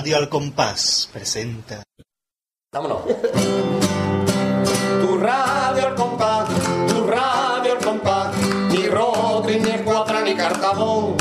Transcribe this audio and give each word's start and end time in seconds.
Radio 0.00 0.16
Al 0.16 0.30
Compás 0.30 1.10
presenta. 1.12 1.82
Vámonos. 2.72 3.02
Tu 5.02 5.18
radio 5.18 5.88
al 5.88 5.94
compás, 5.94 6.48
tu 6.88 7.06
radio 7.06 7.72
al 7.72 7.84
compás, 7.84 8.34
ni 8.70 8.86
Rodri, 8.86 9.60
ni 9.60 9.68
Escuadra, 9.68 10.22
ni 10.22 10.34
Cartabón. 10.34 11.19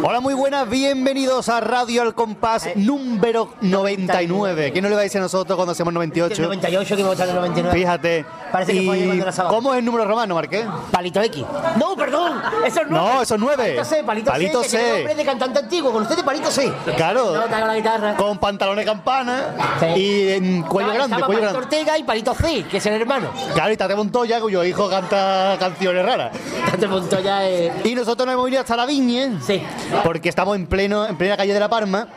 Hola, 0.00 0.20
muy 0.20 0.34
buenas, 0.34 0.68
bienvenidos 0.68 1.48
a 1.48 1.60
Radio 1.60 2.02
Al 2.02 2.14
Compás 2.14 2.68
número 2.76 3.52
99. 3.60 4.72
¿Qué 4.72 4.80
no 4.80 4.88
le 4.88 4.94
va 4.94 5.00
a 5.00 5.04
a 5.18 5.22
nosotros 5.22 5.56
cuando 5.56 5.72
hacemos 5.72 5.92
98? 5.92 6.40
98 6.42 6.96
que 6.96 7.02
en 7.02 7.28
el 7.30 7.34
99. 7.34 7.78
Fíjate. 7.78 8.24
Parece 8.52 8.72
que 8.74 8.82
fue 8.86 8.98
cuando. 8.98 9.48
¿Cómo 9.48 9.72
es 9.74 9.78
el 9.80 9.84
número 9.84 10.04
romano, 10.04 10.34
Marqués? 10.34 10.64
Palito 10.90 11.20
X. 11.22 11.44
No, 11.76 11.96
perdón. 11.96 12.40
Eso 12.64 12.80
es 12.82 12.86
nueve. 12.88 13.12
No, 13.14 13.22
eso 13.22 13.34
es 13.34 13.40
nueve. 13.40 13.62
Palito 13.64 13.84
C, 13.84 14.04
palito, 14.04 14.30
Palito 14.30 14.62
C. 14.62 14.68
C. 14.68 15.04
Que 15.08 15.14
de 15.14 15.24
cantante 15.24 15.58
antiguo. 15.58 15.92
Con 15.92 16.02
ustedes 16.02 16.22
Palito 16.22 16.50
C. 16.50 16.72
Claro. 16.96 17.34
No, 17.34 17.42
toca 17.42 17.64
la 17.66 17.74
guitarra. 17.74 18.16
Con 18.16 18.38
pantalones 18.38 18.86
campana 18.86 19.54
Sí. 19.80 19.86
y 20.00 20.28
en 20.32 20.62
cuello 20.62 20.88
No, 20.90 20.94
grande, 20.94 21.14
estaba 21.16 21.26
cuello 21.26 21.40
Palito 21.42 21.58
grande. 21.60 21.76
Ortega 21.76 21.98
y 21.98 22.02
Palito 22.04 22.34
C, 22.34 22.64
que 22.70 22.76
es 22.78 22.86
el 22.86 22.94
hermano. 22.94 23.28
Claro, 23.52 23.72
y 23.72 23.76
Tate 23.76 23.94
Montoya, 23.96 24.40
cuyo 24.40 24.64
hijo 24.64 24.88
canta 24.88 25.56
canciones 25.58 26.04
raras. 26.04 26.32
Este 26.72 26.88
punto 26.88 27.20
ya 27.20 27.46
es... 27.48 27.84
Y 27.84 27.94
nosotros 27.94 28.24
nos 28.26 28.34
hemos 28.34 28.44
venido 28.44 28.60
hasta 28.60 28.76
la 28.76 28.86
Viñe, 28.86 29.38
Sí. 29.44 29.62
Porque 30.04 30.28
estamos 30.28 30.56
en 30.56 30.66
pleno 30.66 31.06
en 31.06 31.16
plena 31.16 31.36
calle 31.36 31.52
de 31.54 31.60
La 31.60 31.68
Parma. 31.68 32.08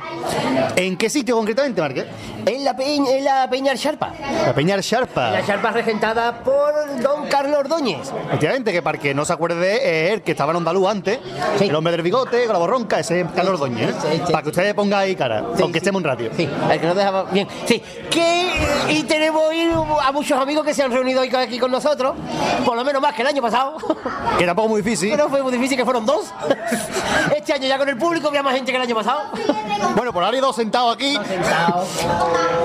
¿En 0.76 0.98
qué 0.98 1.10
sitio 1.10 1.36
concretamente, 1.36 1.82
Marqués? 1.82 2.06
En 2.46 2.64
la, 2.64 2.76
peña, 2.76 3.12
en 3.12 3.24
la 3.24 3.48
Peña 3.50 3.74
Sharpa. 3.76 4.14
La 4.46 4.54
Peñar 4.54 4.80
Sharpa. 4.82 5.32
La 5.32 5.42
Sharpa 5.42 5.72
regentada 5.72 6.44
por 6.44 6.74
don 7.02 7.28
Carlos 7.28 7.60
Ordóñez. 7.60 8.12
Efectivamente, 8.28 8.72
que 8.72 8.82
para 8.82 8.98
que 8.98 9.14
no 9.14 9.26
se 9.26 9.34
acuerde, 9.34 10.08
es 10.08 10.14
el 10.14 10.22
que 10.24 10.32
estaba 10.32 10.52
en 10.52 10.58
Andaluz 10.58 10.90
antes, 10.90 11.20
Sí. 11.58 11.66
el 11.66 11.76
hombre 11.76 11.92
del 11.92 12.02
bigote, 12.02 12.44
con 12.46 12.54
la 12.54 12.60
borronca, 12.60 13.00
ese 13.00 13.22
es 13.22 13.28
Carlos 13.36 13.54
Ordóñez, 13.62 13.90
¿eh? 13.90 13.94
Sí, 14.02 14.22
sí. 14.26 14.32
Para 14.32 14.44
que 14.44 14.50
ustedes 14.50 14.74
pongan 14.74 15.00
ahí 15.02 15.16
cara, 15.16 15.44
Sí, 15.56 15.62
aunque 15.62 15.78
estemos 15.80 16.00
en 16.02 16.06
radio. 16.08 16.32
Sí, 16.36 16.50
el 16.72 16.80
que 16.80 16.88
nos 16.88 16.96
dejaba 16.96 17.24
bien. 17.26 17.48
Sí, 17.66 17.82
que 18.10 18.52
y 18.90 19.04
tenemos 19.04 19.42
hoy 19.48 19.70
a 20.04 20.12
muchos 20.12 20.40
amigos 20.40 20.66
que 20.66 20.74
se 20.74 20.82
han 20.84 20.92
reunido 20.92 21.22
hoy 21.22 21.34
aquí 21.36 21.60
con 21.60 21.72
nosotros, 21.72 22.16
por 22.66 22.76
lo 22.76 22.84
menos 22.84 23.02
más 23.02 23.14
que 23.14 23.22
el 23.22 23.28
año 23.28 23.42
pasado. 23.42 23.78
Que 24.38 24.46
tampoco 24.46 24.70
muy 24.70 24.82
difícil. 24.82 25.12
Que 25.12 25.18
no 25.18 25.30
fue 25.30 25.42
muy 25.44 25.52
difícil, 25.52 25.78
que 25.78 25.86
fueron 25.86 26.06
dos. 26.06 26.26
Este 27.36 27.54
año 27.54 27.61
ya 27.68 27.78
con 27.78 27.90
el 27.90 27.98
público 27.98 28.28
había 28.28 28.44
más 28.44 28.56
gente 28.56 28.72
que 28.72 28.78
el 28.78 28.84
año 28.84 28.96
pasado. 28.96 29.32
Bueno, 29.96 30.14
por 30.14 30.24
ahora 30.24 30.36
hay 30.36 30.42
dos 30.42 30.56
sentados 30.56 30.96
aquí. 30.96 31.18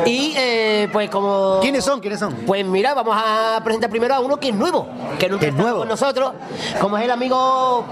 Y 0.05 0.35
eh, 0.37 0.89
pues 0.93 1.11
como... 1.11 1.59
¿Quiénes 1.61 1.85
son? 1.85 2.01
¿Quiénes 2.01 2.21
son? 2.21 2.33
Pues 2.47 2.65
mira, 2.65 2.95
vamos 2.95 3.17
a 3.19 3.61
presentar 3.65 3.91
primero 3.91 4.15
a 4.15 4.21
uno 4.21 4.37
que 4.39 4.51
es 4.51 4.55
nuevo, 4.55 4.87
que 5.19 5.29
nunca 5.29 5.47
es 5.47 5.55
nuevo. 5.55 5.79
con 5.81 5.89
nosotros, 5.89 6.33
como 6.81 6.97
es 6.99 7.05
el 7.05 7.11
amigo... 7.11 7.85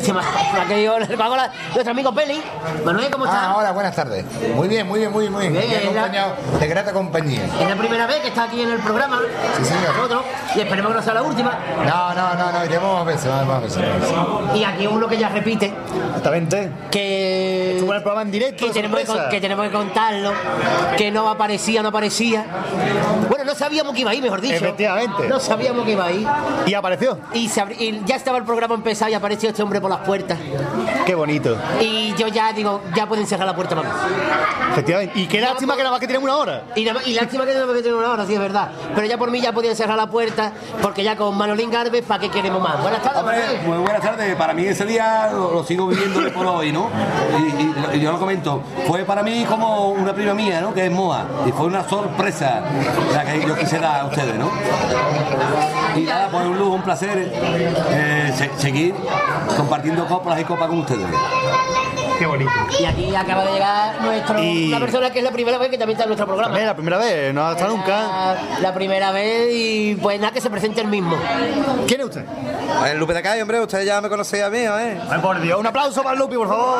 Se 0.00 0.12
me, 0.12 0.20
ha 0.20 0.64
caído 0.68 0.96
el 0.98 1.16
pago 1.16 1.36
la- 1.36 1.50
nuestro 1.72 1.90
amigo 1.90 2.12
Peli. 2.14 2.40
Manuel, 2.84 3.10
¿cómo 3.10 3.24
estás? 3.24 3.40
Ah, 3.42 3.54
hola, 3.58 3.72
buenas 3.72 3.96
tardes. 3.96 4.24
Muy 4.54 4.68
bien, 4.68 4.86
muy 4.86 5.00
bien, 5.00 5.10
muy 5.12 5.22
bien, 5.22 5.32
muy 5.32 5.48
bien. 5.48 5.52
Bien, 5.54 5.64
es 5.64 5.84
la- 5.84 5.90
acompañado 6.02 6.32
de 6.60 6.66
grata 6.68 6.92
compañía. 6.92 7.44
Es 7.60 7.68
la 7.68 7.76
primera 7.76 8.06
vez 8.06 8.20
que 8.20 8.28
está 8.28 8.44
aquí 8.44 8.60
en 8.62 8.70
el 8.70 8.78
programa. 8.80 9.20
Sí, 9.58 9.64
señor. 9.64 9.94
Nosotros, 9.96 10.22
y 10.54 10.60
esperemos 10.60 10.92
que 10.92 10.98
no 10.98 11.02
sea 11.02 11.14
la 11.14 11.22
última. 11.22 11.58
No, 11.84 12.14
no, 12.14 12.34
no, 12.34 12.52
no, 12.52 12.64
iremos 12.64 12.94
más 12.98 13.06
veces, 13.06 13.30
más, 13.32 13.46
más 13.46 13.62
veces. 13.62 13.78
más 13.78 14.00
veces. 14.00 14.56
Y 14.60 14.64
aquí 14.64 14.86
uno 14.86 15.08
que 15.08 15.16
ya 15.18 15.28
repite, 15.30 15.72
Exactamente. 16.08 16.70
que... 16.90 17.72
Estuvo 17.76 17.90
en 17.92 17.96
el 17.96 18.02
programa 18.02 18.22
en 18.22 18.30
directo. 18.30 18.65
Que 18.66 18.82
tenemos 18.82 19.00
que, 19.30 19.40
tenemos 19.40 19.68
contarlo, 19.68 20.32
que 20.96 21.10
no 21.10 21.28
aparecía, 21.28 21.82
no 21.82 21.88
aparecía. 21.88 22.44
Bueno, 23.28 23.44
no 23.44 23.54
sabíamos 23.54 23.94
que 23.94 24.00
iba 24.00 24.10
ahí, 24.10 24.20
mejor 24.20 24.40
dicho. 24.40 24.54
Efectivamente. 24.56 25.28
No 25.28 25.40
sabíamos 25.40 25.84
que 25.84 25.92
iba 25.92 26.04
ahí. 26.04 26.26
Y 26.66 26.74
apareció. 26.74 27.18
Y, 27.32 27.48
se 27.48 27.62
abri- 27.62 27.76
y 27.78 28.02
ya 28.04 28.16
estaba 28.16 28.38
el 28.38 28.44
programa 28.44 28.74
empezado 28.74 29.10
y 29.10 29.14
apareció 29.14 29.48
este 29.50 29.62
hombre 29.62 29.80
por 29.80 29.90
las 29.90 30.00
puertas. 30.00 30.38
Qué 31.04 31.14
bonito. 31.14 31.56
Y 31.80 32.14
yo 32.16 32.28
ya 32.28 32.52
digo, 32.52 32.82
ya 32.94 33.06
pueden 33.06 33.26
cerrar 33.26 33.46
la 33.46 33.54
puerta 33.54 33.74
mí. 33.74 33.82
Efectivamente. 34.72 35.18
Y 35.18 35.26
qué 35.26 35.40
lástima 35.40 35.74
que 35.74 35.80
nada 35.82 35.90
más 35.92 36.00
que 36.00 36.06
tenemos 36.06 36.24
una 36.24 36.36
hora. 36.36 36.62
Y, 36.74 36.84
nada 36.84 36.94
más- 36.98 37.06
y 37.06 37.14
lástima 37.14 37.44
que 37.44 37.52
tenemos 37.52 37.74
que 37.74 37.82
tener 37.82 37.96
una 37.96 38.10
hora, 38.10 38.26
sí 38.26 38.34
es 38.34 38.40
verdad. 38.40 38.70
Pero 38.94 39.06
ya 39.06 39.16
por 39.18 39.30
mí 39.30 39.40
ya 39.40 39.52
podían 39.52 39.74
cerrar 39.76 39.96
la 39.96 40.06
puerta, 40.08 40.52
porque 40.82 41.02
ya 41.02 41.16
con 41.16 41.36
Manolín 41.36 41.70
Garbes, 41.70 42.02
¿para 42.04 42.20
qué 42.20 42.30
queremos 42.30 42.62
más? 42.62 42.80
Buenas 42.82 43.02
tardes, 43.02 43.20
Hombre, 43.20 43.60
muy 43.66 43.78
buenas 43.78 44.00
tardes. 44.02 44.34
Para 44.36 44.52
mí 44.54 44.64
ese 44.66 44.84
día 44.84 45.30
lo, 45.32 45.52
lo 45.52 45.64
sigo 45.64 45.86
viviendo 45.88 46.20
por 46.32 46.46
hoy, 46.46 46.72
¿no? 46.72 46.90
Y, 47.38 47.62
y- 47.94 47.96
y 47.96 48.00
yo 48.00 48.12
lo 48.12 48.18
comento. 48.18 48.55
Fue 48.86 49.04
para 49.04 49.22
mí 49.22 49.44
como 49.48 49.88
una 49.90 50.12
prima 50.12 50.34
mía, 50.34 50.60
¿no? 50.60 50.72
Que 50.74 50.86
es 50.86 50.92
Moa. 50.92 51.24
Y 51.46 51.52
fue 51.52 51.66
una 51.66 51.88
sorpresa 51.88 52.60
la 53.12 53.24
que 53.24 53.46
yo 53.46 53.56
quise 53.56 53.78
dar 53.78 54.00
a 54.00 54.04
ustedes, 54.06 54.38
¿no? 54.38 54.50
Y 55.96 56.00
nada, 56.04 56.28
pues 56.30 56.44
un 56.46 56.58
lujo, 56.58 56.74
un 56.74 56.82
placer 56.82 57.32
eh, 57.90 58.32
se- 58.36 58.50
seguir 58.58 58.94
compartiendo 59.56 60.06
copas 60.06 60.38
y 60.40 60.44
copas 60.44 60.68
con 60.68 60.80
ustedes. 60.80 61.06
Qué 62.18 62.26
bonito. 62.26 62.50
Y 62.80 62.84
aquí 62.84 63.14
acaba 63.14 63.44
de 63.44 63.52
llegar 63.52 64.00
nuestro, 64.00 64.42
Y- 64.42 64.68
una 64.68 64.80
persona 64.80 65.10
que 65.10 65.18
es 65.18 65.24
la 65.24 65.30
primera 65.32 65.58
vez 65.58 65.68
que 65.70 65.78
también 65.78 65.96
está 65.96 66.04
en 66.04 66.08
nuestro 66.10 66.26
programa. 66.26 66.48
También 66.48 66.66
la 66.66 66.74
primera 66.74 66.98
vez, 66.98 67.34
no 67.34 67.46
ha 67.46 67.52
estado 67.52 67.76
nunca. 67.76 67.98
La, 67.98 68.36
la 68.60 68.74
primera 68.74 69.12
vez 69.12 69.48
y 69.52 69.94
pues 69.96 70.18
nada, 70.20 70.32
que 70.32 70.40
se 70.40 70.48
presente 70.50 70.80
el 70.80 70.88
mismo. 70.88 71.16
¿Quién 71.86 72.00
es 72.00 72.06
usted? 72.06 72.24
El 72.86 72.98
Lupe 72.98 73.12
de 73.14 73.22
Calle, 73.22 73.42
hombre, 73.42 73.60
usted 73.60 73.84
ya 73.84 74.00
me 74.00 74.08
conocía 74.08 74.46
a 74.46 74.50
mí, 74.50 74.58
¿eh? 74.58 75.00
Ay, 75.10 75.20
por 75.20 75.40
Dios, 75.40 75.58
un 75.60 75.66
aplauso 75.66 76.02
para 76.02 76.14
el 76.14 76.18
Lupi, 76.18 76.36
por 76.36 76.48
favor. 76.48 76.78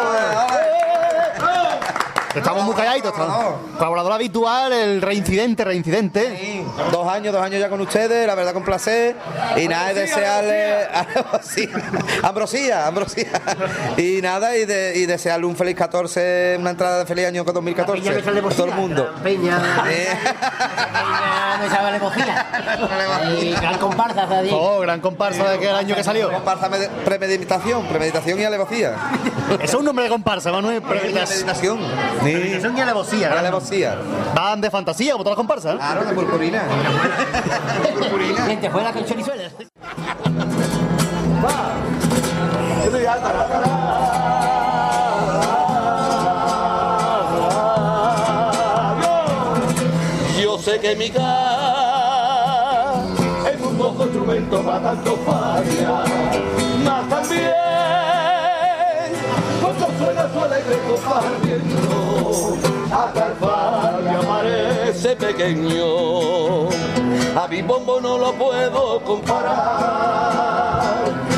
Estamos 2.37 2.65
muy 2.65 2.75
calladitos. 2.75 3.13
estamos- 3.13 3.55
Colaborador 3.77 4.13
habitual, 4.13 4.73
el 4.73 5.03
reincidente, 5.03 5.65
reincidente. 5.65 6.37
Sí, 6.39 6.63
Dos 6.93 7.09
años, 7.09 7.33
dos 7.33 7.43
años 7.43 7.61
ya 7.61 7.69
con 7.69 7.81
ustedes, 7.81 8.27
la 8.27 8.35
verdad 8.35 8.53
con 8.53 8.63
placer. 8.65 9.17
Y 9.57 9.69
nada, 9.69 9.91
es 9.91 9.97
desearle. 9.97 10.89
Sí, 11.43 11.69
Ambrosía, 12.23 12.87
Ambrosía. 12.87 13.29
Y 13.97 14.21
nada, 14.23 14.57
y, 14.57 14.65
de- 14.67 14.93
y 14.97 15.07
desearle 15.07 15.47
un 15.47 15.57
feliz 15.57 15.75
14, 15.77 16.57
una 16.61 16.71
entrada 16.71 16.99
de 17.01 17.07
feliz 17.07 17.27
año 17.27 17.45
con 17.45 17.55
2014. 17.55 18.01
Peña 18.03 18.13
nuestra 18.13 18.33
A 18.33 18.55
todo 18.55 18.67
el 18.67 18.75
mundo. 18.75 19.15
Peña. 19.23 19.59
Eh. 19.91 20.09
Y 23.41 23.53
gran 23.55 23.79
comparsa, 23.79 24.29
¿sabes? 24.29 24.53
Oh, 24.55 24.81
gran 24.81 25.01
comparsa 25.01 25.49
de 25.49 25.57
aquel 25.57 25.75
año 25.75 25.95
que 25.95 26.05
salió. 26.05 26.31
Comparsa 26.31 26.69
med- 26.69 26.89
premeditación, 27.05 27.87
premeditación 27.87 28.41
y 28.41 28.45
alevosía. 28.45 28.95
Eso 29.55 29.63
es 29.63 29.75
un 29.75 29.85
nombre 29.85 30.05
de 30.05 30.11
comparsa, 30.11 30.53
Manuel. 30.53 30.83
Premeditación. 30.83 31.79
Sí. 32.27 32.33
Premeditación 32.33 32.77
y 32.77 32.81
alevosía. 32.81 33.29
Una 33.31 33.41
alevosía. 33.41 33.99
Van 34.35 34.61
de 34.61 34.71
fantasía, 34.71 35.13
como 35.13 35.23
todas 35.25 35.37
las 35.39 35.47
comparsas. 35.47 35.75
¿no? 35.75 35.79
Claro, 35.79 36.05
de 36.05 36.15
purpurina. 36.15 36.65
Lentejuela 38.49 38.93
con 38.93 39.05
chorizuelas. 39.05 39.53
Yo 50.41 50.59
sé 50.59 50.81
que 50.81 50.97
mi 50.97 51.11
casa 51.11 53.03
es 53.53 53.61
un 53.61 53.77
poco 53.77 54.05
instrumento 54.05 54.63
para 54.63 54.83
tanto 54.83 55.17
falla, 55.25 56.05
mas 56.85 57.09
también 57.09 57.53
suena 59.99 60.29
su 60.33 60.41
alegre 60.41 60.79
compartiendo, 60.89 62.57
hasta 62.93 63.27
el 63.27 63.33
falla 63.35 64.21
parece 64.27 65.17
pequeño. 65.17 66.69
A 67.37 67.47
mi 67.49 67.63
bombo 67.63 68.01
no 68.01 68.19
lo 68.19 68.33
puedo 68.33 69.01
comparar 69.03 70.37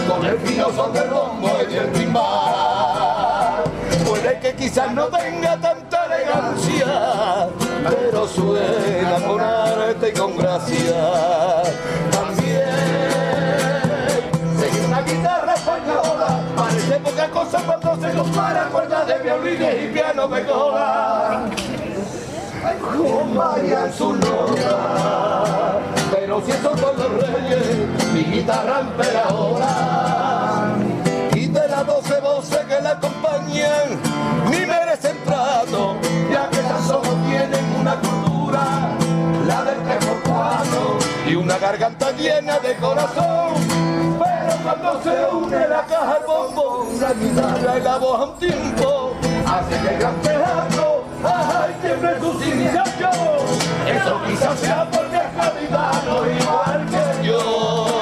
con 0.08 0.24
el 0.24 0.38
fino 0.38 0.70
son 0.74 0.92
del 0.92 1.10
bombo 1.10 1.50
y 1.68 1.74
el 1.74 1.92
timbal. 1.92 3.64
Puede 4.06 4.38
que 4.40 4.54
quizás 4.54 4.92
no 4.92 5.06
tenga 5.06 5.56
tanta 5.60 6.06
elegancia, 6.06 7.48
pero 7.84 8.26
suena 8.28 9.20
con 9.26 9.40
arte 9.40 10.08
y 10.08 10.12
con 10.18 10.36
gracia. 10.36 11.62
También 12.10 12.70
seguir 14.58 14.84
una 14.86 15.02
guitarra 15.02 15.54
española 15.54 16.07
cuerdas 19.48 19.56
de 19.56 19.56
violines 19.56 19.84
y 19.84 19.92
piano 19.92 20.28
de 20.28 20.44
cola. 20.44 21.50
Con 22.96 23.36
María 23.36 23.90
su 23.92 24.14
nota, 24.14 25.78
pero 26.12 26.42
si 26.44 26.50
esos 26.50 26.78
son 26.78 26.96
los 26.96 27.12
reyes, 27.22 28.12
mi 28.12 28.24
guitarra 28.24 28.82
ahora. 29.28 30.74
Y 31.34 31.46
de 31.46 31.68
las 31.68 31.86
doce 31.86 32.20
voces 32.20 32.58
que 32.66 32.80
la 32.82 32.90
acompañan 32.90 34.00
ni 34.50 34.66
merecen 34.66 35.16
trato, 35.24 35.96
ya 36.30 36.50
que 36.50 36.58
tan 36.58 36.82
solo 36.86 37.08
tienen 37.28 37.64
una 37.80 37.94
cultura, 38.00 38.90
la 39.46 39.64
del 39.64 39.82
tres 39.84 40.04
por 40.04 40.22
cuatro, 40.22 40.98
y 41.26 41.34
una 41.36 41.58
garganta 41.58 42.10
llena 42.12 42.58
de 42.58 42.74
corazón, 42.76 43.54
pero 44.18 44.56
cuando 44.64 45.02
se 45.02 45.34
une 45.34 45.68
la 45.68 45.84
caja 45.86 46.16
al 46.16 46.26
bombón, 46.26 47.00
la 47.00 47.12
guitarra 47.12 47.78
y 47.78 47.82
la 47.82 47.96
voz 47.98 48.20
a 48.20 48.24
un 48.24 48.38
tiempo, 48.38 49.12
hace 49.48 49.80
que 49.80 49.94
el 49.94 50.00
gran 50.00 50.20
teatro, 50.22 51.04
ay, 51.24 51.74
siempre 51.80 52.20
sus 52.20 52.46
iniciativos. 52.46 53.42
Eso 53.86 54.20
quizás 54.26 54.60
sea 54.60 54.88
porque 54.90 55.16
es 55.16 55.36
gaditano 55.36 56.30
igual 56.30 56.86
que 56.90 57.26
yo. 57.26 57.98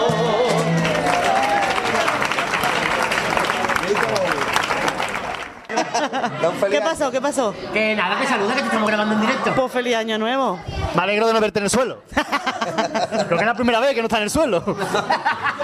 ¿Qué 6.71 6.81
pasó? 6.81 7.11
¿Qué 7.11 7.21
pasó? 7.21 7.55
Que 7.73 7.95
nada, 7.95 8.21
que 8.21 8.27
saluda, 8.27 8.55
que 8.55 8.61
te 8.61 8.67
estamos 8.67 8.89
grabando 8.89 9.15
en 9.15 9.21
directo. 9.21 9.53
Pues 9.55 9.73
feliz 9.73 9.97
año 9.97 10.19
nuevo. 10.19 10.59
Me 10.95 11.03
alegro 11.03 11.27
de 11.27 11.33
no 11.35 11.41
verte 11.41 11.59
en 11.59 11.65
el 11.65 11.71
suelo. 11.71 12.03
Creo 12.15 13.29
que 13.29 13.35
es 13.35 13.47
la 13.47 13.55
primera 13.55 13.81
vez 13.81 13.95
que 13.95 14.01
no 14.01 14.07
está 14.07 14.19
en 14.19 14.25
el 14.25 14.31
suelo. 14.31 14.63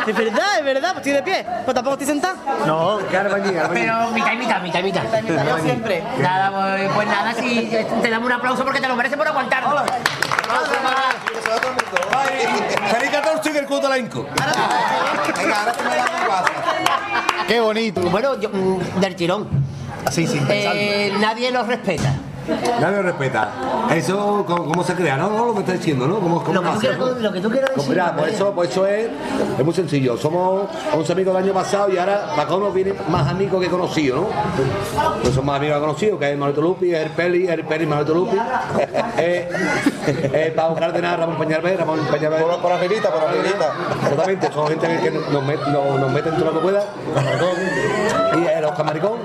Es 0.06 0.16
verdad, 0.16 0.58
es 0.58 0.64
verdad, 0.64 0.92
pues 0.94 1.06
estoy 1.06 1.12
de 1.12 1.22
pie. 1.22 1.46
Pues 1.64 1.74
tampoco 1.74 1.94
estoy 1.94 2.06
sentado. 2.08 2.36
No, 2.66 2.98
Pero 3.10 4.10
mitad 4.10 4.32
y 4.32 4.36
mitad, 4.36 4.60
mitad 4.62 4.80
y 4.80 4.82
mitad. 4.82 5.02
Yo 5.48 5.58
siempre. 5.58 6.02
Nada, 6.18 6.50
pues, 6.50 6.90
pues 6.94 7.06
nada, 7.06 7.34
si 7.34 7.70
te 8.02 8.10
damos 8.10 8.26
un 8.26 8.32
aplauso 8.32 8.64
porque 8.64 8.80
te 8.80 8.88
lo 8.88 8.96
mereces 8.96 9.16
por 9.16 9.28
aguantar. 9.28 9.64
Feliz 12.90 13.10
14 13.10 13.52
y 13.52 13.56
el 13.58 13.66
cuto 13.66 13.88
la 13.88 13.98
inco. 13.98 14.26
Venga, 15.36 15.60
ahora 15.60 15.72
tú 15.72 15.84
me 15.84 15.96
das 15.96 16.10
un 16.20 16.28
vaso. 16.28 16.52
qué 17.46 17.60
bonito. 17.60 18.00
Bueno, 18.02 18.40
yo, 18.40 18.48
mm, 18.50 19.00
del 19.00 19.16
tirón. 19.16 19.48
Así, 20.04 20.26
sin 20.26 20.44
pensarlo. 20.46 20.80
Eh, 20.80 21.12
nadie 21.20 21.52
nos 21.52 21.66
respeta. 21.66 22.12
Nadie 22.80 22.96
lo 22.96 23.02
respeta. 23.02 23.48
Eso, 23.94 24.44
¿cómo, 24.46 24.64
cómo 24.64 24.82
se 24.84 24.94
crea? 24.94 25.16
¿No? 25.16 25.30
¿No? 25.30 25.46
Lo 25.46 25.54
que 25.54 25.60
está 25.60 25.72
diciendo, 25.72 26.06
¿no? 26.06 26.16
¿Cómo, 26.20 26.42
cómo 26.42 26.54
Lo 26.54 26.62
que, 26.62 26.68
tú 26.70 26.80
quieras, 26.80 26.98
lo 27.20 27.32
que 27.32 27.40
tú 27.40 27.50
quieras 27.50 27.70
Pues 27.74 27.86
decir. 27.88 28.02
mira, 28.02 28.16
pues 28.16 28.32
eso, 28.34 28.52
pues 28.52 28.70
eso 28.70 28.86
es, 28.86 29.08
es 29.58 29.64
muy 29.64 29.74
sencillo. 29.74 30.16
Somos 30.16 30.64
11 30.94 31.12
amigos 31.12 31.34
del 31.34 31.44
año 31.44 31.52
pasado 31.54 31.90
y 31.92 31.98
ahora 31.98 32.32
para 32.36 32.48
nos 32.50 32.74
viene 32.74 32.94
más 33.08 33.28
amigos 33.28 33.62
que 33.62 33.68
conocidos, 33.70 34.20
¿no? 34.22 34.26
Pues 35.22 35.34
son 35.34 35.44
más 35.46 35.56
amigos 35.56 35.76
que 35.76 35.80
conocidos, 35.80 36.18
que 36.18 36.32
es 36.32 36.38
Manolito 36.38 36.62
Lupi, 36.62 36.94
es 36.94 37.02
el 37.02 37.10
Peli, 37.10 37.44
es 37.44 37.50
el 37.52 37.64
Peli, 37.64 37.86
Manolito 37.86 38.14
Lupi. 38.14 38.36
eh, 39.18 39.48
eh, 40.06 40.52
Pablo 40.56 40.76
Cárdenas, 40.76 41.18
Ramón 41.18 41.36
Peñalver, 41.36 41.78
Ramón 41.78 42.00
Peñalver. 42.10 42.42
Por, 42.42 42.58
por 42.60 42.72
arribita, 42.72 43.10
por 43.12 43.22
arribita. 43.22 43.72
Exactamente, 44.02 44.52
son 44.52 44.66
gente 44.68 44.86
que 45.02 45.10
nos, 45.10 45.42
met- 45.44 45.66
nos, 45.68 46.00
nos 46.00 46.10
meten 46.12 46.34
todo 46.36 46.46
lo 46.46 46.52
que 46.54 46.58
pueda. 46.58 46.84
Y 48.36 48.46
el 48.46 48.64
Oscar 48.64 48.86
Maricón. 48.86 49.18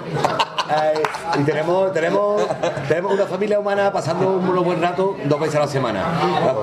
Eh, 0.70 1.02
y 1.40 1.44
tenemos, 1.44 1.92
tenemos, 1.94 2.42
tenemos 2.88 3.14
una 3.14 3.26
familia 3.26 3.60
humana 3.60 3.92
pasando 3.92 4.28
un 4.30 4.64
buen 4.64 4.82
rato 4.82 5.16
dos 5.26 5.40
veces 5.40 5.56
a 5.56 5.60
la 5.62 5.68
semana. 5.68 6.04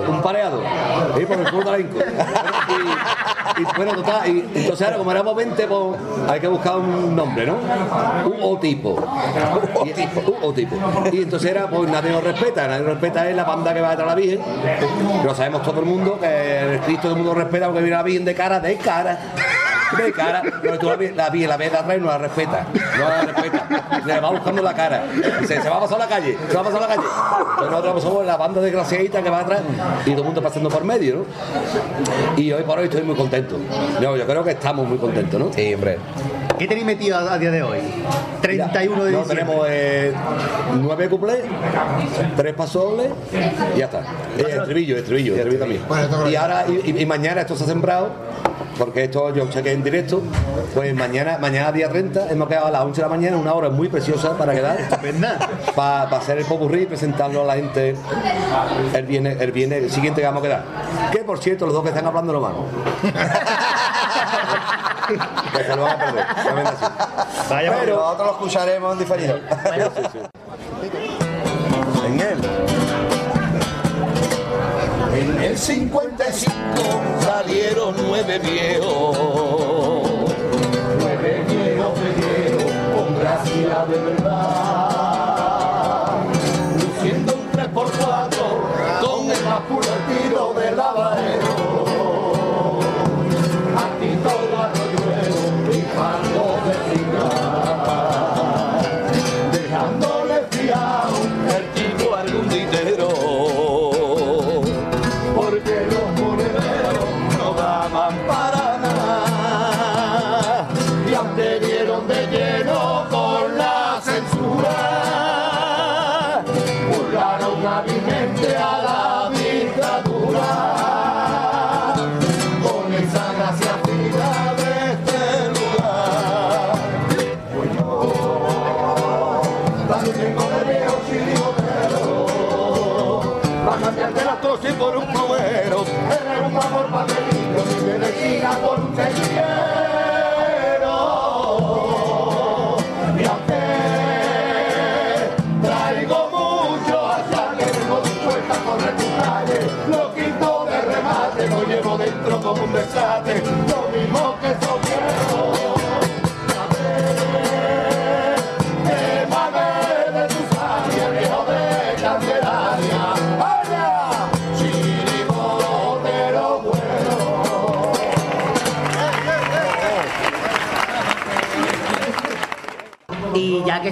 Un 0.09 0.21
pareado. 0.23 0.63
¿eh? 0.63 1.27
Por 1.27 1.39
el 1.39 1.45
club 1.45 1.65
de 1.65 1.71
la 1.71 1.79
Inco. 1.81 1.99
Y, 3.57 3.63
y 3.63 3.65
bueno, 3.77 3.93
total. 3.95 4.29
Y, 4.29 4.41
entonces 4.55 4.83
ahora, 4.87 4.99
como 4.99 5.11
éramos 5.13 5.37
20, 5.37 5.67
pues 5.67 5.81
hay 6.29 6.41
que 6.41 6.49
buscar 6.49 6.77
un 6.77 7.15
nombre, 7.15 7.47
¿no? 7.47 7.55
Un 8.27 8.37
O 8.43 8.59
tipo. 8.59 8.97
Y- 9.85 9.91
Un 10.31 10.37
O 10.43 10.53
tipo. 10.53 10.77
Y 11.13 11.23
entonces 11.23 11.51
era, 11.51 11.67
pues 11.69 11.91
nadie 11.91 12.11
nos 12.11 12.25
respeta. 12.25 12.67
Nadie 12.67 12.81
nos 12.83 12.91
respeta 12.95 13.29
es 13.29 13.37
la 13.37 13.45
banda 13.45 13.73
que 13.75 13.81
va 13.81 13.91
detrás 13.91 14.09
de 14.09 14.15
la 14.15 14.27
Virgen. 14.37 15.25
Lo 15.25 15.35
sabemos 15.35 15.63
todo 15.63 15.81
el 15.81 15.87
mundo, 15.87 16.19
que 16.21 16.61
el 16.75 16.81
Cristo 16.81 17.03
todo 17.05 17.13
el 17.13 17.19
mundo 17.19 17.35
respeta 17.35 17.67
porque 17.67 17.81
viene 17.83 17.97
la 17.97 18.03
Virgen 18.03 18.25
de 18.25 18.35
cara, 18.35 18.61
de 18.61 18.77
cara. 18.77 19.19
De 19.97 20.13
cara, 20.13 20.43
pero 20.63 20.79
tú 20.79 20.87
la 20.89 20.97
vi- 20.97 21.09
la 21.13 21.29
la 21.31 21.57
ves 21.57 21.73
y 21.97 22.01
no 22.01 22.07
la 22.07 22.19
respeta, 22.19 22.67
no 22.99 23.09
la 23.09 23.21
respeta, 23.23 24.01
le 24.05 24.21
va 24.21 24.31
buscando 24.31 24.63
la 24.63 24.75
cara, 24.75 25.05
Dice, 25.41 25.61
se 25.61 25.69
va 25.69 25.77
a 25.77 25.81
pasar 25.81 25.99
la 25.99 26.09
calle, 26.09 26.37
se 26.49 26.55
va 26.55 26.61
a 26.61 26.65
pasar 26.65 26.81
la 26.81 26.87
calle. 26.89 27.03
Entonces 27.51 27.71
nosotros 27.71 28.03
somos 28.03 28.27
la 28.27 28.37
banda 28.37 28.61
desgraciadita 28.61 29.23
que 29.23 29.31
va 29.31 29.41
atrás 29.41 29.61
y 30.05 30.11
todo 30.11 30.21
el 30.21 30.25
mundo 30.25 30.43
pasando 30.43 30.69
por 30.69 30.85
medio, 30.85 31.17
¿no? 31.17 31.25
Y 32.37 32.53
hoy 32.53 32.63
por 32.65 32.79
hoy 32.79 32.85
estoy 32.87 33.03
muy 33.03 33.15
contento. 33.17 33.57
No, 34.01 34.17
yo 34.17 34.27
creo 34.27 34.45
que 34.45 34.51
estamos 34.53 34.87
muy 34.89 34.99
contentos, 34.99 35.39
¿no? 35.41 35.53
Sí, 35.53 35.75
hombre. 35.75 35.99
¿Qué 36.59 36.67
tenéis 36.69 36.87
metido 36.87 37.17
a, 37.19 37.33
a 37.33 37.39
día 37.39 37.51
de 37.51 37.63
hoy? 37.63 37.79
31 38.41 39.05
de 39.05 39.13
No, 39.13 39.19
diciembre. 39.19 39.45
tenemos 39.45 39.67
eh, 39.69 40.13
nueve 40.81 41.09
cuplés, 41.09 41.41
tres 42.37 42.55
pasoles 42.55 43.09
y 43.75 43.79
ya 43.79 43.87
está. 43.87 44.01
Eh, 44.39 44.57
estribillo, 44.59 44.97
estribillo, 44.97 45.35
estribillo 45.35 45.59
también. 45.61 45.83
Bueno, 45.89 46.31
Y 46.31 46.37
ahora, 46.37 46.65
y 46.69 47.07
mañana 47.07 47.41
esto 47.41 47.57
se 47.57 47.65
ha 47.65 47.67
sembrado, 47.67 48.11
porque 48.79 49.05
esto 49.05 49.33
yo 49.35 49.51
sé 49.51 49.63
que 49.63 49.71
es 49.71 49.77
en 49.77 49.85
directo, 49.85 50.23
pues 50.75 50.95
mañana, 50.95 51.39
mañana 51.39 51.73
día 51.73 51.89
30, 51.89 52.31
hemos 52.31 52.49
quedado 52.49 52.67
a 52.67 52.71
las 52.71 52.83
11 52.83 52.97
de 52.97 53.03
la 53.03 53.09
mañana, 53.09 53.37
una 53.37 53.55
hora 53.55 53.71
muy 53.71 53.89
preciosa 53.89 54.37
para 54.37 54.55
quedar. 54.55 54.77
Para 55.75 56.17
hacer 56.17 56.39
el 56.39 56.45
popurrí 56.45 56.83
y 56.83 56.87
presentarlo 56.87 57.43
a 57.43 57.45
la 57.45 57.55
gente 57.55 57.97
el 58.95 59.07
viernes, 59.07 59.41
el 59.41 59.53
viernes 59.53 59.93
siguiente 59.93 60.21
que 60.21 60.27
vamos 60.27 60.43
a 60.43 60.47
quedar. 60.47 60.65
Que 61.13 61.21
por 61.21 61.39
cierto, 61.39 61.67
los 61.67 61.75
dos 61.75 61.83
que 61.83 61.91
están 61.91 62.07
hablando 62.07 62.33
no 62.33 62.41
van. 62.41 62.55
que 65.57 65.65
se 65.65 65.77
lo 65.77 65.83
van 65.83 65.93
a 65.93 66.05
perder. 66.05 66.25
Vaya, 67.51 67.77
Pero 67.81 67.97
nosotros 67.97 68.27
lo 68.27 68.33
escucharemos 68.33 68.93
en 68.93 68.99
diferido. 68.99 69.37
en 72.07 72.21
él. 72.21 72.39
En 75.25 75.41
el 75.43 75.57
55 75.57 76.53
salieron 77.23 77.95
nueve 78.07 78.39
viejos. 78.41 79.17
Nueve 80.99 81.45
viejos 81.49 81.99
peleos 81.99 82.65
con 82.95 83.19
gracia 83.19 83.87
de 83.89 83.99
verdad. 84.01 85.15
Luciendo 86.75 87.37
un 87.37 87.51
3 87.53 87.69
por 87.69 87.91
4 87.91 88.44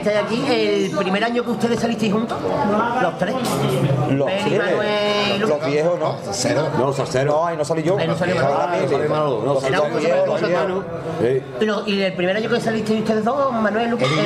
estáis 0.02 0.18
aquí, 0.26 0.44
el 0.49 0.90
primer 0.97 1.25
año 1.25 1.44
que 1.44 1.50
ustedes 1.50 1.80
salisteis 1.80 2.12
juntos, 2.12 2.38
los 3.02 3.18
tres. 3.18 3.35
Los, 4.11 4.26
Peli, 4.30 4.42
sí, 4.50 4.59
Manuel, 4.59 5.40
Lu- 5.40 5.47
los 5.49 5.66
viejos, 5.66 5.99
¿no? 5.99 6.16
Cero. 6.32 6.68
No, 6.78 6.87
los 6.87 6.97
salseros. 6.97 7.35
No, 7.35 7.47
ahí 7.47 7.56
no 7.56 7.64
salí 7.64 7.82
yo. 7.82 7.97
Ahí 7.99 8.06
no 8.06 8.16
salió 8.16 8.35
Estaba 8.35 8.66
Manolo. 8.66 8.78
la 8.80 8.99
No, 9.09 9.09
Manolo, 9.09 9.54
y 11.87 12.02
el 12.02 12.12
primer 12.14 12.37
año 12.37 12.49
que 12.50 12.61
salisteis 12.61 13.00
ustedes 13.00 13.25
dos, 13.25 13.52
Manuel, 13.52 13.90
Lucas, 13.90 14.09
El 14.11 14.16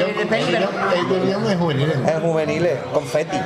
niño 1.25 1.39
no 1.41 1.51
es 1.51 1.59
juvenil. 1.59 1.91
Es 1.91 2.21
juveniles, 2.23 2.79
confeti. 2.93 3.37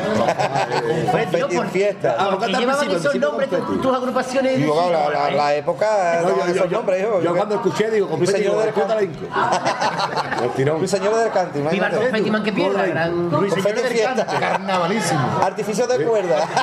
confeti 1.12 1.56
en 1.56 1.70
fiesta. 1.70 2.16
Ah, 2.18 2.30
¿Por 2.30 2.40
canta 2.40 2.46
qué 2.46 2.54
al 2.54 2.60
llevaban 2.60 2.90
esos 2.90 3.14
nombres 3.16 3.49
confeti. 3.49 3.78
tus, 3.82 3.96
agrupaciones? 3.96 4.60
La, 4.60 5.10
la, 5.10 5.30
la 5.30 5.54
época. 5.54 6.22
Yo, 6.22 6.28
yo, 6.28 6.44
esos 6.44 6.70
yo, 6.70 6.76
nombres, 6.78 7.06
yo 7.22 7.34
cuando 7.37 7.54
escuché 7.56 7.90
digo, 7.90 8.06
Luis 8.06 8.30
completo, 8.30 8.37
Señor 8.38 8.52
digo, 9.00 9.12
del 10.40 10.49
la 10.49 10.54
tirón. 10.54 10.78
Luis 10.78 10.90
Señor 10.90 11.14
del 11.16 11.30
Canto, 11.30 11.59
Viva 11.70 11.87
el 11.87 11.97
confeti 11.97 12.30
man 12.30 12.42
que 12.42 12.52
piedra, 12.52 12.87
gran... 12.87 13.30
Confeti 13.30 13.80
fiesta. 13.88 14.26
Carnavalísimo. 14.26 15.40
Artificios 15.42 15.88
de 15.88 16.04
cuerda. 16.04 16.49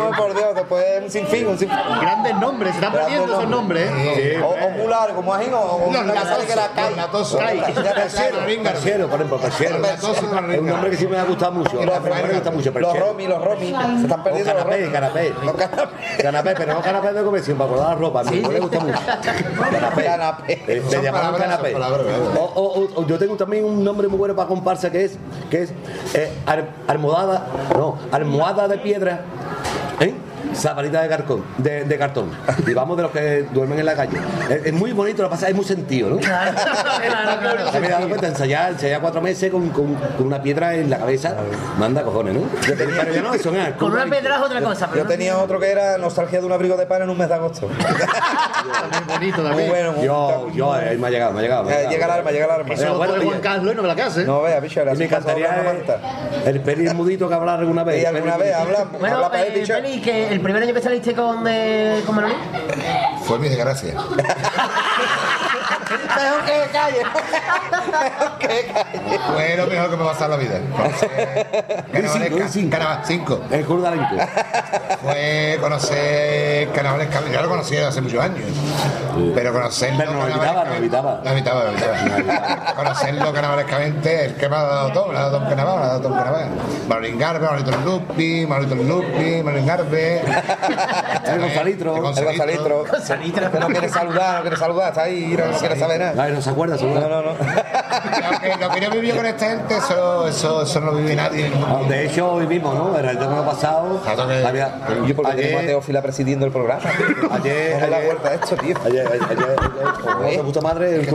Oh, 0.00 0.16
por 0.16 0.34
Dios, 0.34 0.54
después 0.54 0.84
un 1.02 1.10
sinfín, 1.10 1.46
un 1.46 1.58
sinfín. 1.58 1.76
Grandes 2.00 2.34
nombres, 2.36 2.72
se 2.72 2.78
están 2.78 2.92
perdiendo 2.92 3.26
esos 3.26 3.48
nombres. 3.48 3.90
¿eh? 3.92 4.40
O, 4.42 4.48
o 4.48 4.70
muy 4.70 4.86
largo, 4.86 5.20
o 5.20 5.24
o 5.24 5.92
Los 5.92 6.02
una 6.02 6.12
que 6.12 6.18
sale 6.20 6.46
que 6.46 6.56
latosos. 6.96 7.40
Kai. 7.40 7.60
Persiero, 8.62 9.08
por 9.08 9.16
ejemplo, 9.16 9.38
Persiero. 9.38 9.84
Es 9.84 10.02
un 10.22 10.66
nombre 10.66 10.90
que 10.90 10.96
sí 10.96 11.06
me 11.06 11.18
ha 11.18 11.24
gustado 11.24 11.52
mucho. 11.52 11.84
Los, 11.84 12.00
me 12.02 12.32
gusta 12.32 12.50
mucho 12.50 12.70
los 12.70 12.82
Persiero. 12.82 13.06
Romy, 13.06 13.26
los 13.26 13.44
Romy. 13.44 13.74
Se 13.98 14.02
están 14.02 14.22
perdiendo 14.22 14.54
los 14.54 14.64
canapé, 14.64 14.90
canapé. 14.90 15.34
Los 15.44 15.54
canapés. 15.54 15.88
Canapé, 16.22 16.54
pero 16.56 16.74
no 16.74 16.82
canapé 16.82 17.12
de 17.12 17.22
convención, 17.22 17.58
para 17.58 17.70
guardar 17.70 17.88
la 17.90 17.94
ropa. 17.96 18.20
A 18.20 18.24
mí 18.24 18.40
me 18.40 18.60
gusta 18.60 18.80
mucho. 18.80 18.98
Canapé. 19.70 20.60
Le 20.66 21.10
palabras, 21.12 21.42
canapé. 21.42 21.74
Yo 23.06 23.18
tengo 23.18 23.36
también 23.36 23.64
un 23.64 23.82
nombre 23.82 24.08
muy 24.08 24.18
bueno 24.18 24.34
para 24.34 24.48
comparsa 24.48 24.90
que 24.90 25.04
es, 25.04 25.18
que 25.50 25.62
es 25.62 25.72
eh, 26.14 26.30
almohada, 26.86 27.46
no, 27.76 27.98
almohada 28.10 28.68
de 28.68 28.78
piedra. 28.78 29.24
¿Eh? 30.00 30.14
Zaparita 30.54 31.02
de 31.02 31.08
cartón, 31.08 31.44
de, 31.58 31.84
de 31.84 31.98
cartón. 31.98 32.30
Y 32.66 32.74
vamos 32.74 32.96
de 32.96 33.02
los 33.04 33.12
que 33.12 33.46
duermen 33.52 33.78
en 33.78 33.86
la 33.86 33.94
calle. 33.94 34.18
Es, 34.48 34.66
es 34.66 34.72
muy 34.72 34.92
bonito, 34.92 35.22
lo 35.22 35.28
que 35.28 35.34
pasa 35.34 35.48
es 35.48 35.54
muy 35.54 35.64
sentido, 35.64 36.10
¿no? 36.10 36.16
Claro, 36.18 36.52
claro, 37.02 37.40
claro. 37.40 37.72
Se 37.72 37.80
me 37.80 37.86
he 37.86 37.90
dado 37.90 38.08
cuenta, 38.08 38.28
ensayar, 38.28 38.72
ensayar 38.72 39.00
cuatro 39.00 39.20
meses 39.20 39.50
con, 39.50 39.68
con- 39.70 39.94
con 39.94 40.26
una 40.26 40.42
piedra 40.42 40.74
en 40.74 40.90
la 40.90 40.98
cabeza, 40.98 41.34
manda 41.78 42.02
cojones, 42.02 42.34
¿no? 42.34 42.40
Yo 42.66 42.76
tenía, 42.76 43.00
pero 43.00 43.14
yo 43.14 43.22
no, 43.22 43.34
eso 43.34 43.50
no 43.50 43.60
es. 43.60 43.74
Con 43.74 43.92
una 43.92 44.04
pedra 44.06 44.36
es 44.36 44.42
otra 44.42 44.60
cosa, 44.60 44.88
pero 44.90 45.02
Yo 45.02 45.08
tenía 45.08 45.38
otro 45.38 45.58
que 45.58 45.70
era 45.70 45.98
nostalgia 45.98 46.40
de 46.40 46.46
un 46.46 46.52
abrigo 46.52 46.76
de 46.76 46.86
pan 46.86 47.02
en 47.02 47.10
un 47.10 47.18
mes 47.18 47.28
de 47.28 47.34
agosto. 47.34 47.68
Muy 48.60 49.14
bonito 49.18 49.38
Muy 49.40 49.48
también. 49.48 49.68
bueno, 49.70 49.92
muy 49.92 50.04
Yo, 50.04 50.48
yo, 50.54 50.72
ahí 50.72 50.96
me 50.98 51.06
ha 51.06 51.10
llegado, 51.10 51.32
me 51.32 51.38
ha 51.40 51.42
llegado. 51.42 51.64
me 51.64 51.72
ha 51.72 51.74
Eh, 51.74 51.78
llegado. 51.78 51.90
Llega 51.92 52.04
el 52.06 52.10
arma, 52.12 52.30
llega 52.30 52.44
el 52.44 52.50
arma. 52.50 52.74
Eso 52.74 52.96
bueno. 52.96 53.14
Juan 53.24 53.40
Carlos 53.40 53.72
y 53.72 53.76
no 53.76 53.82
me 53.82 53.88
la 53.88 53.96
casa, 53.96 54.20
¿eh? 54.20 54.24
No 54.24 54.42
vea, 54.42 54.60
bicho, 54.60 54.80
era 54.80 54.94
Y 54.94 54.96
me 54.98 55.04
encantaría 55.06 55.48
el, 56.44 56.48
el 56.54 56.60
peli 56.60 56.88
mudito 56.94 57.28
que 57.28 57.34
hablar 57.34 57.58
alguna 57.60 57.84
vez. 57.84 57.96
Y 58.02 58.06
el 58.06 58.14
alguna 58.16 58.36
peli 58.36 58.48
vez 58.48 58.56
habla, 58.56 58.84
Bueno, 58.98 59.16
habla 59.16 59.28
para 59.30 59.42
él, 59.44 59.52
eh, 59.54 59.60
bicho. 59.60 59.74
Que 60.04 60.28
el 60.28 60.39
primer 60.42 60.62
año 60.62 60.74
que 60.74 60.80
saliste 60.82 61.14
con, 61.14 61.46
eh, 61.46 62.02
con 62.06 62.14
Manolín, 62.14 62.36
Fue 63.24 63.38
mi 63.38 63.48
desgracia. 63.48 63.94
Mejor 65.90 66.44
que 66.44 66.70
calle. 66.72 67.02
Mejor 67.02 68.38
que 68.38 68.72
calle. 68.72 69.18
Fue 69.32 69.56
lo 69.56 69.66
mejor 69.66 69.90
que 69.90 69.96
me 69.96 70.02
ha 70.04 70.06
pasado 70.06 70.24
en 70.24 70.30
la 70.30 70.36
vida. 70.36 70.60
cinco. 72.50 72.70
Carnaval, 72.70 73.00
cinco. 73.04 73.40
El 73.50 73.64
Club 73.64 73.82
de 73.82 73.88
Alenco. 73.88 74.16
Fue 75.02 75.58
conocer 75.60 76.68
carnavalescamente. 76.70 77.36
Yo 77.36 77.42
lo 77.42 77.48
conocí 77.48 77.76
hace 77.76 78.00
muchos 78.00 78.22
años. 78.22 78.44
Pero 79.34 79.52
conocerlo. 79.52 79.98
Pero 79.98 80.12
nos 80.12 80.30
evitaba, 80.30 80.64
nos 80.64 80.76
evitaba. 80.76 81.20
No 81.24 81.30
evitaba, 81.30 81.64
no 81.64 81.70
evitaba. 81.70 82.74
conocerlo 82.74 83.32
carnavalescamente, 83.32 84.24
el 84.26 84.34
que 84.36 84.48
me 84.48 84.56
ha 84.56 84.62
dado 84.62 84.92
todo, 84.92 85.06
me 85.08 85.16
ha 85.16 85.20
dado 85.20 85.30
todo 85.32 85.42
un 85.42 85.48
carnaval, 85.48 85.78
me 85.78 85.84
ha 85.84 85.86
dado 85.88 86.00
todo 86.00 86.12
un 86.12 86.18
carnaval. 86.18 86.48
Marlon 86.88 87.18
Garbe, 87.18 87.46
Manolito 87.46 87.70
Lupi, 87.84 88.46
Manolito 88.46 88.74
Lupi, 88.76 89.42
Marlon 89.42 89.66
Garbe. 89.66 90.20
El 91.24 91.40
Gonzalitro. 91.40 91.96
El 91.96 92.02
Gonzalitro. 92.02 92.84
Gonzalitro. 92.90 93.50
Que 93.50 93.60
no 93.60 93.66
quiere 93.68 93.88
saludar, 93.88 94.36
no 94.36 94.40
quiere 94.42 94.56
saludar, 94.56 94.88
está 94.88 95.02
ahí, 95.02 95.36
no 95.36 95.58
quiere 95.58 95.78
saber 95.80 96.00
nada. 96.00 96.22
Ay, 96.22 96.32
no 96.32 96.40
se 96.42 96.50
acuerda, 96.50 96.78
seguro. 96.78 97.00
No, 97.00 97.08
no, 97.08 97.22
no. 97.22 97.30
Lo 97.32 98.38
que, 98.40 98.56
lo 98.56 98.70
que 98.70 98.80
yo 98.80 98.90
viví 98.90 99.10
con 99.10 99.26
esta 99.26 99.48
gente, 99.50 99.76
eso, 99.76 100.28
eso, 100.28 100.62
eso 100.62 100.80
no 100.80 100.86
lo 100.92 100.98
vive 100.98 101.16
nadie 101.16 101.50
mundo. 101.50 101.80
Ah, 101.84 101.88
De 101.88 102.06
hecho, 102.06 102.32
hoy 102.32 102.46
mismo, 102.46 102.72
¿no? 102.74 102.96
Era 102.98 103.10
el 103.10 103.18
domingo 103.18 103.44
pasado. 103.44 104.00
Que- 104.02 104.46
Había, 104.46 104.78
Yo 105.06 105.16
porque 105.16 105.32
tenemos 105.32 105.56
a 105.56 105.58
ayer, 105.58 105.66
Teófila 105.66 106.02
presidiendo 106.02 106.46
el 106.46 106.52
programa. 106.52 106.82
ayer, 107.32 107.70
Vamos 107.72 107.82
a 107.82 107.90
la 107.90 107.96
ayer, 107.96 108.06
vuelta 108.06 108.28
a 108.28 108.34
esto, 108.34 108.56
tío. 108.56 108.76
ayer, 108.84 109.06
ayer, 109.06 109.22
ayer, 109.22 109.56
ayer, 110.24 110.36
de 110.36 110.42
puta 110.44 110.60
madre, 110.60 110.94
el. 110.96 111.06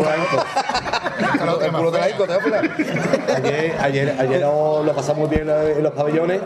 El 1.62 1.72
culo 1.72 1.92
de 1.92 2.00
la 2.00 2.10
Ico, 2.10 2.25
Teófila. 2.25 2.62
Ayer, 3.36 3.75
ayer, 3.82 4.16
ayer 4.20 4.42
lo, 4.42 4.84
lo 4.84 4.94
pasamos 4.94 5.30
bien 5.30 5.50
en 5.50 5.84
los 5.84 5.92
pabellones. 5.94 6.42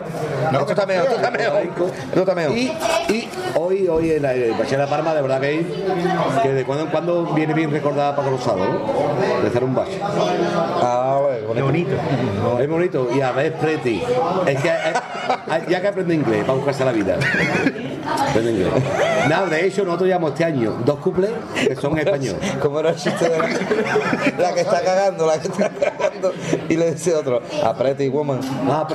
No, 0.52 0.60
esto 0.60 0.72
está 0.72 0.86
mejor, 0.86 1.04
esto 1.04 1.16
está 1.16 1.30
mejor. 1.30 1.56
Esto 1.62 2.20
está 2.20 2.34
mejor. 2.34 2.56
Y, 2.56 2.66
y 3.08 3.28
hoy, 3.54 3.88
hoy 3.88 4.10
en 4.12 4.22
la 4.22 4.32
Bachiller 4.58 4.80
de 4.80 4.86
Parma, 4.86 5.14
de 5.14 5.22
verdad 5.22 5.40
que, 5.40 5.64
que 6.42 6.48
de 6.52 6.64
cuando 6.64 6.84
en 6.84 6.90
cuando 6.90 7.24
viene 7.34 7.54
bien 7.54 7.70
recordada 7.70 8.14
Paco 8.16 8.30
Rosado, 8.30 8.58
¿no? 8.58 9.42
De 9.42 9.48
hacer 9.48 9.64
un 9.64 9.74
bache. 9.74 9.98
Ah, 10.02 11.18
bueno, 11.22 11.54
Qué 11.54 11.62
bonito. 11.62 11.90
Es 12.60 12.68
bonito 12.68 13.08
y 13.14 13.20
a 13.20 13.32
ver, 13.32 13.54
pretty. 13.54 14.02
Es 14.46 14.60
que 14.60 14.70
hay- 14.70 15.64
ya 15.68 15.80
que 15.80 15.88
aprende 15.88 16.14
inglés 16.14 16.42
para 16.44 16.54
buscarse 16.54 16.84
la 16.84 16.92
vida. 16.92 17.16
Aprende 18.06 18.50
inglés. 18.52 18.68
Nada, 19.28 19.46
de 19.46 19.66
hecho, 19.66 19.84
nosotros 19.84 20.06
llevamos 20.08 20.32
este 20.32 20.44
año 20.44 20.76
dos 20.84 20.98
cuples 20.98 21.30
que 21.54 21.76
son 21.76 21.92
en 21.98 22.06
español. 22.06 22.36
Como 22.60 22.80
era 22.80 22.90
el 22.90 22.96
chiste 22.96 23.28
de 23.28 23.38
la, 23.38 23.48
la 24.38 24.54
que 24.54 24.60
está 24.60 24.82
cagando, 24.82 25.26
la 25.26 25.38
que 25.40 25.48
está 25.48 25.68
cagando. 25.70 26.32
Y 26.68 26.76
le 26.76 26.92
dice 26.92 27.14
otro, 27.14 27.40
a 27.64 27.74
Pretty 27.74 28.08
Woman. 28.08 28.40
Ah. 28.68 28.86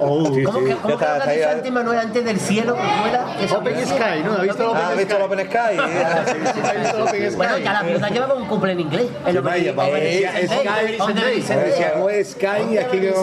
Oh, 0.00 0.32
Sí, 0.34 0.42
¿cómo 0.42 0.60
que, 0.64 0.74
cómo 0.76 0.86
que 0.86 0.92
está, 0.94 1.08
lo 1.08 1.14
está 1.14 1.24
que 1.24 1.30
ahí, 1.30 1.36
dicho 1.36 1.48
ahí. 1.48 1.54
antes 1.56 1.72
Manuel 1.72 1.98
antes 1.98 2.24
del 2.24 2.40
cielo? 2.40 2.76
¿Cómo? 2.76 3.44
Eso- 3.44 3.58
Open 3.58 3.86
Sky, 3.86 4.22
¿no? 4.24 4.32
¿Ha 4.34 4.42
visto 4.42 4.70
Open 4.70 4.82
Ah, 4.82 4.88
¿has 4.90 4.96
visto 4.96 5.16
el 5.16 5.22
Open 5.22 5.38
Sky? 5.40 5.56
¿Ha 5.78 6.74
visto 6.74 7.04
Open 7.04 7.26
Sky? 7.30 7.36
Bueno, 7.36 7.58
ya 7.58 7.72
la 7.72 7.82
pelota 7.82 8.08
lleva 8.08 8.34
un 8.34 8.46
cumple 8.46 8.72
en 8.72 8.80
inglés. 8.80 9.06
Vaya, 9.42 9.72
Open 9.72 10.02
Sky, 10.02 10.46
Sky, 11.42 12.24
Sky. 12.24 12.78
aquí 12.78 12.98
que 13.00 13.14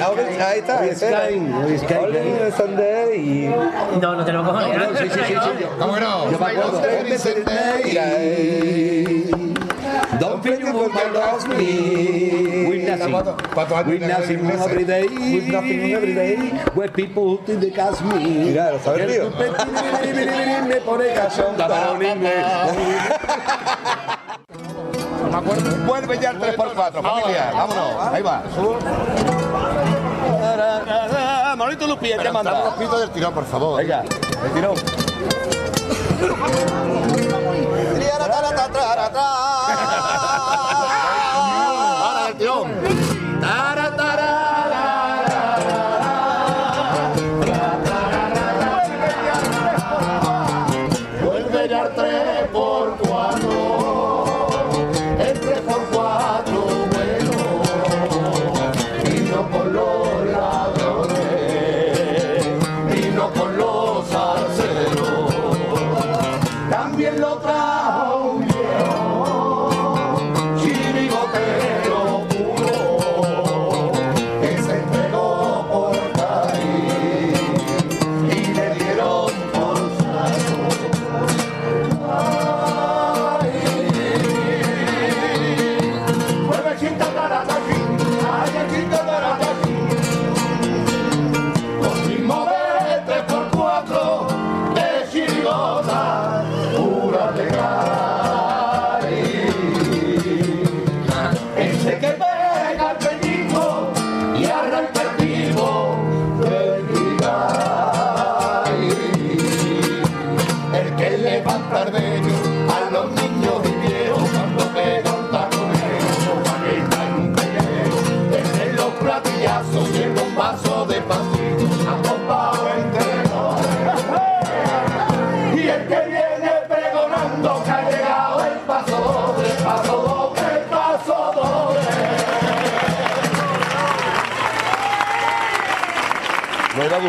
ah, 0.00 0.08
Open 0.10 0.26
Sky, 0.26 0.42
ahí 0.42 0.58
está. 0.58 0.94
Sky, 0.94 1.34
Open 1.54 1.78
Sky. 1.78 1.94
Y... 3.32 3.48
No, 4.00 4.14
no 4.14 4.24
tenemos 4.24 4.46
cojones. 4.48 4.78
No, 4.78 4.84
sí, 4.98 5.04
sí, 5.04 5.10
sí, 5.14 5.20
sí, 5.26 5.32
yo- 5.60 5.68
¿Cómo 5.78 5.96
no? 5.98 6.30
Yo 6.30 6.38
me 6.38 6.46
acuerdo. 6.46 6.82
Eh, 7.94 9.30
Don't 10.20 10.42
feel 10.42 10.58
you 10.60 10.72
won't 10.72 10.94
lost 11.14 11.48
me. 11.48 12.66
With 12.68 12.88
nothing. 12.88 13.12
¿Cuántos 13.54 13.76
años 13.78 13.88
With 13.88 14.02
nothing 14.02 14.50
every 14.50 14.84
day. 14.84 15.06
With 15.08 15.48
nothing 15.48 15.92
every 15.92 16.14
day. 16.14 16.36
Where 16.74 16.90
people 16.92 17.22
who 17.24 17.38
think 17.46 17.60
they 17.60 17.70
cast 17.70 18.02
me. 18.02 18.14
Mira, 18.24 18.72
lo 18.72 18.78
sabe 18.78 19.02
el 19.04 19.10
tío. 19.10 19.30
Me 20.68 20.76
pone 20.76 21.12
cachonda 21.14 21.68
para 21.68 21.92
un 21.92 22.04
inglés. 22.04 22.46
Me 25.30 25.36
acuerdo. 25.38 25.76
Vuelve 25.86 26.18
ya 26.18 26.30
el 26.30 26.38
3x4, 26.40 27.02
familia. 27.02 27.50
Vámonos. 27.52 28.12
Ahí 28.12 28.22
va. 28.22 28.42
Manolito 31.62 31.86
Pero 32.00 32.14
entramos 32.30 32.44
manda. 32.44 32.64
los 32.64 32.74
pitos 32.74 33.00
del 33.00 33.10
tirón, 33.10 33.34
por 33.34 33.46
favor. 33.46 33.78
Venga, 33.78 34.02
el 34.02 34.52
tirón. 34.52 34.74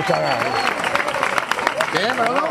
¿Qué, 0.05 1.99
Manolo? 2.17 2.47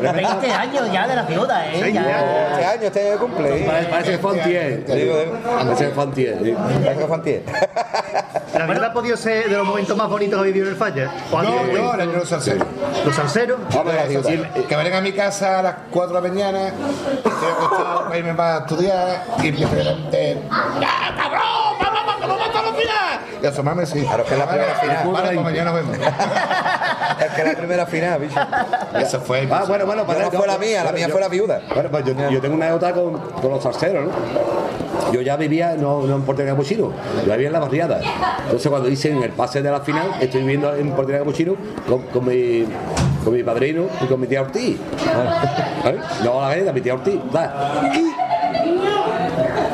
20 0.00 0.52
años 0.52 0.92
ya 0.92 1.06
de 1.06 1.16
la 1.16 1.22
viuda, 1.22 1.66
¿eh? 1.72 1.92
Ya. 1.92 2.50
Este 2.52 2.64
año, 2.64 2.82
este 2.82 3.10
año 3.10 3.18
cumple. 3.20 3.58
¿eh? 3.58 3.64
Parece, 3.66 3.88
parece 3.90 4.10
que 4.12 4.18
fue 4.18 4.38
antier. 4.38 4.86
Digo, 4.86 5.14
eh, 5.16 5.32
Parece 5.44 5.84
que 5.86 5.90
fue 5.94 6.02
antier. 6.04 6.38
sí. 6.42 6.52
parece 6.52 6.98
que 7.00 7.06
fue 7.06 7.16
antier. 7.16 7.42
¿La 8.54 8.66
verdad 8.66 8.90
ha 8.90 8.92
podido 8.92 9.16
ser 9.16 9.48
de 9.50 9.56
los 9.56 9.66
momentos 9.66 9.96
más 9.96 10.08
bonitos 10.08 10.34
que 10.36 10.40
ha 10.40 10.44
vivido 10.44 10.66
en 10.66 10.72
el 10.72 10.78
Falla? 10.78 11.10
¿O 11.32 11.38
ha 11.38 11.42
No, 11.42 11.66
yo, 11.66 11.94
el 11.94 12.00
año 12.00 12.12
de 12.12 12.18
los 12.18 12.28
salseros. 12.28 12.66
los 13.04 13.14
salseros? 13.14 13.58
Que 14.68 14.76
vengan 14.76 14.94
a 14.94 15.00
mi 15.00 15.12
casa 15.12 15.58
a 15.58 15.62
las 15.62 15.74
4 15.90 16.08
de 16.20 16.22
la 16.22 16.28
mañana, 16.34 16.68
estoy 16.68 17.50
acostado 17.56 18.04
para 18.04 18.16
irme 18.18 18.34
para 18.34 18.58
estudiar 18.58 19.24
y 19.42 19.48
empiezo 19.48 19.74
de 19.74 19.82
repente. 19.84 20.38
Asomarme 23.54 23.82
así. 23.84 24.00
Claro, 24.00 24.24
que 24.28 24.32
es 24.34 24.38
la 24.38 24.48
primera 24.48 24.74
final. 24.74 25.08
Vale, 25.12 25.28
pues 25.32 25.44
mañana 25.44 25.72
vemos. 25.72 25.96
Es 25.96 27.32
que 27.34 27.44
la 27.44 27.54
primera 27.56 27.86
final, 27.86 28.20
bicho. 28.20 28.40
Eso 28.98 29.20
fue. 29.20 29.48
Ah, 29.50 29.64
bueno, 29.66 29.86
bueno, 29.86 30.04
No 30.06 30.30
fue 30.30 30.46
la 30.46 30.58
mía, 30.58 30.84
la 30.84 30.92
mía 30.92 31.08
fue 31.08 31.20
la 31.20 31.28
viuda. 31.28 31.60
Bueno, 31.72 31.88
pues 31.90 32.04
yo, 32.04 32.30
yo 32.30 32.40
tengo 32.40 32.54
una 32.56 32.66
anécdota 32.66 32.92
con, 32.92 33.18
con 33.18 33.50
los 33.50 33.62
salseros, 33.62 34.06
¿no? 34.06 34.12
Yo 35.12 35.20
ya 35.20 35.36
vivía, 35.36 35.74
no, 35.76 36.02
no 36.02 36.16
en 36.16 36.22
Portería 36.22 36.52
Capuchino, 36.52 36.92
yo 37.24 37.32
vivía 37.32 37.46
en 37.48 37.52
la 37.52 37.60
barriada. 37.60 38.00
Entonces 38.44 38.68
cuando 38.68 38.88
hice 38.88 39.10
en 39.10 39.22
el 39.22 39.30
pase 39.30 39.62
de 39.62 39.70
la 39.70 39.80
final, 39.80 40.06
estoy 40.20 40.40
viviendo 40.40 40.74
en 40.74 40.90
Portería 40.92 41.20
Capuchino 41.20 41.54
con, 41.88 42.02
con 42.02 42.24
mi 42.26 42.64
con 43.22 43.32
mi 43.32 43.42
padrino 43.42 43.86
y 44.02 44.06
con 44.06 44.20
mi 44.20 44.26
tía 44.26 44.42
Ortiz. 44.42 44.76
¿Sabes? 45.82 46.00
No 46.24 46.40
la 46.40 46.48
galeta, 46.48 46.72
mi 46.72 46.80
tía 46.80 46.94
Ortiz. 46.94 47.18
va. 47.34 47.82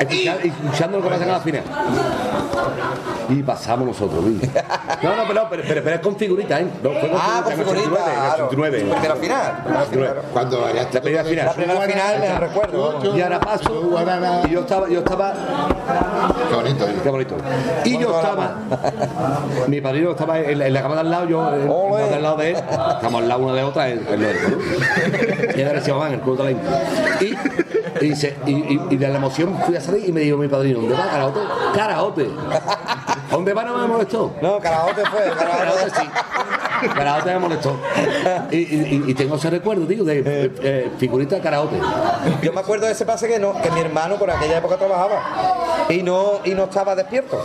Y 0.09 0.27
escuchando, 0.27 0.41
escuchando 0.45 0.99
lo 0.99 1.05
que 1.05 1.11
pasa 1.11 1.23
en 1.25 1.33
la 1.33 1.41
final. 1.41 1.63
Y 3.29 3.43
pasamos 3.43 3.87
nosotros, 3.87 4.25
¿sí? 4.25 4.51
No, 5.03 5.17
no, 5.17 5.23
pero, 5.27 5.47
pero, 5.49 5.63
pero, 5.67 5.83
pero 5.85 5.97
es 5.97 6.03
con 6.03 6.17
figuritas, 6.17 6.61
¿eh? 6.61 6.67
No, 6.83 6.91
fue 6.91 7.11
Ah, 7.15 7.41
con 7.43 7.53
en 7.53 7.61
el 7.61 7.65
figuritas, 7.67 7.91
89, 8.41 8.81
en 8.81 8.87
el 8.87 8.91
claro. 8.91 8.91
89. 8.91 8.91
Porque 8.91 9.09
la 9.09 9.17
final. 9.17 10.23
Cuando 10.33 10.61
vayas 10.61 10.95
La 10.95 11.01
primera 11.01 11.25
final. 11.25 11.47
La 11.47 11.53
primera 11.55 11.81
final 11.81 12.21
me 12.21 12.39
recuerdo. 12.39 13.17
Y 13.17 13.21
ahora 13.21 13.41
paso. 13.41 13.91
Y 14.49 14.51
yo 14.51 14.61
estaba, 14.61 14.89
yo 14.89 14.99
estaba. 14.99 15.35
Qué 16.49 16.55
bonito. 16.55 16.89
¿eh? 16.89 16.95
Qué 17.03 17.09
bonito. 17.09 17.37
Y 17.85 17.99
yo 17.99 18.17
estaba. 18.19 18.57
Mi 19.69 19.81
padrino 19.81 20.11
estaba 20.11 20.39
en 20.41 20.59
la, 20.59 20.67
en 20.67 20.75
la 20.75 20.83
cama 20.83 20.95
de 20.95 21.01
al 21.01 21.11
lado, 21.11 21.29
yo 21.29 21.55
en, 21.55 22.15
al 22.15 22.23
lado 22.23 22.37
de 22.37 22.51
él. 22.51 22.57
Estamos 22.57 23.23
al 23.23 23.29
lado 23.29 23.41
una 23.43 23.55
de 23.55 23.63
otra 23.63 23.89
en, 23.89 24.07
en 24.09 24.23
el. 24.25 25.57
Y 25.57 25.63
ahora 25.63 25.81
se 25.81 25.89
llamaban 25.89 26.13
el 26.15 26.21
club 26.21 26.37
de 26.39 26.45
la. 26.45 26.51
Y, 27.23 27.39
y, 28.01 28.07
dice- 28.09 28.37
y, 28.47 28.51
y- 28.53 28.81
y 28.91 28.97
de 28.97 29.09
la 29.09 29.17
emoción 29.19 29.57
fui 29.67 29.77
a 29.77 29.81
salir 29.81 30.09
y 30.09 30.13
me 30.13 30.21
dijo 30.21 30.37
mi 30.37 30.49
padrino, 30.49 30.81
¿dónde 30.81 30.95
va 30.97 31.07
Caraote? 31.11 31.41
Caraote. 31.75 32.31
¿A 32.51 33.33
dónde 33.35 33.53
va 33.55 33.65
no 33.65 33.77
me 33.79 33.87
molestó? 33.87 34.33
No, 34.43 34.59
Carajote 34.59 35.03
fue. 35.07 35.31
Caraote 35.37 35.91
sí. 35.91 36.09
Caraote 36.89 37.31
me 37.33 37.39
molestó. 37.39 37.77
Y, 38.51 38.57
y- 39.11 39.15
tengo 39.15 39.37
ese 39.37 39.51
recuerdo, 39.51 39.85
digo, 39.87 40.05
de 40.05 40.19
eh, 40.21 40.53
eh, 40.63 40.91
figurita 40.99 41.37
de 41.37 41.41
karaoke. 41.43 41.77
Yo 42.43 42.53
me 42.53 42.61
acuerdo 42.61 42.87
de 42.87 42.93
ese 42.93 43.05
pase 43.05 43.29
que 43.29 43.39
no, 43.39 43.61
que 43.61 43.71
mi 43.71 43.81
hermano 43.81 44.17
por 44.17 44.31
aquella 44.31 44.59
época 44.59 44.77
trabajaba 44.77 45.87
y 45.89 46.03
no, 46.03 46.41
y 46.45 46.51
no 46.55 46.65
estaba 46.65 46.95
despierto. 46.95 47.43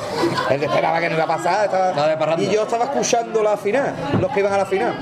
Él 0.49 0.63
esperaba 0.63 0.99
que 0.99 1.09
no 1.09 1.15
iba 1.15 1.23
a 1.23 1.27
pasar. 1.27 1.65
estaba- 1.65 2.35
y 2.41 2.49
yo 2.49 2.63
estaba 2.63 2.85
escuchando 2.85 3.43
la 3.43 3.57
final, 3.57 3.93
los 4.19 4.31
que 4.31 4.39
iban 4.39 4.53
a 4.53 4.57
la 4.59 4.65
final. 4.65 4.93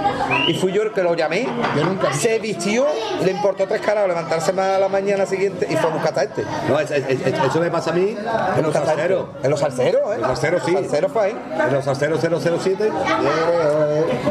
Y 0.48 0.56
fui 0.56 0.72
yo 0.72 0.82
el 0.84 0.92
que 0.94 1.04
lo 1.04 1.14
llamé. 1.16 1.48
Yo 1.76 1.84
nunca- 1.86 2.12
Se 2.14 2.40
vistió, 2.40 2.86
le 3.24 3.32
importó 3.32 3.68
tres 3.68 3.82
caras 3.82 4.08
levantarse 4.08 4.52
más 4.54 4.66
a 4.76 4.80
la 4.80 4.88
mañana 4.90 5.26
siguiente 5.26 5.68
y 5.70 5.76
fue 5.76 5.90
a 5.90 5.94
buscar 5.94 6.18
a 6.18 6.24
este. 6.24 6.44
No, 6.68 6.80
es- 6.80 6.90
es- 6.92 7.08
es- 7.10 7.22
eso 7.28 7.60
me 7.60 7.70
pasa 7.70 7.92
a 7.92 7.94
mí 7.94 8.16
en 8.58 8.64
los 8.64 8.74
salseros. 8.74 9.26
En 9.44 9.50
los 9.50 9.60
salseros, 9.60 10.02
¿eh? 10.12 10.16
En 10.16 10.22
los 10.22 10.28
salseros, 10.30 10.64
sí. 10.64 10.72
Los 10.72 10.82
salseros 10.82 11.12
fue 11.12 11.24
ahí. 11.26 11.36
En 11.68 11.74
los 11.74 11.86
salseros 11.86 12.20
007, 12.22 12.92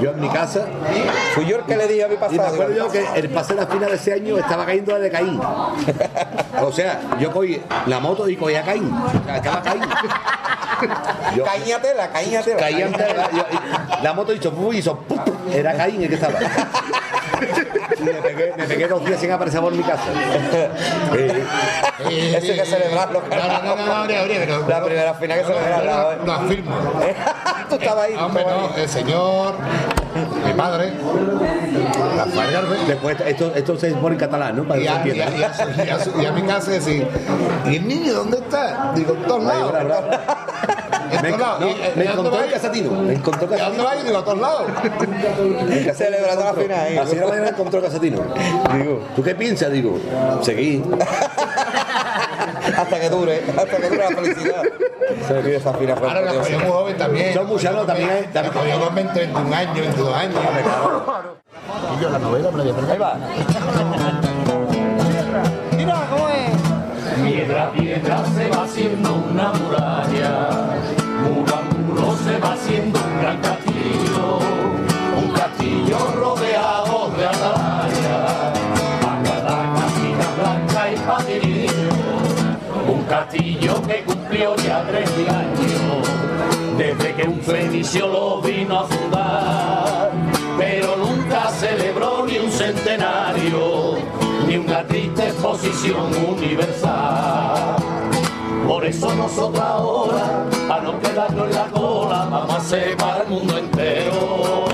yo 0.00 0.10
en 0.10 0.20
mi 0.20 0.28
casa. 0.28 0.66
Fui 1.34 1.44
yo 1.46 1.56
el 1.58 1.64
que 1.64 1.76
le 1.76 1.86
dije 1.88 2.04
a 2.04 2.08
mi 2.08 2.14
Y 2.14 2.16
me 2.16 2.20
pasado. 2.20 2.54
acuerdo 2.54 2.74
yo 2.74 2.88
que 2.90 3.04
el 3.16 3.28
pase 3.30 3.54
de 3.54 3.60
la 3.60 3.66
final 3.66 3.90
de 3.90 3.96
ese 3.96 4.12
año 4.14 4.38
estaba 4.38 4.64
cayendo 4.66 4.98
de 4.98 5.10
Caín. 5.10 5.40
O 6.62 6.70
sea, 6.70 7.00
yo 7.18 7.32
cogí 7.32 7.60
la 7.86 7.98
moto 7.98 8.28
y 8.28 8.36
cogía 8.36 8.60
a 8.60 8.64
Caín. 8.64 8.92
O 8.92 9.24
sea, 9.24 9.36
estaba 9.36 9.62
Caín. 9.62 9.82
Yo 11.36 11.44
Caíñatela, 11.44 12.08
caíñatela. 12.10 12.56
caía 12.56 12.86
ante 12.86 13.14
la, 13.14 13.30
yo- 13.30 13.46
y 14.00 14.02
la 14.02 14.12
moto 14.12 14.32
hizo, 14.32 14.52
¡pum! 14.52 14.72
hizo 14.74 14.96
¡pum! 14.98 15.18
era 15.52 15.74
Caín 15.74 16.02
el 16.02 16.08
que 16.08 16.14
estaba. 16.14 16.34
Y 17.98 18.02
me 18.02 18.12
pegué, 18.14 18.54
me 18.56 18.64
pegué 18.64 18.88
dos 18.88 19.04
días 19.04 19.20
sin 19.20 19.30
aparecer 19.30 19.60
por 19.60 19.72
mi 19.72 19.82
casa. 19.82 20.02
Sí. 22.08 22.18
Eso 22.34 22.52
hay 22.52 22.58
que 22.58 22.64
celebrarlo. 22.66 23.22
No, 23.22 23.36
no, 23.36 23.62
no, 23.62 23.76
no, 23.76 24.02
no, 24.02 24.06
pero. 24.06 24.68
La 24.68 24.84
primera 24.84 25.14
final 25.14 25.38
que 25.38 25.44
celebrarla. 25.44 26.12
¿eh? 26.12 26.18
Lo 26.24 26.32
afirmo. 26.32 26.76
Tú 27.68 27.74
estabas 27.76 28.06
ahí. 28.06 28.14
Hombre, 28.14 28.44
no, 28.44 28.76
el 28.76 28.88
señor, 28.88 29.54
mi 30.46 30.52
padre, 30.54 30.92
Rafael 32.16 32.52
Garbe, 32.52 32.76
Después 32.86 33.16
esto, 33.26 33.52
esto 33.54 33.76
se 33.78 33.90
pone 33.92 34.14
en 34.14 34.20
catalán, 34.20 34.56
¿no? 34.56 34.64
Para 34.64 34.80
y 34.80 34.84
que 34.84 34.88
se 34.88 34.92
a, 34.92 35.06
y, 35.06 35.20
a, 35.20 35.24
entienda. 35.24 35.36
y, 35.38 35.80
a, 35.80 35.84
y 35.86 35.90
a 35.90 36.04
su- 36.04 36.20
y 36.20 36.26
a 36.26 36.32
mi 36.32 36.42
casa 36.42 36.70
decir, 36.70 37.06
¿y 37.66 37.76
el 37.76 37.88
niño 37.88 38.12
dónde 38.14 38.38
está? 38.38 38.92
Digo, 38.94 39.14
en 39.14 39.22
todos 39.24 39.44
lados. 39.44 39.72
Me, 41.22 41.30
no, 41.30 41.36
¿Y- 41.60 41.70
y 41.70 41.76
me 41.94 42.04
encontró 42.06 42.42
el 42.42 42.50
casatino. 42.50 42.90
Me 43.02 43.12
encontró 43.14 43.46
el 43.52 43.58
¿Y 43.58 43.60
a 43.62 43.64
dónde 43.68 43.84
casatino. 43.84 43.84
va? 43.84 43.96
Y 43.96 44.02
digo, 44.06 44.18
a 44.18 44.24
todos 44.24 44.38
lados. 44.40 44.62
Celebrando 45.96 46.44
la 46.44 46.54
final. 46.54 46.80
ahí. 46.80 46.96
Así 46.98 47.16
la 47.16 47.26
mañana 47.28 47.48
encontró 47.50 47.78
el 47.78 47.84
casatino. 47.84 48.18
Digo, 48.74 49.00
¿tú 49.14 49.22
qué 49.22 49.34
piensas? 49.34 49.70
Digo, 49.70 49.98
seguí. 50.42 50.82
hasta 52.76 53.00
que 53.00 53.08
dure, 53.08 53.42
hasta 53.48 53.76
que 53.76 53.88
dure 53.88 53.98
la 53.98 54.16
felicidad. 54.16 54.62
Se 55.26 55.34
me 55.34 55.40
pide 55.40 55.56
esa 55.56 55.74
fina 55.74 55.94
Ahora 55.94 56.20
la 56.20 56.34
cogí 56.34 56.54
muy 56.54 56.70
joven 56.70 56.96
también. 56.96 57.34
Son 57.34 57.46
muchanos 57.46 57.86
también. 57.86 58.26
La 58.32 58.42
cogí 58.50 58.70
con 58.72 58.94
20, 58.94 59.20
21 59.20 59.54
años, 59.54 59.74
22 59.74 60.14
años. 60.14 60.40
Y 61.98 62.02
yo 62.02 62.10
la 62.10 62.18
novela 62.18 62.50
me 62.50 62.64
la 62.64 62.72
voy 62.72 62.82
a. 62.82 62.92
Ahí 62.92 62.98
va. 62.98 63.16
Piedra 67.22 67.64
a 67.64 67.72
piedra 67.72 68.24
se 68.34 68.48
va 68.48 68.64
haciendo 68.64 69.14
una 69.14 69.52
muralla, 69.52 70.61
fenicio 87.42 88.06
lo 88.06 88.40
vino 88.40 88.80
a 88.80 88.84
fundar, 88.84 90.10
pero 90.56 90.96
nunca 90.96 91.48
celebró 91.50 92.24
ni 92.26 92.38
un 92.38 92.50
centenario, 92.50 93.96
ni 94.46 94.56
una 94.56 94.86
triste 94.86 95.28
exposición 95.28 96.14
universal. 96.28 97.76
Por 98.66 98.84
eso 98.84 99.14
nosotros 99.14 99.60
ahora, 99.60 100.46
a 100.70 100.80
no 100.80 100.98
quedarnos 101.00 101.48
en 101.48 101.54
la 101.54 101.66
cola, 101.66 102.28
vamos 102.30 102.72
a 102.72 102.96
para 102.96 103.24
el 103.24 103.28
mundo 103.28 103.58
entero. 103.58 104.64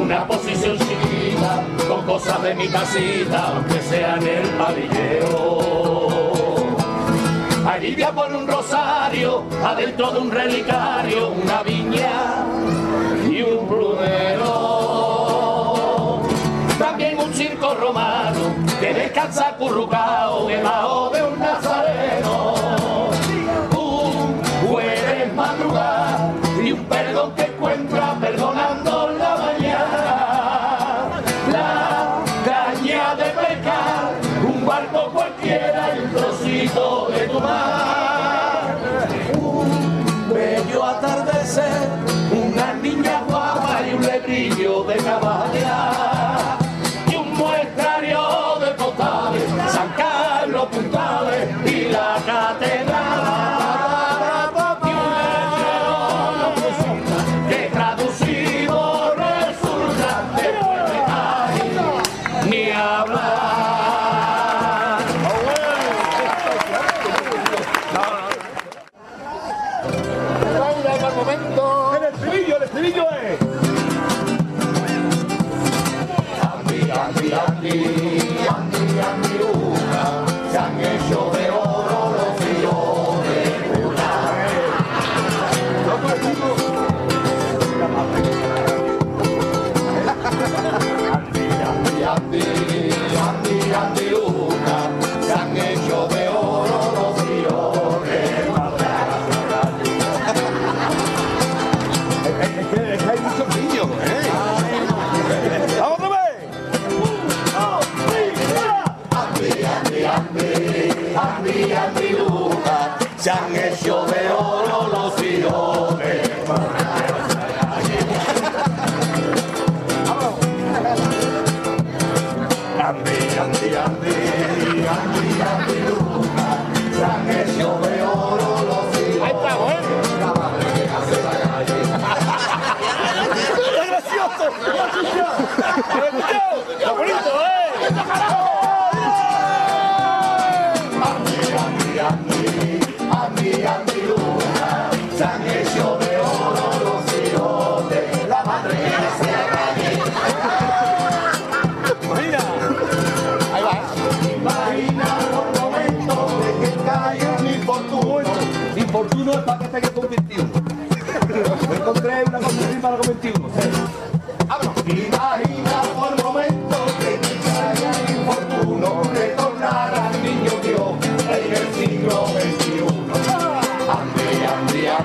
Una 0.00 0.26
posición 0.26 0.76
chiquita, 0.76 1.64
con 1.88 2.04
cosas 2.04 2.42
de 2.42 2.54
mi 2.54 2.68
casita, 2.68 3.54
aunque 3.54 3.80
sea 3.80 4.16
en 4.16 4.26
el 4.26 4.48
pabellero. 4.50 6.29
Alivia 7.70 8.10
por 8.10 8.32
un 8.34 8.48
rosario, 8.48 9.44
adentro 9.64 10.10
de 10.10 10.18
un 10.18 10.28
relicario, 10.32 11.30
una 11.30 11.62
viña 11.62 12.44
y 13.30 13.42
un 13.42 13.68
plumero. 13.68 14.48
También 16.76 17.16
un 17.16 17.32
circo 17.32 17.72
romano 17.74 18.40
que 18.80 18.92
descansa 18.92 19.50
acurrucado 19.50 20.48
debajo 20.48 21.10
de 21.10 21.22
un 21.22 21.38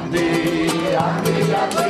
Andy, 0.06 0.70
Andy, 0.94 1.52
Andy. 1.52 1.85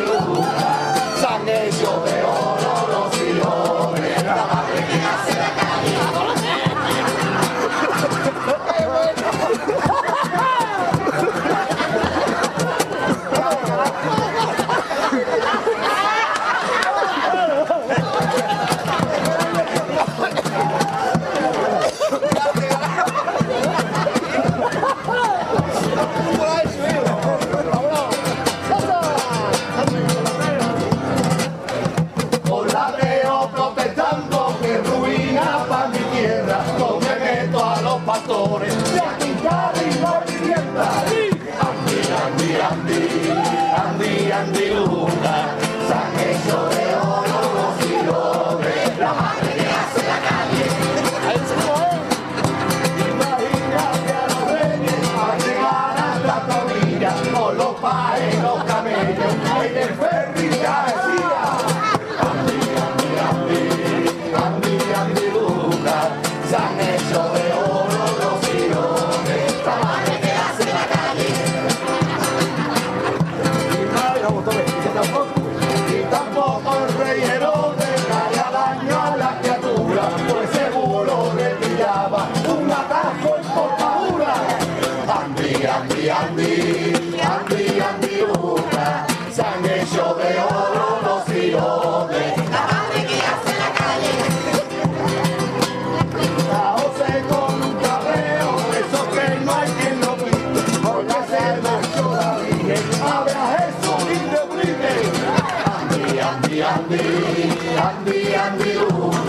Andi, 107.86 108.34
Andi, 108.34 108.72
oh. 108.80 109.25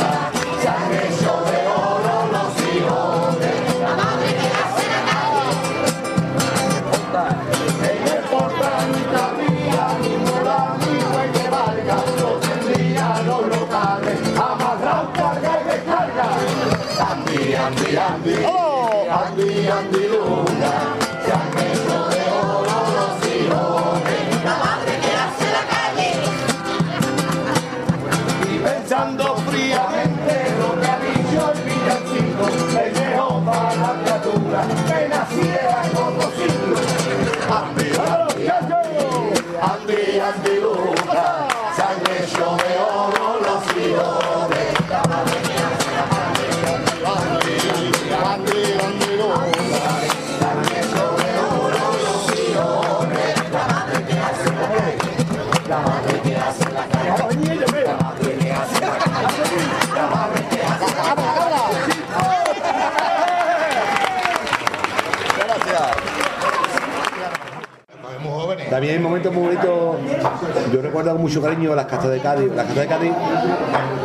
bonito, 69.28 69.98
muy 69.98 70.10
bonito. 70.12 70.72
Yo 70.72 70.82
recuerdo 70.82 71.14
mucho 71.16 71.42
cariño 71.42 71.74
las 71.74 71.86
castas 71.86 72.10
de 72.10 72.20
Cádiz. 72.20 72.50
Las 72.54 72.66
castas 72.66 72.82
de 72.82 72.88
Cádiz 72.88 73.12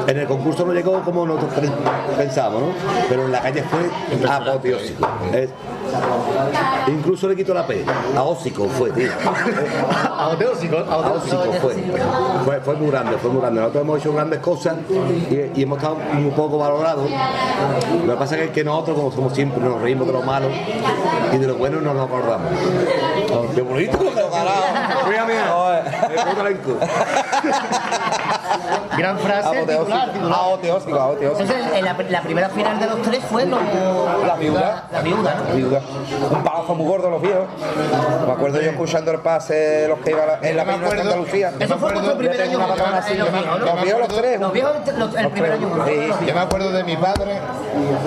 en 0.08 0.18
el 0.18 0.28
concurso 0.28 0.66
no 0.66 0.74
llegó 0.74 1.02
como 1.02 1.26
nosotros 1.26 1.72
pensábamos, 2.18 2.62
¿no? 2.62 2.68
Pero 3.10 3.26
en 3.26 3.32
la 3.32 3.42
calle 3.42 3.64
fue 3.64 4.30
apoteósico. 4.30 5.08
Incluso 6.88 7.28
le 7.28 7.36
quitó 7.36 7.54
la 7.54 7.66
P. 7.66 7.84
Aósico 8.16 8.68
fue, 8.68 8.92
tío. 8.92 9.10
aósico, 10.18 10.78
aósico 10.78 11.54
fue. 11.62 11.76
fue. 12.46 12.60
Fue 12.62 12.76
muy 12.76 12.92
grande, 12.92 13.18
fue 13.18 13.32
muy 13.32 13.42
grande. 13.42 13.62
Nosotros 13.62 13.84
hemos 13.84 14.00
hecho 14.00 14.14
grandes 14.14 14.40
cosas 14.40 14.78
y, 15.30 15.62
hemos 15.62 15.78
estado 15.78 15.98
muy 16.14 16.32
poco 16.32 16.58
valorados. 16.58 17.10
Lo 18.06 18.14
que 18.14 18.20
pasa 18.20 18.38
es 18.38 18.52
que 18.52 18.64
nosotros, 18.64 18.98
como 18.98 19.12
somos 19.12 19.34
siempre, 19.34 19.62
nos 19.62 19.82
reímos 19.82 20.08
de 20.08 20.14
lo 20.14 20.22
malo 20.22 20.48
y 21.32 21.38
de 21.38 21.48
lo 21.48 21.56
bueno 21.56 21.82
no 21.82 21.94
nos 21.94 22.08
acordamos. 22.08 22.52
Qué 23.56 23.62
bonito, 23.62 24.00
Veramente. 24.44 25.04
Veramente. 25.10 25.52
Veramente. 25.52 26.36
Veramente. 26.36 26.74
Veramente. 26.80 27.81
Gran 28.98 29.18
frase. 29.20 29.48
Ah, 29.48 29.58
apoteósico, 29.58 30.34
ah, 30.34 30.46
apoteósico. 30.46 31.00
Ah, 31.00 31.12
Entonces, 31.20 31.56
en 31.74 31.86
la, 31.86 31.94
la, 31.94 32.22
primera 32.22 32.50
final 32.50 32.80
de 32.80 32.88
los 32.88 33.02
tres 33.02 33.24
fue 33.30 33.46
la 33.46 33.58
viuda. 34.36 34.84
La, 34.92 35.02
viuda, 35.02 35.36
viuda. 35.54 35.82
Un 36.30 36.44
palazo 36.44 36.76
muy 36.76 36.86
gordo 36.86 37.10
los 37.10 37.22
viejos. 37.22 37.46
Me 38.26 38.34
acuerdo 38.34 38.62
yo 38.62 38.72
escuchando 38.72 39.12
el 39.12 39.20
pase 39.20 39.88
los 39.88 40.00
que 40.00 40.12
iban 40.12 40.30
en 40.42 40.58
la 40.58 40.66
misma 40.66 40.90
de 40.90 41.02
Andalucía. 41.02 41.52
Eso 41.60 41.78
fue 41.78 41.94
nuestro 41.94 42.18
primer 42.18 42.42
año. 42.42 42.60
Los 42.60 43.82
viejos 43.84 44.00
los 44.00 44.08
tres. 44.20 44.40
Los 44.40 44.54
viejos 44.54 44.76
el 45.18 45.30
primer 45.30 45.52
año. 45.54 45.70
Yo 46.26 46.34
me 46.34 46.40
acuerdo 46.42 46.72
de 46.72 46.84
mi 46.84 46.98
padre 46.98 47.40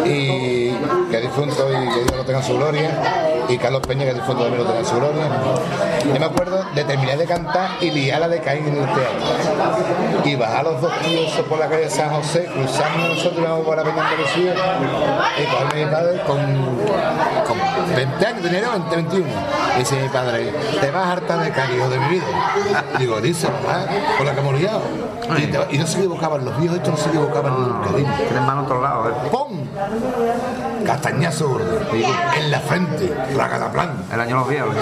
y 0.05 0.71
que 1.11 1.21
difunto 1.21 1.69
y 1.71 1.89
que 1.95 2.05
Dios 2.05 2.17
lo 2.17 2.25
tenga 2.25 2.43
su 2.43 2.57
gloria. 2.57 2.91
Y 3.49 3.59
Carlos 3.59 3.83
Peña, 3.87 4.05
que 4.05 4.15
difunto 4.15 4.43
también 4.45 4.63
lo 4.63 4.67
tenga 4.67 4.81
en 4.81 4.87
su 4.87 4.97
gloria. 4.97 5.25
Yo 6.05 6.21
me 6.21 6.27
acuerdo 6.27 6.65
de 6.75 6.85
terminar 6.85 7.19
de 7.19 7.27
cantar 7.27 7.71
y 7.81 7.91
liarla 7.91 8.29
de 8.29 8.41
caer 8.41 8.59
en 8.59 8.77
el 8.77 8.85
teatro. 8.85 9.74
Y 10.25 10.37
bajar 10.37 10.65
los 10.65 10.81
dos 10.81 10.93
tíos 11.01 11.31
por 11.49 11.59
la 11.59 11.69
calle 11.69 11.89
San 11.91 12.11
José, 12.11 12.47
cruzarnos 12.47 13.09
nosotros 13.11 13.39
íbamos 13.41 13.65
por 13.67 13.77
la 13.77 13.83
Peña 13.85 14.03
Andalucía 14.09 14.55
y 15.39 15.45
cogerme 15.45 15.85
mi 15.85 15.91
padre 15.91 16.21
con, 16.27 16.37
con 17.47 17.95
20 17.97 18.27
años, 18.27 18.43
tenía 18.43 18.71
20, 18.71 18.97
21. 18.97 19.27
Y 19.75 19.79
dice 19.81 20.01
mi 20.03 20.09
padre, 20.09 20.53
te 20.81 20.91
vas 20.91 21.07
a 21.07 21.13
hartar 21.13 21.41
de 21.41 21.51
caer, 21.51 21.71
hijo 21.77 21.89
de 21.89 21.99
mi 21.99 22.09
vida. 22.09 22.25
Digo, 22.99 23.21
dice, 23.21 23.49
mamá, 23.49 23.85
por 24.17 24.27
la 24.27 24.33
que 24.35 24.41
hemos 24.41 24.55
liado. 24.55 24.81
Y, 25.39 25.47
te- 25.47 25.67
y 25.75 25.79
no 25.79 25.87
se 25.87 25.99
equivocaban, 25.99 26.45
los 26.45 26.57
viejos 26.59 26.77
estos 26.79 26.93
no 26.93 26.99
se 26.99 27.09
equivocaban 27.09 27.53
nunca. 27.55 27.91
dime. 27.97 28.15
Tienes 28.17 28.43
mano 28.43 28.61
a 28.61 28.65
otro 28.65 28.81
lado, 28.83 29.09
¿eh? 29.11 29.13
¡Pum! 29.31 29.67
Castañazo 30.87 31.49
gordo. 31.49 31.81
En 32.37 32.51
la 32.51 32.61
frente. 32.61 33.09
Los 33.09 33.49
viejos, 33.49 33.89
el 34.13 34.21
año 34.21 34.37
los 34.37 34.49
viejos. 34.49 34.77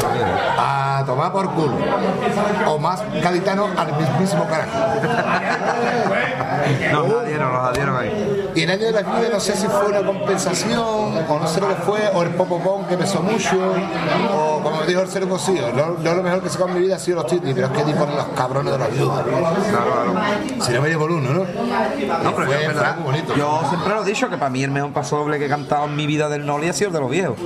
A 0.58 1.02
tomar 1.06 1.32
por 1.32 1.50
culo. 1.52 1.74
O 2.66 2.78
más 2.78 3.00
gaditano 3.22 3.68
al 3.76 3.92
mismísimo 3.96 4.44
carajo. 4.46 4.70
Nos 6.92 7.22
adhieron, 7.22 7.52
nos 7.52 7.68
adhieron 7.68 7.96
ahí. 7.96 8.50
Y 8.54 8.62
el 8.62 8.70
año 8.70 8.86
de 8.86 8.92
la 8.92 9.02
vida 9.02 9.28
no 9.32 9.40
sé 9.40 9.56
si 9.56 9.66
fue 9.66 9.86
una 9.86 10.02
compensación, 10.02 10.78
o 10.78 11.38
no 11.40 11.46
sé 11.46 11.60
lo 11.60 11.68
que 11.68 11.74
fue, 11.76 12.00
o 12.14 12.22
el 12.22 12.30
popopón 12.30 12.86
que 12.86 12.96
pesó 12.96 13.22
mucho, 13.22 13.56
o 14.32 14.60
como 14.62 14.82
dijo 14.82 15.00
el 15.00 15.08
cero 15.08 15.28
cocido. 15.28 15.72
No, 15.72 15.96
no 15.98 16.14
lo 16.14 16.22
mejor 16.22 16.42
que 16.42 16.48
se 16.48 16.58
con 16.58 16.74
mi 16.74 16.80
vida 16.80 16.96
ha 16.96 16.98
sido 16.98 17.22
los 17.22 17.26
titis, 17.26 17.54
pero 17.54 17.68
es 17.68 17.72
que 17.72 17.84
tipo 17.84 18.06
los 18.06 18.26
cabrones 18.36 18.72
de 18.72 18.78
la 18.78 18.86
viuda. 18.88 19.24
Si 20.60 20.72
no 20.72 20.82
me 20.82 20.88
llevo 20.88 21.06
el 21.06 21.12
uno, 21.12 21.30
¿no? 21.30 21.46
No, 22.22 22.36
pero 22.36 22.52
es 22.52 22.68
verdad. 22.68 22.96
Yo 23.36 23.62
siempre 23.68 23.94
lo 23.94 24.02
he 24.02 24.06
dicho 24.06 24.28
que 24.28 24.36
para 24.36 24.50
mí 24.50 24.62
el 24.62 24.70
mejor 24.70 24.92
paso 24.92 25.18
doble 25.18 25.38
que 25.38 25.46
he 25.46 25.48
cantado 25.48 25.86
en 25.86 25.96
mi 25.96 26.06
vida 26.06 26.28
del 26.28 26.46
Noli 26.46 26.68
ha 26.68 26.72
sido 26.72 26.88
el 26.88 26.94
de 26.94 27.00
los 27.00 27.10
viejos. 27.10 27.36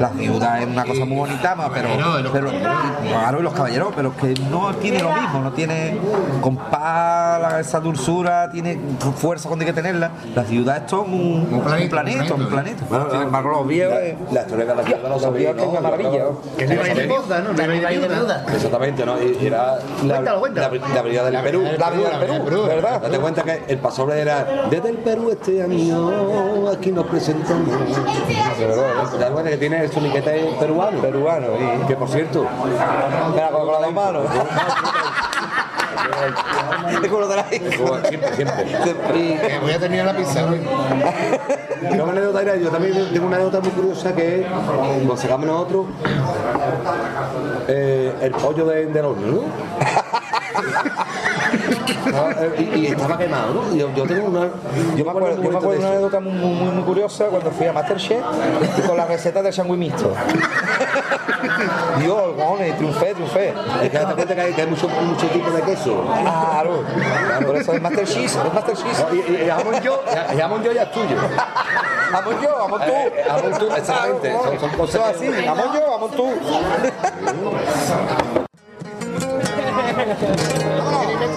La 0.00 0.08
viuda 0.08 0.60
es 0.60 0.66
una 0.66 0.84
cosa 0.84 1.04
muy 1.04 1.16
bonita, 1.18 1.54
pero, 1.72 1.88
pero 2.32 2.50
claro, 2.50 3.40
y 3.40 3.42
los 3.42 3.52
caballeros, 3.52 3.92
pero 3.94 4.16
que 4.16 4.34
no 4.50 4.74
tiene 4.74 5.00
lo 5.02 5.12
mismo, 5.12 5.40
no 5.40 5.52
tiene 5.52 5.96
compás, 6.40 7.60
esa 7.60 7.80
dulzura, 7.80 8.50
tiene 8.50 8.78
fuerza 9.16 9.48
cuando 9.48 9.62
hay 9.64 9.66
que 9.70 9.72
tenerla. 9.74 10.10
Las 10.34 10.48
viudas 10.48 10.82
es 10.86 10.92
un, 10.92 11.48
un 11.50 11.60
planeta, 11.64 11.90
planeta, 11.90 12.34
un 12.34 12.42
un 12.42 12.48
planeta. 12.48 12.84
planeta. 12.86 13.10
Sin 13.12 13.22
embargo, 13.22 13.50
los 13.50 13.66
viejos 13.68 13.94
es- 13.98 14.14
La 14.32 14.40
historia 14.42 14.64
de 14.66 14.74
la 14.74 14.82
viuda 14.82 14.98
no 15.02 15.08
los 15.10 15.22
sabía, 15.22 15.52
viejos 15.52 15.56
que 15.56 15.62
es 15.62 15.68
una 15.68 15.80
maravilla. 15.80 16.24
Que 16.58 16.66
no 16.66 16.82
hay 16.82 16.94
de 16.94 17.06
boda, 17.06 17.38
¿no? 17.40 17.52
No 17.52 17.62
hay 17.62 17.80
La 17.80 17.88
de 17.90 17.98
de 17.98 18.08
viuda. 18.08 18.46
Exactamente, 18.52 19.06
¿no? 19.06 19.22
Y 19.22 19.46
era 19.46 19.78
la, 20.04 20.20
la, 20.20 20.20
la 20.20 20.30
avenida 20.32 21.24
del 21.24 21.40
Perú. 21.42 21.62
La 21.78 21.86
avenida 21.86 22.18
del 22.18 22.42
Perú, 22.42 22.62
¿verdad? 22.66 23.00
Date 23.00 23.18
cuenta 23.18 23.42
que 23.42 23.62
el 23.68 23.78
pasoble 23.78 24.20
era 24.20 24.66
desde 24.70 24.88
el 24.90 24.96
Perú 24.98 25.30
este 25.30 25.62
año, 25.62 26.68
aquí 26.70 26.90
nos 26.92 27.06
presentamos. 27.06 27.74
¿Te 29.12 29.18
das 29.18 29.30
cuenta 29.30 29.50
que 29.50 29.56
tiene 29.56 29.83
el 29.84 29.92
soniquete 29.92 30.56
peruano? 30.58 31.00
Peruano, 31.00 31.46
y 31.56 31.86
Que 31.86 31.96
por 31.96 32.08
cierto, 32.08 32.46
Mira, 33.32 33.50
con 33.50 33.66
las 33.66 33.80
dos 33.80 33.92
manos. 33.92 34.24
Lo 37.10 37.28
de 37.28 37.36
la 37.36 37.44
siempre, 38.08 38.30
Que 38.32 39.58
voy 39.60 39.72
a 39.72 39.78
terminar 39.78 40.06
la 40.06 40.16
pizza, 40.16 40.42
¿no? 40.46 42.02
Una 42.02 42.12
anécdota 42.12 42.42
era, 42.42 42.56
yo 42.56 42.70
también 42.70 42.94
tengo 43.12 43.26
una 43.26 43.36
anécdota 43.36 43.60
muy 43.60 43.70
curiosa 43.70 44.14
que 44.14 44.40
es, 44.40 44.46
cuando 44.46 45.16
sacamos 45.16 45.46
nosotros 45.46 45.86
eh, 47.68 48.12
el 48.20 48.32
pollo 48.32 48.66
de, 48.66 48.86
del 48.86 49.04
horno, 49.04 49.26
¿no? 49.26 50.03
Eh, 52.06 52.70
y, 52.74 52.78
y 52.80 52.86
estaba 52.88 53.16
quemado, 53.18 53.54
¿no? 53.54 53.74
Yo, 53.74 53.90
yo 53.94 54.04
tengo 54.04 54.28
una. 54.28 54.50
Yo 54.96 55.04
me 55.04 55.10
acuerdo, 55.10 55.42
yo 55.42 55.50
me 55.50 55.56
acuerdo 55.56 55.70
de 55.72 55.78
una 55.78 55.88
anécdota 55.88 56.20
muy, 56.20 56.32
muy, 56.32 56.70
muy 56.70 56.82
curiosa 56.84 57.26
cuando 57.26 57.50
fui 57.50 57.66
a 57.66 57.72
Masterchef 57.72 58.22
con 58.86 58.96
la 58.96 59.06
receta 59.06 59.42
del 59.42 59.52
sandwich 59.52 59.78
mixto. 59.78 60.12
Dios, 62.00 62.22
cojones, 62.36 62.76
triunfé, 62.76 63.14
triunfé. 63.14 63.54
Es 63.82 63.90
que 63.90 63.98
date 63.98 64.14
cuenta 64.14 64.34
que 64.34 64.40
hay, 64.40 64.52
que 64.52 64.62
hay 64.62 64.66
mucho, 64.68 64.88
mucho 64.88 65.26
tipo 65.28 65.50
de 65.50 65.62
queso. 65.62 66.04
Claro, 66.22 66.82
por 67.46 67.56
eso 67.56 67.72
es 67.72 67.82
Master 67.82 68.06
Cheese, 68.06 68.38
es 68.38 68.54
Master 68.54 68.76
Cheese. 68.76 69.04
Y, 69.12 69.32
y, 69.32 69.44
y 69.44 69.48
jamón 69.48 69.80
yo, 69.80 70.02
y 70.32 70.36
jamón 70.38 70.62
yo 70.62 70.72
ya 70.72 70.82
es 70.82 70.92
tuyo. 70.92 71.16
Vamos 72.12 72.34
yo, 72.42 72.56
vamos 72.58 72.80
tú. 72.84 72.92
Eh, 72.92 73.24
jamón 73.26 73.52
tú, 73.58 73.66
exactamente. 73.74 74.32
Son, 74.32 74.60
son 74.60 74.70
cosas 74.70 75.02
así, 75.16 75.26
yo, 75.26 75.90
vamos 75.90 76.10
tú. 76.12 76.28
Diego 80.04 81.34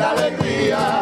la 0.00 0.10
alegría. 0.12 0.99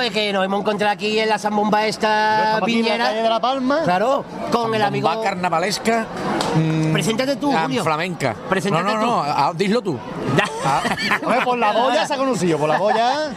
Pues 0.00 0.12
que 0.14 0.32
nos 0.32 0.42
hemos 0.46 0.60
encontrado 0.60 0.94
aquí 0.94 1.18
en 1.18 1.28
la 1.28 1.38
zambomba 1.38 1.86
esta 1.86 2.58
viñera. 2.64 3.04
calle 3.08 3.22
de 3.22 3.28
La 3.28 3.38
Palma. 3.38 3.82
Claro, 3.84 4.24
con 4.50 4.74
el 4.74 4.80
amigo. 4.80 5.06
Bomba 5.06 5.22
carnavalesca. 5.22 6.06
mm, 6.54 6.90
Preséntate 6.90 7.36
tú, 7.36 7.52
ah, 7.54 7.64
Julio. 7.64 7.84
flamenca. 7.84 8.34
Preséntate 8.48 8.82
no, 8.82 8.94
no, 8.94 9.00
tú. 9.00 9.06
no, 9.06 9.22
ah, 9.22 9.52
dilo 9.54 9.82
tú. 9.82 9.98
Hombre, 11.22 11.40
por 11.44 11.58
la 11.58 11.72
boya 11.72 12.06
se 12.06 12.14
ha 12.14 12.16
conocido, 12.16 12.56
por 12.58 12.70
la 12.70 12.78
boya. 12.78 13.30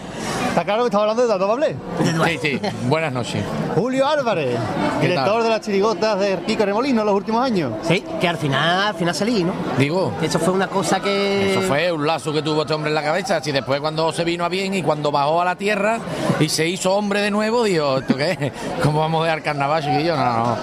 Está 0.54 0.66
claro 0.66 0.84
que 0.84 0.89
estamos 0.89 1.02
hablando 1.10 1.24
de 1.24 1.28
Dato 1.28 1.48
Bablé. 1.48 1.76
Sí, 2.04 2.38
sí. 2.39 2.62
Buenas 2.88 3.12
noches. 3.12 3.44
Julio 3.74 4.08
Álvarez, 4.08 4.56
¿Qué 5.02 5.08
director 5.08 5.34
tal? 5.34 5.44
de 5.44 5.50
las 5.50 5.62
chirigotas 5.62 6.20
de 6.20 6.38
Kiko 6.46 6.63
Remolino 6.63 7.02
en 7.02 7.08
los 7.08 7.16
últimos 7.16 7.44
años. 7.44 7.72
Sí, 7.82 8.04
que 8.22 8.28
al 8.28 8.38
final, 8.38 8.89
al 8.89 8.94
final 8.94 9.16
salí, 9.16 9.44
¿no? 9.44 9.54
Digo, 9.80 10.13
eso 10.22 10.38
fue 10.38 10.54
una 10.54 10.68
cosa 10.68 11.00
que. 11.00 11.54
Eso 11.54 11.62
fue 11.62 11.92
un 11.92 12.06
lazo 12.06 12.32
que 12.32 12.44
tuvo 12.44 12.62
este 12.62 12.74
hombre 12.76 12.89
en 12.92 12.96
la 12.96 13.02
cabeza. 13.02 13.42
Si 13.42 13.52
después 13.52 13.82
cuando 13.82 14.13
se 14.13 14.24
vino 14.24 14.46
a 14.46 14.50
bien 14.50 14.76
y 14.76 14.84
cuando 14.84 15.12
bajó 15.12 15.42
a 15.42 15.46
la 15.46 15.56
tierra 15.56 15.98
y 16.39 16.48
se 16.50 16.68
hizo 16.68 16.94
hombre 16.94 17.22
de 17.22 17.32
nuevo, 17.32 17.63
digo, 17.63 17.98
¿esto 17.98 18.16
qué 18.16 18.38
es? 18.39 18.52
¿Cómo 18.84 19.00
vamos 19.00 19.22
a 19.24 19.26
dejar 19.26 19.42
carnaval, 19.42 19.84
chiquillo? 19.84 20.16
No, 20.16 20.24
no. 20.38 20.58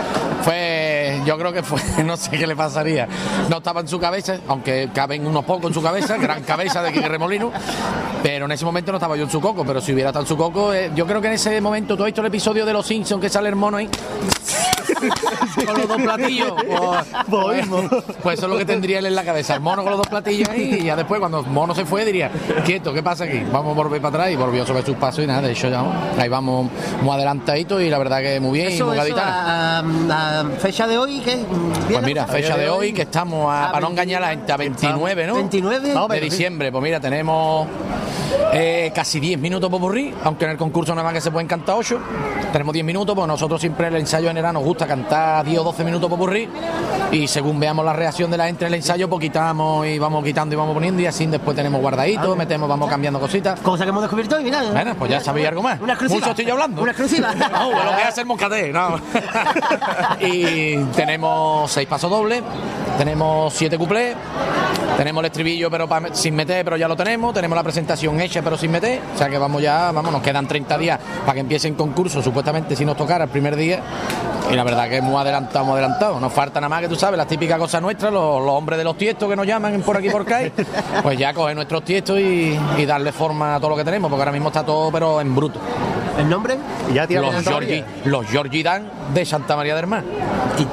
Fue, 0.44 0.89
yo 1.24 1.38
creo 1.38 1.52
que 1.52 1.62
fue, 1.62 1.80
no 2.04 2.16
sé 2.16 2.30
qué 2.30 2.46
le 2.46 2.56
pasaría. 2.56 3.08
No 3.48 3.58
estaba 3.58 3.80
en 3.80 3.88
su 3.88 3.98
cabeza, 3.98 4.38
aunque 4.48 4.90
caben 4.94 5.26
unos 5.26 5.44
pocos 5.44 5.66
en 5.66 5.74
su 5.74 5.82
cabeza, 5.82 6.16
gran 6.16 6.42
cabeza 6.42 6.82
de 6.82 6.92
Quique 6.92 7.08
Remolino, 7.08 7.52
pero 8.22 8.44
en 8.46 8.52
ese 8.52 8.64
momento 8.64 8.92
no 8.92 8.98
estaba 8.98 9.16
yo 9.16 9.24
en 9.24 9.30
su 9.30 9.40
coco, 9.40 9.64
pero 9.64 9.80
si 9.80 9.92
hubiera 9.92 10.10
estado 10.10 10.24
en 10.24 10.28
su 10.28 10.36
coco, 10.36 10.72
eh, 10.72 10.90
yo 10.94 11.06
creo 11.06 11.20
que 11.20 11.28
en 11.28 11.34
ese 11.34 11.60
momento, 11.60 11.96
¿tú 11.96 12.02
has 12.02 12.06
visto 12.06 12.20
el 12.20 12.26
episodio 12.28 12.66
de 12.66 12.72
Los 12.72 12.86
Simpsons 12.86 13.20
que 13.20 13.28
sale 13.28 13.48
el 13.48 13.56
mono 13.56 13.78
ahí? 13.78 13.88
con 15.66 15.74
los 15.78 15.88
dos 15.88 16.02
platillos. 16.02 16.52
Pues, 17.28 17.66
pues 18.22 18.38
eso 18.38 18.46
es 18.46 18.52
lo 18.52 18.58
que 18.58 18.64
tendría 18.64 18.98
él 18.98 19.06
en 19.06 19.14
la 19.14 19.24
cabeza. 19.24 19.54
El 19.54 19.60
mono 19.60 19.82
con 19.82 19.90
los 19.92 19.98
dos 19.98 20.08
platillos 20.08 20.48
ahí 20.48 20.78
y 20.80 20.84
ya 20.84 20.96
después 20.96 21.20
cuando 21.20 21.40
el 21.40 21.46
mono 21.46 21.74
se 21.74 21.84
fue 21.84 22.04
diría, 22.04 22.30
quieto, 22.64 22.92
¿qué 22.92 23.02
pasa 23.02 23.24
aquí? 23.24 23.42
Vamos 23.52 23.72
a 23.72 23.82
volver 23.82 24.00
para 24.00 24.16
atrás 24.16 24.32
y 24.32 24.36
volvió 24.36 24.66
sobre 24.66 24.84
sus 24.84 24.96
pasos 24.96 25.24
y 25.24 25.26
nada, 25.26 25.42
de 25.42 25.52
hecho 25.52 25.68
ya 25.68 25.82
ahí 26.18 26.28
vamos 26.28 26.70
muy 27.02 27.14
adelantaditos 27.14 27.82
y 27.82 27.90
la 27.90 27.98
verdad 27.98 28.20
que 28.20 28.40
muy 28.40 28.58
bien 28.58 28.66
y 28.72 28.82
muy 28.82 28.96
eso, 28.96 29.02
gaditana. 29.02 29.78
a, 29.78 29.78
a- 29.80 30.40
a 30.40 30.44
fecha 30.58 30.86
de 30.86 30.98
hoy, 30.98 31.20
¿qué? 31.20 31.38
Pues 31.90 32.02
mira, 32.02 32.26
fecha 32.26 32.56
de 32.56 32.68
hoy 32.68 32.92
que 32.92 33.02
estamos 33.02 33.50
a, 33.50 33.66
A 33.68 33.72
para 33.72 33.80
no 33.80 33.88
20, 33.88 34.02
engañar 34.02 34.22
a 34.22 34.26
la 34.26 34.32
gente, 34.32 34.52
a 34.52 34.56
29, 34.56 35.26
¿no? 35.26 35.34
29. 35.34 35.94
No, 35.94 36.08
de 36.08 36.20
diciembre. 36.20 36.70
Pues 36.72 36.82
mira, 36.82 37.00
tenemos 37.00 37.66
eh, 38.52 38.90
casi 38.94 39.20
10 39.20 39.38
minutos 39.38 39.70
por 39.70 39.80
burrí, 39.80 40.14
aunque 40.24 40.44
en 40.44 40.52
el 40.52 40.56
concurso 40.56 40.94
nada 40.94 41.04
más 41.04 41.14
que 41.14 41.20
se 41.20 41.30
pueden 41.30 41.46
cantar 41.48 41.76
8. 41.78 41.98
Tenemos 42.52 42.72
10 42.72 42.84
minutos, 42.84 43.14
pues 43.14 43.26
nosotros 43.28 43.60
siempre 43.60 43.86
en 43.88 43.94
el 43.94 44.00
ensayo 44.00 44.28
general 44.28 44.54
nos 44.54 44.64
gusta 44.64 44.86
cantar 44.86 45.19
10 45.44 45.58
o 45.60 45.64
12 45.64 45.84
minutos 45.84 46.08
por 46.08 46.18
burrí. 46.18 46.48
Y 47.12 47.26
según 47.26 47.58
veamos 47.58 47.84
la 47.84 47.92
reacción 47.92 48.30
de 48.30 48.36
la 48.36 48.46
gente 48.46 48.64
en 48.64 48.68
el 48.68 48.74
ensayo, 48.74 49.08
pues 49.08 49.20
quitamos 49.20 49.86
y 49.86 49.98
vamos 49.98 50.24
quitando 50.24 50.54
y 50.54 50.58
vamos 50.58 50.74
poniendo. 50.74 51.02
Y 51.02 51.06
así 51.06 51.26
después 51.26 51.56
tenemos 51.56 51.80
guardaditos, 51.80 52.36
metemos, 52.36 52.68
vamos 52.68 52.88
cambiando 52.88 53.18
cositas. 53.18 53.58
Cosa 53.60 53.84
que 53.84 53.90
hemos 53.90 54.02
descubierto 54.02 54.36
hoy, 54.36 54.44
mira. 54.44 54.62
Bueno, 54.70 54.94
pues 54.96 55.10
ya 55.10 55.20
sabéis 55.20 55.48
algo 55.48 55.62
más. 55.62 55.80
Una 55.80 55.94
exclusiva. 55.94 56.20
Mucho 56.20 56.30
estoy 56.30 56.50
hablando. 56.50 56.82
Una 56.82 56.92
exclusiva. 56.92 57.34
No, 57.50 57.70
lo 57.70 57.96
que 57.96 58.02
hace 58.02 58.20
el 58.20 58.26
moscaté, 58.26 58.72
no. 58.72 59.00
y 60.20 60.76
tenemos 60.94 61.70
seis 61.70 61.88
pasos 61.88 62.10
dobles, 62.10 62.42
tenemos 63.00 63.54
siete 63.54 63.78
cuplés, 63.78 64.14
tenemos 64.98 65.22
el 65.22 65.26
estribillo 65.28 65.70
pero 65.70 65.88
pa- 65.88 66.12
sin 66.12 66.34
meter, 66.34 66.62
pero 66.66 66.76
ya 66.76 66.86
lo 66.86 66.94
tenemos, 66.94 67.32
tenemos 67.32 67.56
la 67.56 67.62
presentación 67.62 68.20
hecha 68.20 68.42
pero 68.42 68.58
sin 68.58 68.70
meter, 68.70 69.00
o 69.14 69.16
sea 69.18 69.30
que 69.30 69.38
vamos 69.38 69.62
ya, 69.62 69.90
vamos, 69.90 70.12
nos 70.12 70.20
quedan 70.20 70.46
30 70.46 70.76
días 70.76 71.00
para 71.22 71.32
que 71.32 71.40
empiece 71.40 71.66
el 71.68 71.76
concurso, 71.76 72.20
supuestamente 72.20 72.76
si 72.76 72.84
nos 72.84 72.98
tocara 72.98 73.24
el 73.24 73.30
primer 73.30 73.56
día. 73.56 73.80
Y 74.50 74.54
la 74.54 74.64
verdad 74.64 74.88
que 74.90 75.00
muy 75.00 75.14
adelantado, 75.18 75.64
muy 75.64 75.74
adelantado. 75.74 76.18
Nos 76.18 76.32
falta 76.32 76.60
nada 76.60 76.68
más 76.68 76.80
que 76.82 76.88
tú 76.88 76.96
sabes, 76.96 77.16
las 77.16 77.28
típicas 77.28 77.56
cosas 77.56 77.80
nuestras, 77.80 78.12
los, 78.12 78.42
los 78.44 78.50
hombres 78.50 78.76
de 78.78 78.84
los 78.84 78.98
tiestos 78.98 79.30
que 79.30 79.36
nos 79.36 79.46
llaman 79.46 79.80
por 79.80 79.96
aquí 79.96 80.10
por 80.10 80.22
acá, 80.22 80.40
pues 81.02 81.16
ya 81.18 81.32
coger 81.32 81.54
nuestros 81.56 81.82
tiestos 81.84 82.18
y, 82.18 82.58
y 82.76 82.84
darle 82.84 83.12
forma 83.12 83.54
a 83.54 83.60
todo 83.60 83.70
lo 83.70 83.76
que 83.76 83.84
tenemos, 83.84 84.10
porque 84.10 84.20
ahora 84.22 84.32
mismo 84.32 84.48
está 84.48 84.62
todo 84.62 84.90
pero 84.92 85.20
en 85.22 85.34
bruto. 85.34 85.58
¿El 86.18 86.28
nombre? 86.28 86.58
Ya 86.92 87.06
Los 87.06 87.44
Georgie, 87.44 87.84
los 88.04 88.26
Georgie 88.26 88.62
Dan 88.62 88.90
de 89.14 89.24
Santa 89.24 89.56
María 89.56 89.74
del 89.74 89.86
Mar. 89.86 90.04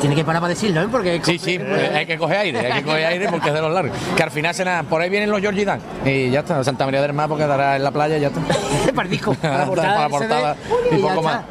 Tiene 0.02 0.16
que 0.16 0.24
parar 0.26 0.42
para 0.42 0.54
decirlo, 0.54 0.82
¿eh? 0.82 0.88
Porque. 0.92 1.22
Sí, 1.24 1.38
sí, 1.40 1.58
hay 1.94 2.06
que 2.06 2.18
coger 2.18 2.38
aire, 2.40 2.60
hay 2.72 2.82
que 2.82 2.86
coger 2.86 3.06
aire 3.06 3.28
porque 3.30 3.48
es 3.50 3.54
de 3.54 3.62
los 3.62 3.72
largos. 3.74 3.96
Que 4.16 4.24
al 4.24 4.32
final 4.32 4.54
se 4.54 4.66
nada, 4.66 4.84
por 4.84 5.02
ahí 5.02 5.10
vienen 5.10 5.30
los 5.32 5.40
Georgie 5.40 5.64
Dan. 5.66 5.80
Y 6.06 6.30
ya 6.30 6.42
está, 6.42 6.62
Santa 6.64 6.84
María 6.86 7.02
del 7.02 7.14
Mar 7.14 7.30
porque 7.30 7.46
dará 7.48 7.76
en 7.78 7.84
la 7.84 7.92
playa 7.92 8.18
y 8.18 8.22
ya 8.22 8.28
está. 8.28 8.42
para 8.96 9.04
el 9.06 9.10
disco, 9.12 9.34
para 9.36 9.54
la 9.60 9.66
Para 9.66 9.68
portada. 9.68 10.00
la 10.02 10.10
portada 10.10 10.56
y 10.92 10.98
poco 11.02 11.22
más. 11.22 11.42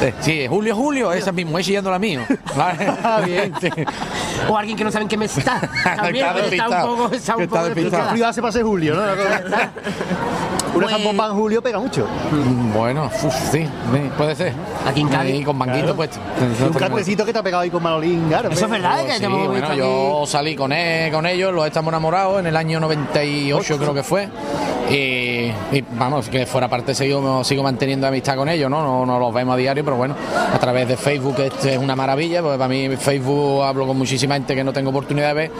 Sí, 0.00 0.12
Sí, 0.20 0.46
Julio, 0.48 0.74
Julio, 0.74 1.12
esa 1.12 1.32
mismo, 1.32 1.58
es 1.58 1.66
siguiendo 1.66 1.90
la 1.90 1.98
mío. 1.98 2.22
Ah, 2.56 3.20
bien. 3.24 3.52
O 4.48 4.56
alguien 4.56 4.76
que 4.76 4.84
no 4.84 4.90
saben 4.90 5.06
quién 5.08 5.22
está. 5.22 5.60
También 5.84 6.26
Está 6.26 6.30
está 6.30 6.34
un 6.34 6.34
despistado. 6.50 6.96
poco, 6.96 7.14
está 7.14 7.36
un 7.36 7.46
poco 7.46 7.64
despistado. 7.64 8.26
hace 8.26 8.42
pase 8.42 8.62
Julio, 8.62 8.94
¿no? 8.94 9.02
Una 9.02 10.86
Pues- 10.86 10.90
zambomba 10.90 11.26
en 11.26 11.32
Julio 11.34 11.62
pega 11.62 11.78
mucho. 11.78 12.06
Mm, 12.30 12.72
Bueno, 12.72 13.06
uf, 13.22 13.34
sí, 13.50 13.64
sí, 13.64 14.10
puede 14.16 14.34
ser. 14.34 14.52
Aquí 14.86 15.00
en 15.00 15.08
Cádiz. 15.08 15.34
Y 15.34 15.44
con 15.44 15.56
manguito 15.58 15.80
Claro. 15.80 15.96
Puesto. 16.00 16.18
Y 16.60 16.62
un 16.62 16.72
cartecito 16.72 17.26
que 17.26 17.32
te 17.32 17.38
ha 17.38 17.42
pegado 17.42 17.62
ahí 17.62 17.70
con 17.70 17.82
Manolín, 17.82 18.28
claro. 18.28 18.48
Eso 18.50 18.64
es 18.64 18.70
verdad, 18.70 18.94
Pues 18.94 19.06
que 19.06 19.12
sí, 19.12 19.18
te 19.20 19.26
hemos 19.26 19.46
bueno, 19.46 19.52
visto 19.52 19.74
yo 19.74 20.20
aquí. 20.22 20.30
salí 20.30 20.56
con, 20.56 20.72
él, 20.72 21.12
con 21.12 21.26
ellos, 21.26 21.52
los 21.52 21.66
estamos 21.66 21.90
enamorados 21.92 22.40
en 22.40 22.46
el 22.46 22.56
año 22.56 22.80
98 22.80 23.78
creo 23.78 23.94
que 23.94 24.02
fue. 24.02 24.28
Y, 24.90 25.29
y, 25.72 25.82
vamos, 25.82 26.28
que 26.28 26.46
fuera 26.46 26.68
parte 26.68 26.94
sigo, 26.94 27.44
sigo 27.44 27.62
manteniendo 27.62 28.06
amistad 28.06 28.36
con 28.36 28.48
ellos, 28.48 28.70
¿no? 28.70 28.82
¿no? 28.82 29.06
No 29.06 29.18
los 29.18 29.32
vemos 29.32 29.54
a 29.54 29.56
diario, 29.56 29.84
pero 29.84 29.96
bueno, 29.96 30.14
a 30.52 30.58
través 30.58 30.88
de 30.88 30.96
Facebook 30.96 31.36
este 31.40 31.74
es 31.74 31.78
una 31.78 31.96
maravilla, 31.96 32.42
porque 32.42 32.58
para 32.58 32.68
mí 32.68 32.96
Facebook 32.96 33.62
hablo 33.62 33.86
con 33.86 33.96
muchísima 33.96 34.34
gente 34.34 34.54
que 34.54 34.64
no 34.64 34.72
tengo 34.72 34.90
oportunidad 34.90 35.28
de 35.28 35.34
ver. 35.34 35.50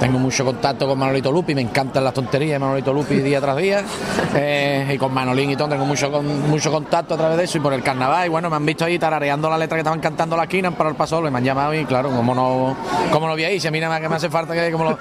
Tengo 0.00 0.18
mucho 0.18 0.44
contacto 0.44 0.86
con 0.86 0.98
Manolito 0.98 1.32
Lupi, 1.32 1.54
me 1.54 1.62
encantan 1.62 2.04
las 2.04 2.14
tonterías 2.14 2.52
de 2.52 2.58
Manolito 2.58 2.92
Lupi 2.92 3.16
día 3.16 3.40
tras 3.40 3.56
día. 3.56 3.84
Eh, 4.38 4.92
y 4.92 4.98
con 4.98 5.14
Manolín 5.14 5.50
y 5.50 5.56
todo, 5.56 5.68
tengo 5.68 5.86
mucho, 5.86 6.10
con, 6.10 6.50
mucho 6.50 6.70
contacto 6.70 7.14
a 7.14 7.16
través 7.16 7.38
de 7.38 7.44
eso 7.44 7.56
y 7.56 7.60
por 7.60 7.72
el 7.72 7.82
carnaval. 7.82 8.26
Y 8.26 8.28
bueno, 8.28 8.50
me 8.50 8.56
han 8.56 8.66
visto 8.66 8.84
ahí 8.84 8.98
tarareando 8.98 9.48
la 9.48 9.56
letra 9.56 9.76
que 9.76 9.80
estaban 9.80 10.00
cantando 10.00 10.36
la 10.36 10.42
esquina 10.42 10.70
para 10.72 10.90
el 10.90 10.96
paso, 10.96 11.22
me 11.22 11.28
han 11.28 11.44
llamado 11.44 11.72
y 11.72 11.86
claro, 11.86 12.10
como 12.10 12.34
no, 12.34 12.76
como 13.10 13.28
lo 13.28 13.34
vi 13.34 13.44
ahí, 13.44 13.60
si 13.60 13.68
a 13.68 13.70
mí 13.70 13.80
nada 13.80 13.94
más 13.94 14.02
que 14.02 14.08
me 14.10 14.16
hace 14.16 14.28
falta 14.28 14.52
que 14.52 14.70
como 14.70 14.84
lo, 14.84 14.98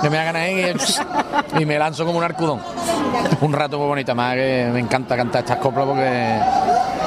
que 0.00 0.10
me 0.10 0.18
hagan 0.18 0.36
ahí 0.36 0.72
y, 1.58 1.64
me 1.64 1.78
lanzo 1.78 2.04
como 2.04 2.18
un 2.18 2.24
arcudón. 2.24 2.60
Un 3.40 3.52
rato 3.52 3.78
muy 3.78 3.86
bonito, 3.88 4.14
más 4.14 4.34
que 4.34 4.68
me 4.72 4.80
encanta 4.80 5.16
cantar 5.16 5.40
estas 5.42 5.58
coplas 5.58 5.86
porque 5.86 6.38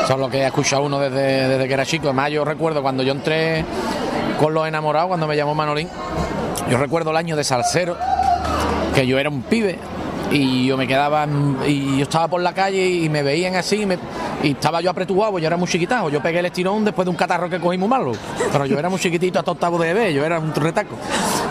son 0.08 0.20
lo 0.20 0.30
que 0.30 0.44
ha 0.44 0.48
escuchado 0.48 0.84
uno 0.84 1.00
desde, 1.00 1.48
desde 1.48 1.68
que 1.68 1.74
era 1.74 1.86
chico. 1.86 2.08
Además, 2.08 2.32
yo 2.32 2.46
recuerdo 2.46 2.82
cuando 2.82 3.04
yo 3.04 3.12
entré 3.14 3.66
con 4.40 4.54
los 4.54 4.68
enamorados, 4.68 5.08
cuando 5.08 5.28
me 5.28 5.36
llamó 5.36 5.56
Manolín, 5.56 5.90
yo 6.70 6.78
recuerdo 6.78 7.12
el 7.12 7.18
año 7.18 7.36
de 7.36 7.44
Salsero, 7.44 7.98
que 8.94 9.06
yo 9.08 9.18
era 9.20 9.30
un 9.30 9.42
pibe 9.44 9.78
y 10.32 10.66
yo 10.66 10.78
me 10.78 10.88
quedaba 10.88 11.28
y 11.68 11.98
yo 11.98 12.04
estaba 12.04 12.28
por 12.28 12.42
la 12.42 12.54
calle 12.54 12.86
y 12.88 13.10
me 13.10 13.24
veían 13.24 13.56
así 13.56 13.82
y, 13.82 13.86
me- 13.86 14.00
y 14.44 14.52
estaba 14.52 14.82
yo 14.82 14.90
apretujado, 14.90 15.40
yo 15.40 15.48
era 15.48 15.58
muy 15.58 15.68
chiquitajo, 15.68 16.10
yo 16.10 16.22
pegué 16.22 16.40
el 16.40 16.46
estirón 16.46 16.86
después 16.86 17.06
de 17.06 17.10
un 17.10 17.16
catarro 17.16 17.50
que 17.50 17.60
cogí 17.60 17.78
muy 17.78 17.88
malo, 17.88 18.12
pero 18.52 18.66
yo 18.66 18.78
era 18.78 18.90
muy 18.90 19.00
chiquitito 19.00 19.40
hasta 19.40 19.52
octavo 19.52 19.78
de 19.78 19.94
bebé, 19.94 20.14
yo 20.14 20.26
era 20.26 20.40
un 20.40 20.54
retaco. 20.54 20.96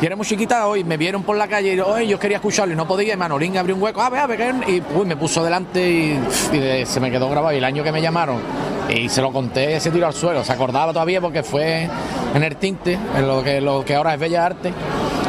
Y 0.01 0.07
era 0.07 0.16
muy 0.16 0.26
chiquitajo 0.26 0.76
y 0.76 0.85
me 0.85 0.97
vieron 0.97 1.22
por 1.22 1.37
la 1.37 1.49
calle 1.49 1.74
y 1.74 1.80
oye, 1.80 2.07
yo 2.07 2.18
quería 2.18 2.37
escucharlo 2.37 2.74
y 2.74 2.76
no 2.76 2.87
podía 2.87 3.14
y 3.14 3.16
Manolín 3.16 3.57
abrió 3.57 3.74
un 3.74 3.82
hueco, 3.82 4.03
a 4.03 4.11
ver, 4.11 4.20
a 4.20 4.26
ver, 4.26 4.55
y 4.68 4.82
uy, 4.95 5.07
me 5.07 5.16
puso 5.16 5.43
delante 5.43 5.91
y, 5.91 6.85
se 6.85 7.01
me 7.01 7.11
quedó 7.11 7.28
grabado. 7.28 7.55
Y 7.55 7.59
el 7.59 7.64
año 7.64 7.82
que 7.82 7.93
me 7.93 8.01
llamaron 8.01 8.41
y 8.89 9.09
se 9.09 9.22
lo 9.22 9.32
conté, 9.32 9.80
se 9.80 9.91
tiró 9.91 10.07
al 10.07 10.14
suelo, 10.14 10.45
se 10.45 10.53
acordaba 10.53 10.93
todavía 10.93 11.20
porque 11.20 11.43
fue 11.43 11.89
en 12.35 12.43
el 12.43 12.57
tinte, 12.57 12.99
en 13.16 13.26
lo 13.26 13.43
que, 13.43 13.61
lo 13.61 13.85
que 13.85 13.95
ahora 13.95 14.14
es 14.14 14.20
Bella 14.20 14.47
Arte 14.47 14.72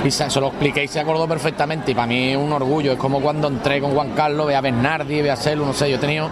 y 0.06 0.12
se, 0.12 0.30
se 0.30 0.40
lo 0.40 0.48
expliqué 0.48 0.84
y 0.84 0.88
se 0.88 1.00
acordó 1.00 1.28
perfectamente. 1.28 1.92
Y 1.92 1.96
para 1.96 2.08
mí 2.08 2.32
es 2.32 2.38
un 2.38 2.52
orgullo. 2.52 2.94
Es 2.94 2.98
como 2.98 3.20
cuando 3.22 3.48
entré 3.48 3.82
con 3.82 3.94
Juan 3.94 4.12
Carlos, 4.12 4.48
ve 4.48 4.56
a 4.56 4.62
Bernardi, 4.62 5.22
ve 5.22 5.32
a 5.32 5.36
Celu, 5.36 5.66
no 5.66 5.74
sé. 5.74 5.90
Yo 5.90 5.98
he 5.98 6.00
tenido 6.00 6.30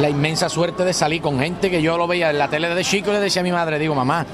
la 0.00 0.08
inmensa 0.10 0.48
suerte 0.48 0.84
de 0.84 0.92
salir 0.92 1.22
con 1.22 1.38
gente 1.38 1.70
que 1.70 1.80
yo 1.80 1.96
lo 1.96 2.06
veía 2.06 2.30
en 2.30 2.38
la 2.38 2.48
tele 2.48 2.74
de 2.74 2.84
chico 2.84 3.10
y 3.10 3.14
le 3.14 3.20
decía 3.20 3.40
a 3.40 3.44
mi 3.44 3.52
madre, 3.52 3.78
digo, 3.78 3.94
mamá, 3.94 4.26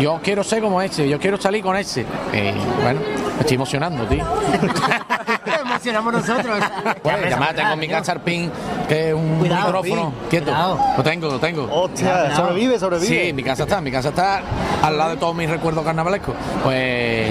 yo 0.00 0.20
quiero 0.22 0.42
ser 0.42 0.62
como 0.62 0.82
ese, 0.82 1.08
yo 1.08 1.18
quiero 1.18 1.40
salir 1.40 1.62
con 1.62 1.76
ese. 1.76 2.00
Y 2.32 2.82
bueno, 2.82 3.00
me 3.34 3.40
estoy 3.40 3.54
emocionando, 3.54 4.04
tío. 4.06 4.24
Emocionamos 5.60 6.12
nosotros. 6.12 6.58
Bueno, 7.02 7.18
y 7.22 7.26
además 7.26 7.54
tengo 7.54 7.76
mi 7.76 7.88
cacharpín, 7.88 8.50
que 8.88 9.08
es 9.08 9.14
un 9.14 9.38
Cuidado, 9.38 9.66
micrófono. 9.66 10.10
Pin. 10.10 10.28
Quieto. 10.30 10.46
Cuidado. 10.46 10.80
Lo 10.96 11.02
tengo, 11.02 11.28
lo 11.28 11.38
tengo. 11.38 11.68
Hostia, 11.70 12.34
sobrevive, 12.34 12.78
sobrevive. 12.78 13.26
Sí, 13.26 13.32
mi 13.32 13.42
casa 13.42 13.64
está, 13.64 13.80
mi 13.80 13.90
casa 13.92 14.08
está 14.08 14.42
al 14.82 14.96
lado 14.96 15.10
de 15.10 15.16
todos 15.16 15.34
mis 15.34 15.48
recuerdos 15.50 15.84
carnavalescos. 15.84 16.34
Pues 16.64 17.30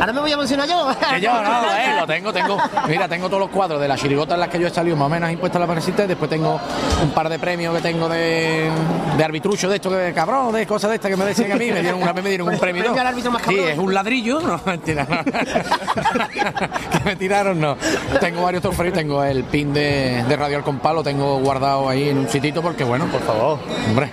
Ahora 0.00 0.12
me 0.12 0.20
voy 0.20 0.32
a 0.32 0.36
mencionar 0.36 0.68
yo. 0.68 0.88
Que 1.14 1.20
yo 1.20 1.32
no, 1.32 1.64
eh, 1.76 1.96
lo 2.00 2.06
tengo, 2.06 2.32
tengo. 2.32 2.58
Mira, 2.88 3.08
tengo 3.08 3.28
todos 3.28 3.40
los 3.40 3.50
cuadros 3.50 3.80
de 3.80 3.88
las 3.88 4.00
chirigotas 4.00 4.34
en 4.34 4.40
las 4.40 4.48
que 4.48 4.58
yo 4.58 4.66
he 4.66 4.70
salido 4.70 4.96
más 4.96 5.06
o 5.06 5.08
menos 5.08 5.30
impuestas 5.30 5.56
a 5.56 5.60
la 5.60 5.66
parecita. 5.66 6.06
Después 6.06 6.30
tengo 6.30 6.60
un 7.02 7.10
par 7.10 7.28
de 7.28 7.38
premios 7.38 7.74
que 7.76 7.82
tengo 7.82 8.08
de, 8.08 8.70
de 9.16 9.24
arbitrucho 9.24 9.68
de 9.68 9.76
esto 9.76 9.90
que 9.90 9.96
de 9.96 10.12
cabrón, 10.12 10.52
de 10.52 10.66
cosas 10.66 10.90
de 10.90 10.96
estas 10.96 11.10
que 11.10 11.16
me 11.16 11.24
decían 11.24 11.52
a 11.52 11.56
mí. 11.56 11.70
Me 11.70 11.80
dieron 11.80 12.02
una 12.02 12.12
vez 12.12 12.24
me 12.24 12.30
dieron 12.30 12.48
un 12.48 12.58
premio. 12.58 12.82
Premio 12.84 13.02
árbitro 13.02 13.30
más 13.30 13.42
Sí, 13.42 13.58
es 13.58 13.78
un 13.78 13.92
ladrillo, 13.92 14.40
no, 14.40 14.60
mentira. 14.64 15.06
que 16.92 17.00
me 17.04 17.16
tiraron, 17.16 17.60
no. 17.60 17.76
Tengo 18.20 18.42
varios 18.42 18.62
trofeos, 18.62 18.92
tengo 18.92 19.22
el 19.24 19.44
pin 19.44 19.72
de, 19.72 20.24
de 20.28 20.36
Radio 20.36 20.56
Al 20.56 20.64
Compás, 20.64 20.94
lo 20.94 21.02
tengo 21.02 21.38
guardado 21.38 21.88
ahí 21.88 22.08
en 22.08 22.18
un 22.18 22.28
sitito 22.28 22.62
porque, 22.62 22.84
bueno, 22.84 23.06
por 23.06 23.22
favor, 23.22 23.58
hombre, 23.88 24.10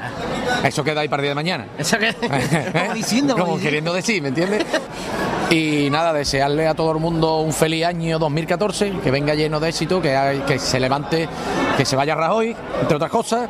eso 0.63 0.83
queda 0.83 1.01
ahí 1.01 1.07
para 1.07 1.21
el 1.21 1.25
día 1.25 1.31
de 1.31 1.35
mañana. 1.35 1.67
Eso 1.77 1.97
que. 1.97 2.13
Como 2.79 2.93
diciendo, 2.93 3.33
como 3.33 3.45
como 3.45 3.57
diciendo. 3.57 3.59
queriendo 3.61 3.93
decir, 3.93 4.21
¿me 4.21 4.29
entiendes? 4.29 4.65
Y 5.49 5.89
nada, 5.89 6.13
desearle 6.13 6.67
a 6.67 6.75
todo 6.75 6.91
el 6.91 6.99
mundo 6.99 7.37
un 7.37 7.51
feliz 7.53 7.83
año 7.85 8.19
2014, 8.19 8.93
que 9.03 9.09
venga 9.09 9.33
lleno 9.33 9.59
de 9.59 9.69
éxito, 9.69 9.99
que, 9.99 10.15
hay- 10.15 10.39
que 10.41 10.59
se 10.59 10.79
levante, 10.79 11.27
que 11.75 11.85
se 11.85 11.95
vaya 11.95 12.13
Rajoy, 12.13 12.55
entre 12.81 12.95
otras 12.95 13.09
cosas, 13.09 13.49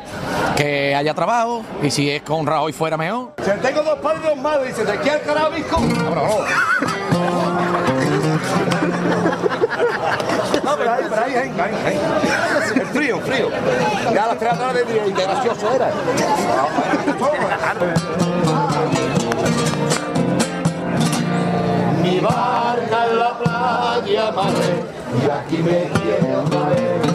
que 0.56 0.94
haya 0.94 1.12
trabajo, 1.12 1.62
y 1.82 1.90
si 1.90 2.10
es 2.10 2.22
con 2.22 2.46
Rajoy 2.46 2.72
fuera 2.72 2.96
mejor. 2.96 3.32
Si 3.44 3.50
tengo 3.60 3.82
dos 3.82 3.98
padres 3.98 4.22
dos 4.22 4.36
madres, 4.38 4.68
dice, 4.74 4.90
¿de 4.90 4.98
qué 5.00 5.10
al 5.10 5.20
carajo, 5.22 5.50
visco? 5.50 5.78
No, 10.64 10.76
pero 10.76 10.92
ahí, 10.92 11.04
pero 11.08 11.24
ahí, 11.24 11.34
ahí, 11.34 11.52
ahí, 11.60 11.74
ahí. 11.86 12.00
El 12.80 12.86
frío, 12.86 13.16
el 13.16 13.22
frío. 13.22 13.48
Ya 14.14 14.24
a 14.24 14.28
las 14.28 14.38
tres 14.38 14.52
de 14.52 14.58
la 14.58 14.66
tarde 14.72 14.84
y 15.06 15.12
gracioso 15.12 15.74
era. 15.74 15.90
Barca 22.22 23.06
la 23.06 23.38
playa 23.38 24.30
maré 24.32 24.84
y 25.24 25.30
aquí 25.30 25.58
me 25.62 25.90
tiene 26.00 26.36
otra 26.36 26.68
vez 26.68 27.09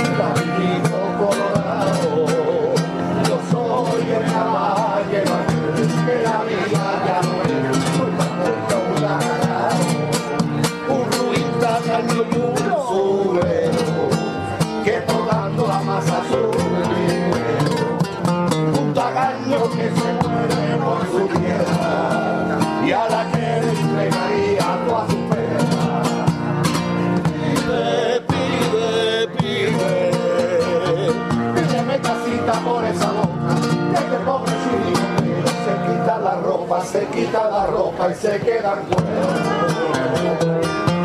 se 36.85 37.05
quita 37.07 37.49
la 37.49 37.65
ropa 37.65 38.11
y 38.11 38.15
se 38.15 38.39
queda 38.39 38.77
en 38.79 38.85
cuero. 38.85 40.61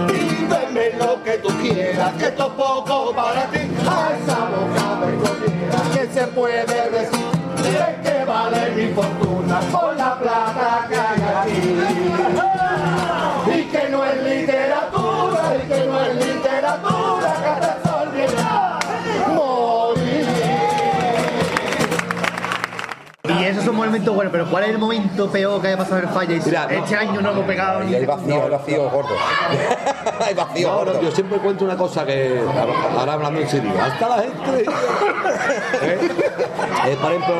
Pídeme 0.06 0.92
lo 0.98 1.22
que 1.22 1.38
tú 1.38 1.48
quieras, 1.60 2.12
que 2.14 2.26
esto 2.26 2.46
es 2.46 2.52
poco 2.52 3.12
para 3.14 3.46
ti. 3.46 3.58
A 3.58 4.10
esa 4.16 4.38
boca 4.50 4.84
comiera 5.24 5.80
que 5.94 6.06
se 6.12 6.26
puede 6.28 6.90
decir 6.90 7.30
de 7.62 8.02
que 8.02 8.24
vale 8.24 8.70
mi 8.72 8.92
fortuna 8.92 9.60
por 9.72 9.96
la 9.96 10.18
plata 10.18 10.86
que 10.88 10.96
hay 10.96 11.22
aquí. 11.36 11.99
Y 23.80 23.86
momentos 23.86 24.14
buenos, 24.14 24.30
pero 24.32 24.46
¿cuál 24.50 24.64
es 24.64 24.70
el 24.70 24.78
momento 24.78 25.30
peor 25.30 25.60
que 25.60 25.68
haya 25.68 25.76
pasado 25.78 25.98
en 25.98 26.08
el 26.08 26.14
falla? 26.14 26.34
Y 26.34 26.40
Mira, 26.44 26.66
no. 26.66 26.70
este 26.70 26.96
año 26.96 27.20
no 27.20 27.30
hemos 27.30 27.44
pegado 27.46 27.80
ni. 27.80 27.94
Hay 27.94 28.04
vacío, 28.04 28.42
hay 28.44 28.50
vacío 28.50 28.90
gordo. 28.90 29.14
hay 30.26 30.34
vacío 30.34 30.68
No, 30.68 30.72
no, 30.72 30.84
gordo. 30.84 31.02
yo 31.02 31.10
siempre 31.10 31.38
cuento 31.38 31.64
una 31.64 31.76
cosa 31.76 32.04
que, 32.04 32.40
ahora 32.98 33.12
hablando 33.14 33.40
en 33.40 33.48
serio, 33.48 33.70
hasta 33.80 34.08
la 34.08 34.22
gente. 34.22 34.64
¿Eh? 35.82 35.98
Eh, 36.86 36.96
por 37.00 37.10
ejemplo, 37.12 37.34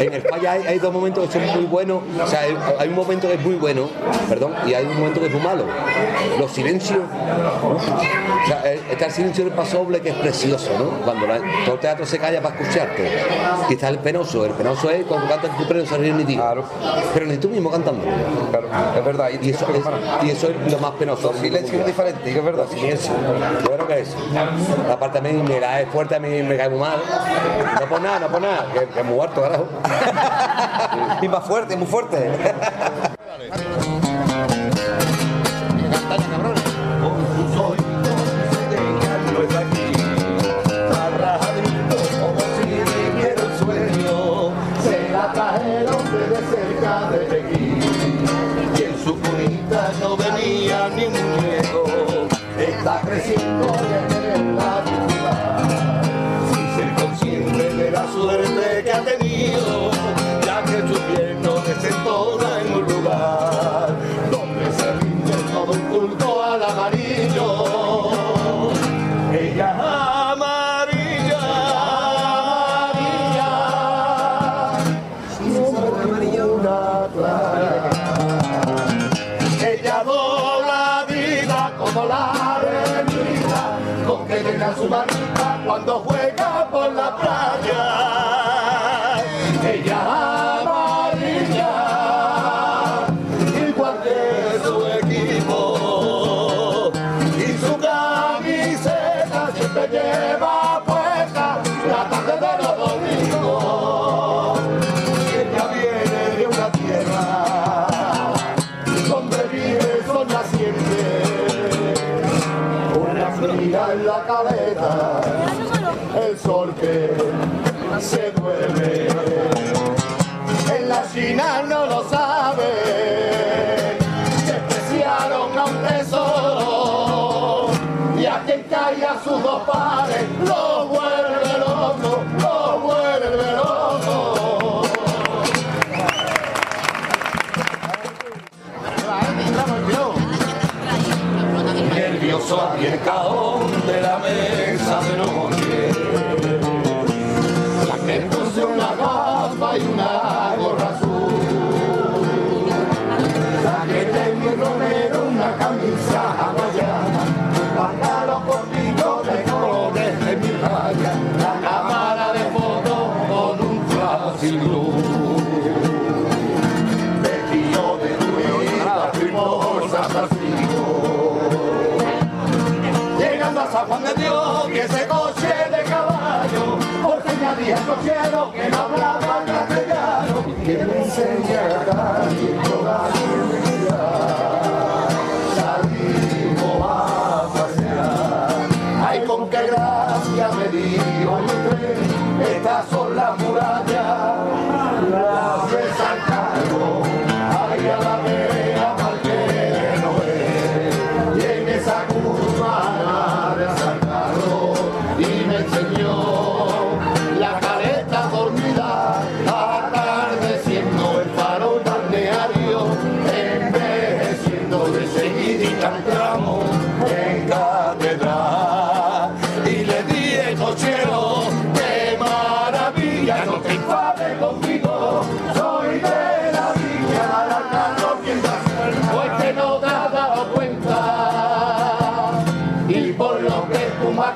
en 0.00 0.12
el 0.14 0.22
falla 0.22 0.52
hay, 0.52 0.66
hay 0.66 0.78
dos 0.78 0.92
momentos 0.92 1.26
que 1.26 1.32
son 1.32 1.46
muy 1.56 1.64
buenos. 1.66 2.02
O 2.22 2.26
sea, 2.26 2.40
hay, 2.40 2.56
hay 2.78 2.88
un 2.88 2.94
momento 2.94 3.28
que 3.28 3.34
es 3.34 3.40
muy 3.44 3.54
bueno, 3.56 3.88
perdón, 4.28 4.54
y 4.66 4.74
hay 4.74 4.84
un 4.86 4.96
momento 4.98 5.20
que 5.20 5.26
es 5.26 5.32
muy 5.32 5.42
malo. 5.42 5.64
Los 6.38 6.50
silencios. 6.52 6.98
¿no? 7.00 7.76
O 7.76 8.46
sea, 8.46 8.62
eh, 8.64 8.80
está 8.90 9.06
el 9.06 9.12
silencio 9.12 9.44
del 9.44 9.52
pasoble 9.52 10.00
que 10.00 10.10
es 10.10 10.14
precioso, 10.16 10.70
¿no? 10.78 11.04
Cuando 11.04 11.26
la- 11.26 11.40
todo 11.64 11.74
el 11.74 11.80
teatro 11.80 12.06
se 12.06 12.18
calla 12.18 12.40
para 12.40 12.54
escucharte. 12.56 13.10
Y 13.68 13.74
está 13.74 13.88
el 13.88 13.98
penoso. 13.98 14.44
El 14.44 14.52
penoso 14.52 14.90
es 14.90 15.04
cuando 15.04 15.28
cantas 15.28 15.50
tu 15.56 15.74
no 15.74 15.86
se 15.86 15.98
ríe 15.98 16.12
ni 16.12 16.24
ti. 16.24 16.40
Pero 17.14 17.26
ni 17.26 17.36
tú 17.36 17.48
mismo 17.48 17.70
cantando. 17.70 18.04
Claro, 18.50 18.68
es 18.96 19.04
verdad. 19.04 19.28
Y 19.40 19.50
eso, 19.50 19.66
es, 19.74 20.26
y 20.26 20.30
eso 20.30 20.48
es 20.48 20.72
lo 20.72 20.78
más 20.78 20.92
penoso. 20.92 21.32
Los 21.32 21.40
silencios 21.40 21.84
diferentes, 21.86 22.22
que 22.24 22.38
es 22.38 22.44
verdad. 22.44 22.64
Silencio. 22.70 23.12
Yo 23.62 23.70
creo 23.72 23.86
que 23.86 24.00
es. 24.00 24.16
Aparte 24.90 25.18
a 25.18 25.20
mí 25.20 25.32
me 25.32 25.60
la 25.60 25.80
es 25.80 25.88
fuerte, 25.90 26.14
a 26.16 26.20
mí 26.20 26.28
me 26.42 26.56
cae 26.56 26.68
muy 26.68 26.78
mal. 26.80 26.98
No 27.80 27.86
por 27.86 28.00
nada, 28.00 28.20
no 28.20 28.27
nada, 28.40 28.66
que, 28.72 29.00
es 29.00 29.04
muy 29.04 29.14
muerto, 29.14 29.42
carajo. 29.42 29.66
Y 31.22 31.28
más 31.28 31.44
fuerte, 31.44 31.76
muy 31.76 31.86
fuerte. 31.86 32.54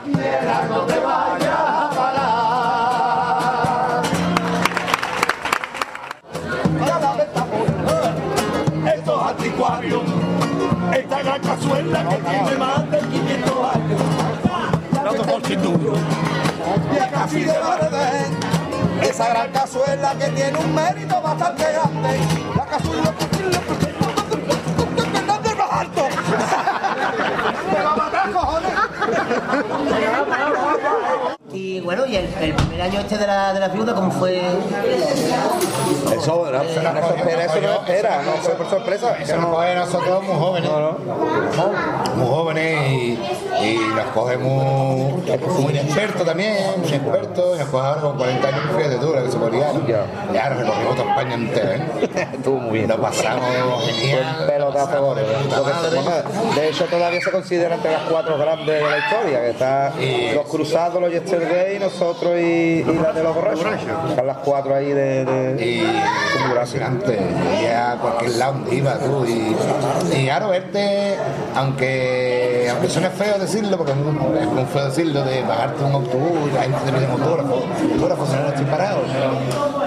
Quieras, 0.04 0.70
no 0.70 0.80
te 0.82 0.98
vayas 1.00 1.58
a 1.58 1.90
parar. 1.96 3.02
Cada 6.86 7.12
vez 7.14 7.26
estamos 7.26 7.68
estos 8.94 9.26
anticuarios, 9.26 10.02
esta 10.96 11.22
gran 11.22 11.40
cazuela 11.40 12.08
que 12.08 12.16
tiene 12.16 12.56
más 12.56 12.90
de 12.90 12.98
500 12.98 13.74
años. 13.74 14.00
Constituyo. 15.26 15.92
Y 16.92 16.96
casi 17.12 17.40
de 17.40 17.52
verde, 17.52 18.30
esa 19.02 19.28
gran 19.28 19.50
cazuela 19.50 20.14
que 20.14 20.28
tiene 20.28 20.58
un 20.58 20.74
mérito 20.74 21.20
bastante 21.20 21.64
grande. 21.72 22.20
La 22.56 22.66
cazuela 22.66 23.14
más 25.56 25.72
alto. 25.72 26.08
Me 27.72 27.82
va 27.82 27.92
a 27.92 27.96
matar, 27.96 28.32
cojones. 28.32 28.72
Y 31.52 31.80
bueno, 31.80 32.06
y 32.06 32.16
el, 32.16 32.24
el 32.40 32.54
primer 32.54 32.80
año 32.80 33.00
este 33.00 33.18
de 33.18 33.26
la, 33.26 33.52
de 33.52 33.60
la 33.60 33.68
viuda, 33.68 33.94
¿cómo 33.94 34.10
fue? 34.10 34.40
Eso, 36.16 36.50
no, 36.50 36.62
no 36.62 37.08
se 37.08 37.16
espera, 37.16 37.44
eso 37.44 37.60
no 37.60 37.72
espera, 37.72 38.22
no 38.22 38.32
fue 38.42 38.54
por 38.54 38.70
sorpresa. 38.70 39.16
Eso 39.18 39.36
coge 39.50 39.72
a 39.72 39.74
nosotros 39.80 40.22
muy 40.24 40.36
jóvenes. 40.36 40.70
Muy 42.22 42.30
jóvenes 42.30 42.92
y, 42.92 43.18
y 43.64 43.78
nos 43.94 44.06
coge 44.14 44.36
muy, 44.38 45.70
inexpertos 45.70 46.24
también, 46.24 46.56
muy 46.78 46.88
inexpertos. 46.88 47.56
Y 47.56 47.58
nos 47.58 47.68
coge 47.68 47.86
ahora 47.86 48.00
con 48.00 48.16
40 48.16 48.48
años, 48.48 49.00
tú, 49.00 49.12
la 49.12 49.22
que 49.22 49.30
se 49.30 49.38
moría. 49.38 49.72
Y 50.32 50.36
ahora 50.36 50.54
recorrimos 50.56 50.96
toda 50.96 51.10
España 51.10 51.34
entera, 51.34 51.76
¿eh? 51.76 52.28
Estuvo 52.34 52.58
muy 52.58 52.78
bien. 52.78 52.88
Lo 52.88 53.00
pasamos 53.00 53.84
genial. 53.86 54.46
pelotazo 54.46 55.14
de 55.14 55.22
de 55.22 56.68
hecho, 56.68 56.84
todavía 56.86 57.20
se 57.20 57.30
considera 57.30 57.74
entre 57.74 57.92
las 57.92 58.02
cuatro 58.02 58.38
grandes 58.38 58.82
de 58.82 58.90
la 58.90 58.98
historia, 58.98 59.40
que 59.40 59.50
está 59.50 59.92
los 60.34 60.46
cruzados, 60.46 61.00
los 61.00 61.10
Yesterday, 61.10 61.78
nosotros 61.78 62.32
y, 62.38 62.84
y 62.86 62.98
la 63.02 63.12
de 63.12 63.22
los 63.22 63.34
borrachos. 63.34 63.66
Están 64.08 64.26
las 64.26 64.38
cuatro 64.38 64.74
ahí 64.74 64.92
de... 64.92 65.24
de 65.24 65.64
Y 65.64 65.82
veía 67.06 67.92
a 67.92 67.96
cualquier 67.98 68.32
lado 68.36 68.54
iba 68.70 68.98
tú. 68.98 69.24
Y, 69.24 69.56
y 70.16 70.24
claro, 70.24 70.48
verte, 70.48 71.16
aunque, 71.54 72.11
aunque 72.70 72.88
suene 72.88 73.10
feo 73.10 73.38
decirlo, 73.38 73.76
porque 73.76 73.92
es 73.92 73.98
muy, 73.98 74.12
muy 74.12 74.64
feo 74.66 74.84
decirlo, 74.86 75.22
de 75.22 75.42
pagarte 75.42 75.84
un 75.84 75.92
autobús 75.92 76.52
la 76.54 76.62
gente 76.62 76.78
te 76.84 76.92
pide 76.92 77.04
un 77.06 77.12
autógrafo, 77.12 77.62
autógrafo, 77.94 78.26
si 78.26 78.36
no, 78.36 78.48
estoy 78.48 78.64
parado. 78.66 79.00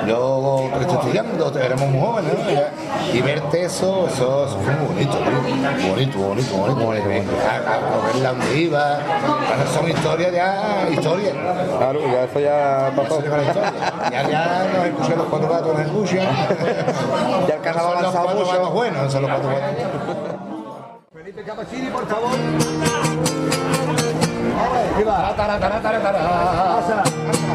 Yo, 0.08 0.70
estoy 0.80 0.96
estudiando, 0.96 1.60
éramos 1.60 1.90
muy 1.90 2.02
jóvenes, 2.02 2.34
¿no? 2.34 3.16
Y, 3.16 3.22
verte 3.22 3.64
eso, 3.64 4.08
eso, 4.08 4.46
eso 4.46 4.60
fue 4.64 4.74
muy 4.76 4.88
bonito, 4.88 5.18
¿no? 5.20 5.90
bonito, 5.90 6.20
bonito, 6.20 6.56
bonito. 6.56 6.86
bonito. 6.86 7.32
A, 7.48 7.56
a, 7.56 7.76
a 7.76 8.08
ver 8.08 8.16
la 8.18 8.30
donde 8.30 8.58
iba, 8.58 8.94
ahora 8.96 9.66
son 9.74 9.90
historias 9.90 10.32
ya, 10.34 10.88
historias. 10.92 11.34
Claro, 11.78 12.00
ya 12.12 12.24
eso 12.24 12.40
ya 12.40 12.92
pasó. 12.96 13.22
Ya. 13.24 14.12
Ya, 14.12 14.30
ya 14.30 14.68
nos 14.76 14.86
escuchan 14.86 15.18
los 15.18 15.28
cuatro 15.28 15.50
gatos, 15.50 15.74
nos 15.74 15.82
escuchan. 15.86 16.28
Ya 17.48 17.56
el 17.56 17.62
canal 17.62 17.80
ha 17.80 17.82
Son 17.82 17.92
los 18.04 18.16
avanzado 18.16 18.26
cuatro 18.26 18.46
mucho. 18.46 18.58
gatos 18.58 18.74
buenos, 18.74 19.12
son 19.12 19.22
los 19.22 19.32
cuatro 19.32 19.50
gatos. 19.50 20.35
Capacini, 21.44 21.90
por 21.90 22.08
favor. 22.08 22.32
Tara, 25.36 25.60
tara, 25.60 25.82
tara. 25.82 27.55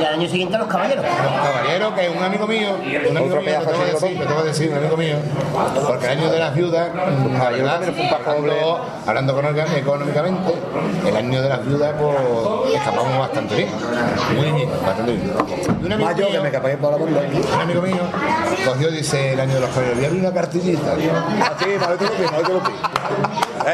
Y 0.00 0.04
al 0.04 0.14
año 0.14 0.28
siguiente 0.28 0.56
los 0.56 0.68
caballeros. 0.68 1.04
Los 1.04 1.42
caballeros, 1.52 1.94
que 1.94 2.06
es 2.06 2.16
un 2.16 2.22
amigo 2.22 2.46
mío, 2.46 2.68
un 2.78 3.16
amigo 3.16 3.26
Otro 3.36 3.42
mío, 3.42 3.58
te 3.60 3.66
tengo 3.66 3.78
que 3.82 3.86
de 3.86 3.92
decir, 3.92 4.18
te 4.18 4.44
decir, 4.44 4.70
un 4.70 4.76
amigo 4.78 4.96
mío, 4.96 5.16
porque 5.86 6.06
el 6.06 6.18
año 6.18 6.30
de 6.30 6.38
las 6.38 6.54
viudas, 6.54 6.88
hablando, 7.40 8.86
hablando 9.06 9.32
económica- 9.32 9.76
económicamente, 9.76 10.54
el 11.06 11.16
año 11.16 11.42
de 11.42 11.48
las 11.48 11.66
viudas, 11.66 11.94
pues 12.00 12.74
escapamos 12.74 13.18
bastante 13.18 13.54
bien, 13.56 13.68
muy 14.36 14.50
bien, 14.52 14.70
bastante 14.86 15.12
bien. 15.12 15.32
Y 15.82 15.86
un 15.86 15.92
amigo 15.92 16.08
que 16.16 16.24
mío- 16.24 16.42
me 16.42 16.48
escapé 16.48 16.76
por 16.78 16.92
la 16.92 16.98
un 17.54 17.60
amigo 17.60 17.82
mío 17.82 18.02
cogió, 18.64 18.90
dice, 18.90 19.32
el 19.34 19.40
año 19.40 19.54
de 19.54 19.60
los 19.60 19.70
caballeros, 19.70 19.96
voy 19.96 20.04
a 20.04 20.08
abrir 20.08 20.22
una 20.24 20.32
cartillita. 20.32 20.92
Así, 20.92 21.66
Manolito 21.78 22.52
Lupi. 22.54 22.70
Eh, 22.72 22.97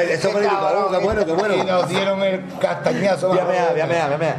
Eso 0.02 0.28
es 0.28 0.34
verídico, 0.34 0.70
¿no? 0.74 0.90
qué 0.90 1.04
bueno, 1.04 1.24
qué 1.24 1.32
bueno. 1.32 1.54
Y 1.54 1.62
nos 1.64 1.88
dieron 1.88 2.22
el 2.22 2.42
castañazo. 2.60 3.28
Voy 3.28 3.38
a 3.38 3.44
mear, 3.44 3.72
voy 3.72 3.80
a 3.80 3.86
mear, 3.86 4.06
voy 4.06 4.14
a 4.14 4.18
mear. 4.18 4.38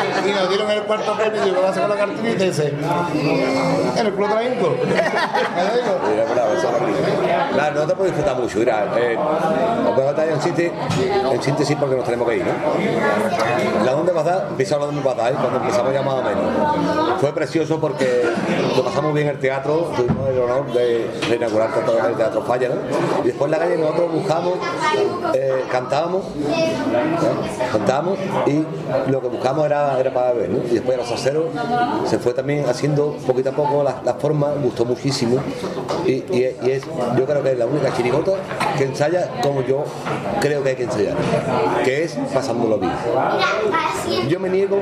Y 0.26 0.32
nos 0.32 0.48
dieron 0.48 0.70
el 0.70 0.82
cuarto 0.82 1.14
premio 1.14 1.42
y 1.42 1.44
digo, 1.44 1.56
¿qué 1.56 1.62
vas 1.62 1.76
a 1.76 1.80
con 1.80 1.90
la 1.90 1.96
cartillita? 1.96 2.44
Y 2.44 2.48
dice, 2.48 2.74
en 3.96 4.06
el 4.06 4.14
traínco. 4.14 4.76
Mira, 4.86 6.24
claro, 6.32 6.50
Claro, 7.52 7.74
nosotros 7.74 7.98
podemos 7.98 8.06
disfrutar 8.06 8.36
mucho. 8.36 8.58
Mira, 8.58 8.86
eh, 8.96 9.18
os 9.18 9.94
voy 9.94 10.02
a 10.02 10.06
contar 10.06 10.28
en 10.28 10.40
síntesis, 10.40 10.72
en 11.32 11.42
síntesis 11.42 11.76
porque 11.78 11.96
nos 11.96 12.04
tenemos 12.04 12.28
que 12.28 12.36
ir, 12.36 12.44
¿no? 12.44 13.84
La 13.84 13.92
Donde 13.92 14.12
Bazar, 14.12 14.46
empieza 14.50 14.78
la 14.78 14.86
Donde 14.86 15.02
Bazar, 15.02 15.32
cuando 15.34 15.58
empezamos 15.58 15.92
ya 15.92 16.02
más 16.02 16.14
o 16.14 16.22
menos. 16.22 17.20
Fue 17.20 17.32
precioso 17.32 17.80
porque 17.80 18.24
lo 18.76 18.84
pasamos 18.84 19.12
bien 19.14 19.28
en 19.28 19.34
el 19.34 19.40
teatro, 19.40 19.92
tuvimos 19.96 20.28
el 20.28 20.38
honor 20.38 20.72
de, 20.72 21.10
de 21.28 21.36
inaugurar 21.36 21.72
tanto 21.72 21.98
el 22.06 22.14
teatro 22.14 22.42
Falla, 22.42 22.68
¿no? 22.68 23.20
Y 23.22 23.26
después 23.26 23.46
en 23.46 23.50
la 23.50 23.58
calle 23.58 23.76
nosotros 23.76 24.12
buscamos, 24.12 24.54
eh, 25.34 25.64
cantábamos, 25.70 26.24
¿no? 26.24 27.72
cantábamos 27.72 28.18
y 28.46 28.64
lo 29.10 29.20
que 29.20 29.28
buscamos 29.28 29.66
era, 29.66 29.89
era 29.98 30.12
para 30.12 30.32
beber, 30.32 30.50
¿no? 30.50 30.58
Y 30.70 30.74
después 30.74 30.98
aceros 31.10 31.46
se 32.06 32.18
fue 32.18 32.32
también 32.32 32.66
haciendo 32.68 33.16
poquito 33.26 33.50
a 33.50 33.52
poco 33.52 33.82
la, 33.82 34.00
la 34.04 34.14
forma, 34.14 34.52
gustó 34.62 34.84
muchísimo 34.84 35.38
y, 36.06 36.22
es, 36.42 36.84
yo 37.16 37.26
creo 37.26 37.42
que 37.42 37.52
es 37.52 37.58
la 37.58 37.66
única 37.66 37.94
chirigota 37.94 38.32
que 38.76 38.84
ensaya 38.84 39.28
como 39.42 39.62
yo 39.62 39.84
creo 40.40 40.62
que 40.62 40.70
hay 40.70 40.76
que 40.76 40.84
ensayar, 40.84 41.16
que 41.84 42.04
es 42.04 42.16
pasándolo 42.32 42.78
bien. 42.78 42.92
Yo 44.28 44.40
me 44.40 44.48
niego 44.48 44.80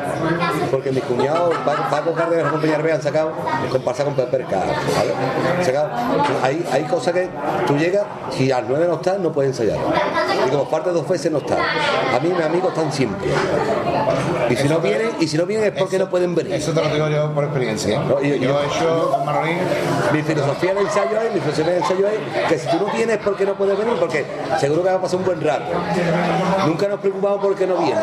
porque 0.71 0.91
mis 0.91 1.03
cuñados, 1.05 1.55
Paco 1.65 2.13
Cárdenas 2.13 2.51
compañía 2.51 2.77
Arbea 2.77 2.97
han 2.97 3.03
sacado 3.03 3.33
comparsa 3.71 4.05
con 4.05 4.15
Pepper 4.15 4.45
Car, 4.45 4.67
¿vale? 4.97 5.13
Hay, 6.73 6.85
cosas 6.85 7.13
que 7.15 7.29
tú 7.67 7.77
llegas, 7.77 8.05
si 8.31 8.51
a 8.51 8.61
las 8.61 8.71
9 8.71 8.87
no 8.89 8.95
estás, 8.95 9.19
no 9.19 9.33
puedes 9.33 9.51
ensayar. 9.51 9.79
Y 10.47 10.51
como 10.51 10.69
parte 10.69 10.91
dos 10.91 11.07
veces 11.09 11.31
no 11.31 11.39
estás. 11.39 11.59
A 11.59 12.21
mí 12.21 12.31
mis 12.31 12.45
amigos 12.45 12.71
están 12.71 12.93
siempre. 12.93 13.29
Y 14.49 14.57
si 14.57 14.69
no 14.69 14.81
vienen, 14.99 15.17
y 15.21 15.29
si 15.29 15.37
no 15.39 15.47
vienen 15.47 15.73
es 15.73 15.79
porque 15.79 15.99
no 15.99 16.09
pueden 16.11 16.35
venir. 16.35 16.55
Eso 16.55 16.73
te 16.73 16.83
lo 16.83 16.89
digo 16.93 17.09
yo 17.09 17.33
por 17.33 17.45
experiencia. 17.45 17.99
No, 18.01 18.21
yo, 18.23 18.35
yo- 18.37 18.61
he 18.61 18.67
hecho 18.67 19.11
con 19.11 19.25
Manolín 19.25 19.59
Mi 20.13 20.23
filosofía 20.23 20.75
de 20.75 20.81
ensayo 20.81 21.21
es, 21.21 21.35
mi 21.35 21.41
filosofía 21.41 21.73
de 21.73 21.79
ensayo 21.79 22.07
es 22.09 22.49
que 22.49 22.59
si 22.59 22.67
tú 22.69 22.85
no 22.87 22.93
vienes 22.93 23.17
es 23.19 23.23
porque 23.25 23.45
no 23.47 23.55
puedes 23.55 23.79
venir, 23.79 23.95
porque 23.99 24.25
seguro 24.59 24.83
que 24.83 24.89
vas 24.89 24.99
a 24.99 25.03
pasar 25.03 25.19
un 25.21 25.25
buen 25.25 25.41
rato. 25.41 25.65
Nunca 26.67 26.89
nos 26.89 27.01
preocupamos 27.01 27.39
porque 27.43 27.67
no 27.67 27.77
viene. 27.77 28.01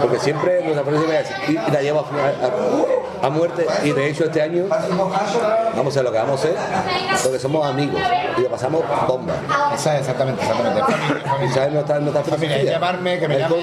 Porque 0.00 0.18
siempre 0.18 0.62
nos 0.64 0.76
aparece 0.78 1.24
y, 1.48 1.52
y 1.52 1.54
la 1.72 1.82
lleva 1.82 2.00
a, 2.00 3.24
a- 3.24 3.26
a 3.26 3.30
muerte. 3.30 3.66
Y 3.84 3.90
de 3.92 4.08
hecho 4.08 4.24
este 4.24 4.40
año 4.42 4.64
vamos 4.68 5.12
a 5.16 5.88
hacer 5.90 6.04
lo 6.04 6.12
que 6.12 6.18
vamos 6.18 6.40
a 6.40 6.44
hacer, 6.44 6.54
porque 7.22 7.38
somos 7.38 7.66
amigos 7.66 8.00
y 8.40 8.44
lo 8.44 8.48
pasamos 8.50 8.82
bomba. 9.06 9.34
Esa 9.74 9.94
es 9.94 10.00
exactamente, 10.00 10.42
exactamente. 10.42 11.54
Sabes 11.54 11.72
nuestra, 11.72 11.98
nuestra 12.00 12.22
Familia, 12.22 12.56
filosofía. 12.56 12.72
llamarme, 12.72 13.18
que 13.18 13.28
me 13.28 13.34
El 13.36 13.40
llame 13.42 13.56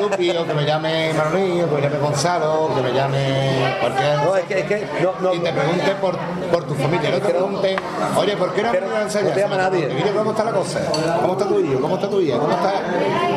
Lupi, 0.00 0.30
o 0.36 0.46
que 0.46 0.54
me 0.54 0.64
llame 0.64 1.12
Manolín, 1.14 1.64
o 1.64 1.68
que 1.68 1.74
me 1.76 1.80
llame 1.82 1.98
Gonzalo, 1.98 2.70
que 2.74 2.82
me 2.82 2.92
llame 2.92 3.76
cualquiera. 3.80 4.24
No, 4.24 4.36
es 4.36 4.44
que, 4.44 4.58
es 4.60 4.66
que 4.66 4.86
no, 5.02 5.12
no, 5.20 5.34
y 5.34 5.38
te 5.40 5.52
pregunte 5.52 5.90
por, 6.00 6.16
por 6.50 6.64
tu 6.64 6.74
familia, 6.74 7.10
no 7.10 7.16
te 7.18 7.28
pregunte, 7.28 7.76
oye, 8.16 8.36
¿por 8.36 8.52
qué 8.54 8.62
no 8.62 8.72
me 8.72 8.78
a 8.78 9.04
no 9.04 9.30
te 9.30 9.40
llama 9.40 9.56
nadie. 9.56 9.88
Mira 9.88 10.12
cómo 10.16 10.30
está 10.30 10.44
la 10.44 10.52
cosa, 10.52 10.80
cómo 11.20 11.32
está 11.32 11.46
tu 11.46 11.60
hijo, 11.60 11.80
cómo 11.80 11.94
está 11.96 12.08
tu 12.08 12.20
hija, 12.20 12.38
cómo 12.38 12.52
está. 12.52 12.72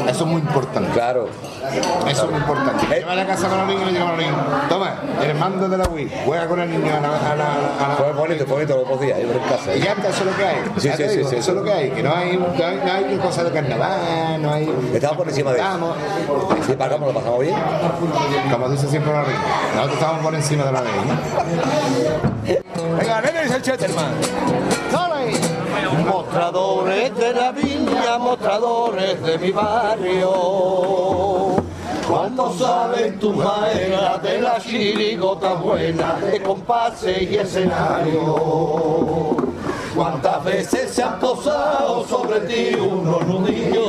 Eso 0.09 0.23
es 0.23 0.29
muy 0.29 0.41
importante. 0.41 0.91
Claro. 0.91 1.27
Eso 2.07 2.25
es 2.25 2.29
muy 2.31 2.39
importante. 2.39 2.85
Eh. 2.91 2.99
Lleva 2.99 3.11
a 3.13 3.15
la 3.15 3.25
casa 3.27 3.47
a 3.47 3.49
Manolín 3.49 3.81
y 3.81 3.85
le 3.85 3.91
diga 3.91 4.03
a 4.03 4.05
Manolín, 4.07 4.33
toma, 4.69 4.95
el 5.23 5.35
mando 5.35 5.67
de 5.69 5.77
la 5.77 5.87
Wii, 5.87 6.11
juega 6.25 6.47
con 6.47 6.59
el 6.59 6.69
niño 6.69 6.93
a 6.95 6.99
la. 6.99 7.07
A 7.31 7.35
la, 7.35 7.53
a 7.85 7.89
la- 7.89 7.95
Fue 7.95 8.11
bonito, 8.13 8.45
fue 8.45 8.55
bonito 8.55 8.75
los 8.77 8.89
dos 8.89 8.99
días, 9.01 9.19
yo 9.19 9.31
en 9.31 9.39
casa. 9.39 9.75
y 9.75 9.79
ya 9.81 9.91
está, 9.93 10.09
eso 10.09 10.19
es 10.21 10.25
lo 10.33 10.37
que 10.37 10.45
hay. 10.45 10.57
Sí, 10.77 10.89
sí, 10.89 10.97
sí, 10.97 11.03
digo, 11.17 11.29
sí, 11.29 11.35
eso 11.35 11.51
es 11.51 11.57
lo 11.57 11.63
que 11.63 11.71
hay, 11.71 11.91
que 11.91 12.01
no 12.03 12.15
hay, 12.15 12.37
no 12.37 12.65
hay, 12.65 12.81
no 12.85 12.93
hay 12.93 13.17
cosa 13.17 13.43
de 13.43 13.51
carnaval, 13.51 14.41
no 14.41 14.53
hay. 14.53 14.73
Estamos 14.93 15.17
por 15.17 15.27
encima 15.29 15.51
de 15.51 15.59
eso. 15.59 15.67
Estamos, 15.67 15.97
para 16.77 16.93
cómo 16.93 17.07
lo 17.07 17.13
pasamos 17.13 17.39
bien. 17.39 17.55
como 18.51 18.69
dice 18.69 18.87
siempre 18.87 19.11
Manolín, 19.11 19.35
nosotros 19.75 19.99
estamos 19.99 20.23
por 20.23 20.35
encima 20.35 20.63
de 20.65 20.71
la 20.71 20.81
ley. 20.81 20.93
Venga, 22.99 23.21
nene, 23.21 23.43
dice 23.43 23.55
el 23.55 23.61
Chetterman. 23.61 24.13
Mostradores 26.07 27.15
de 27.15 27.33
la 27.33 27.51
viña, 27.51 28.17
mostradores 28.17 29.21
de 29.23 29.37
mi 29.37 29.51
barrio. 29.51 30.31
¿Cuánto 32.07 32.53
saben 32.53 33.19
tu 33.19 33.33
maera 33.33 34.17
de 34.17 34.41
la 34.41 34.59
chirigota 34.59 35.53
buena, 35.53 36.15
de 36.19 36.41
compases 36.41 37.21
y 37.21 37.37
escenario? 37.37 39.37
¿Cuántas 39.95 40.43
veces 40.43 40.91
se 40.91 41.03
han 41.03 41.19
posado 41.19 42.03
sobre 42.07 42.39
ti 42.41 42.75
unos 42.75 43.27
nudillos? 43.27 43.83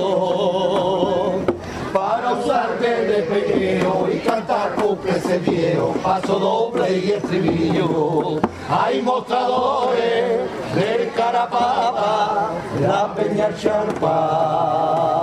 Para 1.93 2.33
usarte 2.33 3.05
de 3.07 3.23
pequeño 3.23 4.09
y 4.13 4.19
cantar 4.19 4.75
ese 5.07 5.39
viejo, 5.39 5.95
paso 6.03 6.39
doble 6.39 6.99
y 6.99 7.13
estribillo. 7.13 8.41
Hay 8.69 9.03
mostradores 9.03 10.41
del 10.75 11.13
Carapapa, 11.13 12.51
la 12.81 13.15
Peña 13.15 13.55
Charpa. 13.57 15.14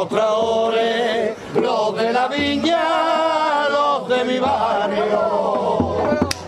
Hay 0.00 0.06
mostradores, 0.06 1.36
los 1.56 1.94
de 1.94 2.10
la 2.10 2.26
viña, 2.26 3.68
los 3.68 4.08
de 4.08 4.24
mi 4.24 4.38
barrio. 4.38 5.98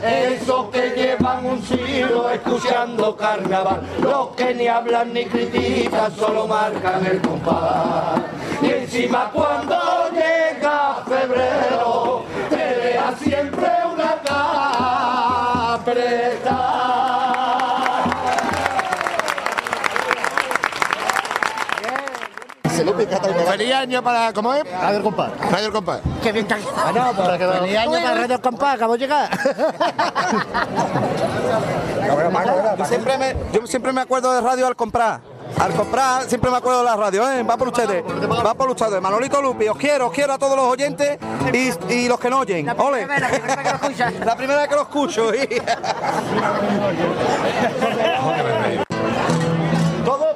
Esos 0.02 0.70
que 0.70 0.88
llevan 0.96 1.44
un 1.44 1.62
siglo 1.62 2.30
escuchando 2.30 3.14
carnaval, 3.14 3.82
los 4.00 4.28
que 4.28 4.54
ni 4.54 4.68
hablan 4.68 5.12
ni 5.12 5.26
critican, 5.26 6.16
solo 6.16 6.46
marcan 6.46 7.04
el 7.04 7.20
compás. 7.20 8.22
Y 8.62 8.70
encima 8.70 9.30
cuando 9.34 9.76
llega 10.12 11.02
febrero, 11.06 12.22
te 12.48 12.56
deja 12.56 13.14
siempre 13.16 13.68
una 13.92 14.14
capreta. 15.84 16.71
Feliz 23.06 23.74
año 23.74 24.02
para. 24.02 24.32
¿Cómo 24.32 24.54
es? 24.54 24.64
Ver, 24.64 25.02
compadre. 25.02 25.32
Radio 25.50 25.66
El 25.66 25.72
Compás. 25.72 26.00
Qué 26.22 26.32
bien 26.32 26.46
está. 26.46 26.58
Ah, 26.76 26.92
no, 26.94 27.12
para 27.12 27.38
que 27.38 27.46
Feliz 27.46 27.76
año 27.78 27.92
para 27.92 28.14
Radio 28.14 28.42
Compás, 28.42 28.74
acabo 28.74 28.92
de 28.94 28.98
llegar. 28.98 29.30
Yo 32.78 32.84
siempre, 32.84 33.18
me, 33.18 33.36
yo 33.52 33.66
siempre 33.66 33.92
me 33.92 34.00
acuerdo 34.00 34.32
de 34.32 34.40
radio 34.40 34.66
al 34.66 34.76
comprar. 34.76 35.20
Al 35.58 35.72
comprar 35.74 36.24
siempre 36.24 36.50
me 36.50 36.56
acuerdo 36.56 36.78
de 36.80 36.86
la 36.86 36.96
radio, 36.96 37.30
¿eh? 37.30 37.42
Va 37.42 37.56
por 37.56 37.68
ustedes. 37.68 38.02
Va 38.04 38.54
por 38.54 38.70
ustedes. 38.70 39.00
Manolito 39.00 39.40
Lupi, 39.42 39.68
os 39.68 39.76
quiero, 39.76 40.06
os 40.06 40.12
quiero 40.12 40.32
a 40.32 40.38
todos 40.38 40.56
los 40.56 40.66
oyentes 40.66 41.18
y, 41.52 41.92
y 41.92 42.08
los 42.08 42.18
que 42.18 42.30
no 42.30 42.38
oyen. 42.40 42.68
¡Ole! 42.78 43.06
La 43.06 43.28
primera 43.28 43.28
vez 43.28 43.40
que 43.40 43.70
lo 43.70 43.76
escuchas. 43.76 44.14
La 44.24 44.36
primera 44.36 44.60
vez 44.60 44.68
que 44.68 44.74
lo 44.74 44.82
escucho. 44.82 45.30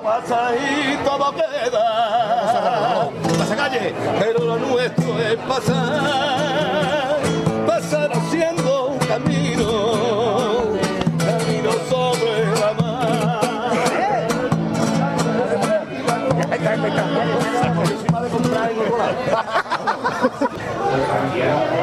Pasa 0.07 0.55
y 0.55 0.97
todo 1.05 1.35
queda. 1.35 3.11
Pasa 3.39 3.57
calle, 3.57 3.93
pero 4.21 4.45
lo 4.45 4.57
nuestro 4.57 5.19
es. 5.19 5.37
Pasar 5.49 6.96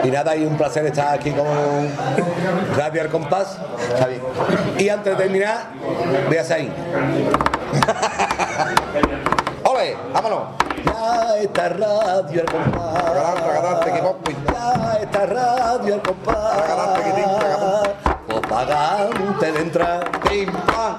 Y 0.03 0.11
nada, 0.11 0.36
y 0.36 0.45
un 0.45 0.57
placer 0.57 0.86
estar 0.86 1.14
aquí 1.14 1.32
con 1.32 1.47
Radio 2.76 3.01
Al 3.01 3.09
Compás. 3.09 3.57
Y 4.78 4.89
antes 4.89 5.18
de 5.18 5.24
terminar, 5.24 5.68
voy 6.28 6.38
a 6.38 6.41
hacer 6.41 6.70
¡Ole! 9.64 9.97
¡Vámonos! 10.14 10.43
Ya 10.86 11.38
está 11.38 11.70
Radio 11.70 12.41
Al 12.41 12.51
Compás. 12.51 13.03
Ya 14.51 14.97
está 15.01 15.26
Radio 15.26 15.93
Al 15.95 16.01
Compás. 16.01 16.64
Pues 18.28 18.41
pagante 18.47 19.51
de 19.51 19.59
entrar. 19.59 20.11
¡Pim, 20.30 20.51
pam! 20.51 20.95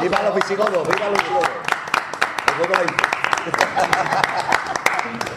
¡Viva 0.00 0.22
los 0.22 0.34
visigodos! 0.34 0.88
¡Viva 0.88 1.08
los 1.08 1.18
visigodos! 1.18 1.48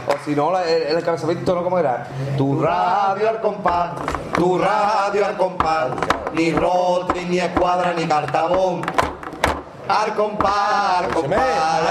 O 0.07 0.13
si 0.23 0.35
no, 0.35 0.51
la- 0.51 0.63
el, 0.69 0.83
el 0.83 0.97
encabezamiento, 0.97 1.55
¿no? 1.55 1.63
¿Cómo 1.63 1.79
era? 1.79 2.07
Tu 2.37 2.61
radio 2.61 3.29
al 3.29 3.41
compás, 3.41 3.91
tu 4.35 4.57
radio 4.57 5.25
al 5.25 5.35
compás, 5.37 5.87
ni 6.33 6.51
Rotary, 6.51 7.25
ni 7.25 7.39
Escuadra, 7.39 7.93
ni 7.93 8.05
Cartabón. 8.05 8.81
Al 9.87 10.15
compás, 10.15 11.03
al 11.03 11.07
compás, 11.09 11.39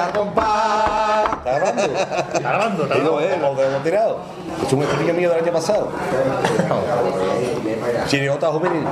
al 0.05 0.13
compás. 0.13 1.25
¿Está 1.45 1.53
grabando? 1.53 1.83
Está 1.83 2.41
grabando, 2.41 2.83
está 2.85 2.95
grabando. 2.97 3.21
eh, 3.21 3.39
lo 3.41 3.63
hemos 3.63 3.83
tirado. 3.85 4.19
Es 4.67 4.73
un 4.73 4.83
estribillo 4.83 5.15
mío 5.15 5.31
del 5.31 5.43
año 5.45 5.53
pasado. 5.53 5.89
Chirigota 8.07 8.49
juvenil. 8.49 8.85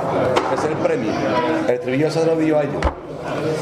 Ese 0.53 0.65
es 0.65 0.71
el 0.71 0.77
premio. 0.77 1.11
El 1.67 1.73
estribillo 1.73 2.11
se 2.11 2.25
lo 2.25 2.35
dio 2.37 2.57
a 2.59 2.63
ellos. 2.63 2.81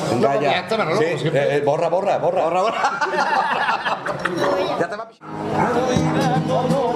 Copiaste, 0.10 0.78
Manolo, 0.78 0.98
Sí, 0.98 1.06
eh, 1.06 1.32
eh, 1.34 1.62
borra, 1.66 1.90
borra, 1.90 2.18
borra. 2.18 2.44
Borra, 2.44 2.62
borra. 2.62 2.82
ya 4.80 4.90
te 4.90 4.96
va 4.96 5.04
a 5.04 6.91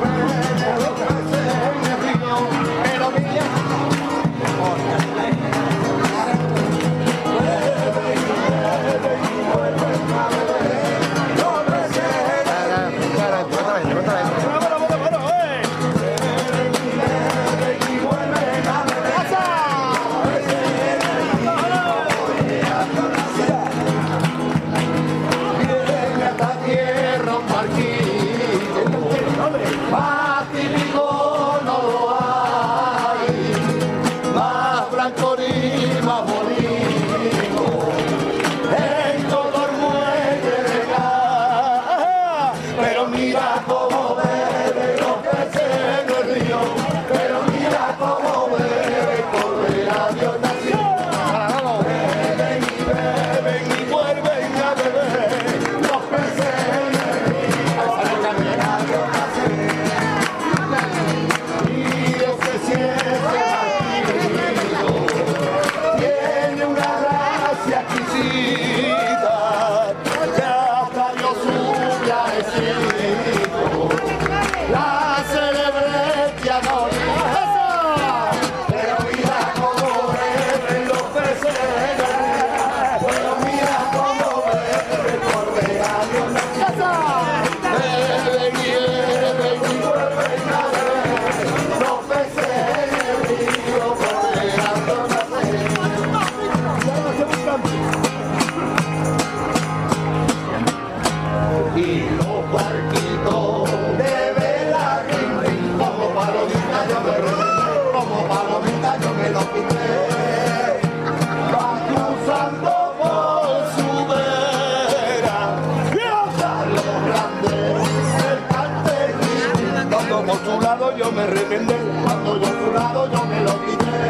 lado 122.75 123.09
yo 123.11 123.25
me 123.25 123.39
lo 123.41 123.53
quité 123.65 124.03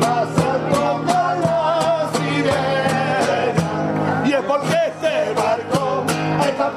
pasando 0.00 1.02
con 1.06 1.40
la 1.42 2.08
sirena. 2.14 3.72
Y 4.26 4.32
es 4.32 4.42
porque 4.42 4.76
este 4.90 5.34
barco 5.34 6.04
es 6.46 6.56
tan 6.56 6.74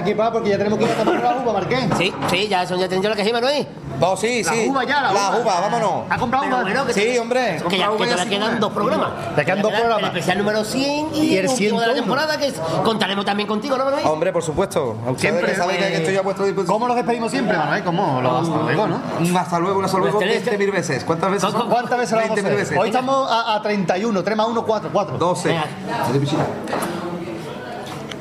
hasta 0.00 0.10
aquí 0.10 0.14
va 0.14 0.32
porque 0.32 0.50
ya 0.50 0.58
tenemos 0.58 0.78
que 0.78 0.84
ir 0.86 0.90
a 0.90 0.94
tomar 0.94 1.20
la 1.22 1.36
uva, 1.42 1.52
Marqués. 1.52 1.84
Sí, 1.98 2.12
sí, 2.30 2.48
ya 2.48 2.66
son 2.66 2.78
ya 2.78 2.88
tenido 2.88 3.10
la 3.10 3.16
que 3.16 3.32
Manuel. 3.32 3.66
No, 4.00 4.16
sí, 4.16 4.42
La 4.42 4.52
sí. 4.52 4.66
uva 4.68 4.84
ya, 4.84 5.02
la 5.02 5.12
uva. 5.12 5.38
uva, 5.42 5.60
vámonos. 5.60 5.92
¿Ha 6.08 6.16
comprado 6.16 6.44
Pero 6.44 6.56
uva? 6.56 6.62
bueno, 6.64 6.86
que 6.86 6.92
Sí, 6.94 7.00
te- 7.00 7.20
hombre. 7.20 7.62
Que 7.68 7.78
ya, 7.78 7.90
que 7.90 7.96
todavía 8.04 8.28
quedan 8.28 8.58
dos 8.60 8.72
programas. 8.72 9.10
Te 9.36 9.44
quedan 9.44 9.62
dos 9.62 9.72
El 9.72 9.78
programas. 9.80 10.04
especial 10.10 10.38
número 10.38 10.64
100 10.64 11.08
y, 11.14 11.18
Y 11.20 11.36
el 11.36 11.44
el 11.44 11.50
último 11.50 11.80
de 11.80 11.86
la 11.86 11.92
101. 11.92 11.94
temporada 11.94 12.38
que 12.38 12.46
es- 12.46 12.60
contaremos 12.82 13.24
también 13.26 13.46
contigo, 13.46 13.76
¿no, 13.76 13.84
Manuel? 13.84 14.06
Hombre, 14.06 14.32
por 14.32 14.42
supuesto. 14.42 14.96
Siempre, 15.18 15.46
que 15.46 15.54
saben 15.56 15.76
que 15.76 15.84
eh, 15.88 15.96
estoy 15.98 16.16
a 16.16 16.22
vuestra 16.22 16.46
disposición. 16.46 16.74
¿Cómo 16.74 16.86
nos 16.88 16.96
despedimos 16.96 17.30
siempre, 17.30 17.56
Manuel? 17.58 17.84
¿Cómo? 17.84 18.20
Lo 18.22 18.38
hasta 18.38 18.56
luego, 18.62 18.86
¿no? 18.86 19.00
Un 19.20 19.36
hasta 19.36 19.58
luego, 19.58 19.78
un 19.80 19.84
hasta 19.84 19.98
luego 19.98 20.18
Pues 20.18 20.30
tenés- 20.30 20.44
20.000 20.58 20.70
veces. 20.72 21.04
¿Cuántas 21.04 21.30
veces? 21.32 21.50
son? 21.50 21.68
¿Cuántas 21.68 21.98
veces 21.98 22.12
lo 22.12 22.16
vamos 22.22 22.30
a 22.30 22.34
20.000 22.42 22.46
hacer? 22.46 22.56
veces. 22.56 22.78
Hoy 22.78 22.88
estamos 22.88 23.30
a, 23.30 23.54
a 23.56 23.62
31, 23.62 24.22
3 24.24 24.36
más 24.36 24.46
1, 24.48 24.64
4, 24.64 24.90
4. 24.92 25.18
12. 25.18 25.54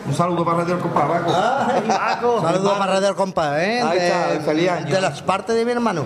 Un 0.10 0.16
saludo 0.16 0.43
para 0.43 0.57
Radio 0.57 0.74
El 0.74 0.82
Compás, 0.82 1.03
Paco. 1.88 2.41
Saludos 2.41 2.78
para 2.80 2.93
Radio 2.93 3.10
El 3.10 3.16
Compás, 3.16 3.60
¿eh? 3.60 3.82
Ahí 3.82 3.97
está, 3.99 4.28
de, 4.30 4.39
feliz 4.39 4.70
año. 4.72 4.95
de 4.95 5.01
las 5.01 5.22
partes 5.22 5.55
de 5.55 5.64
mi 5.64 5.72
hermano. 5.72 6.03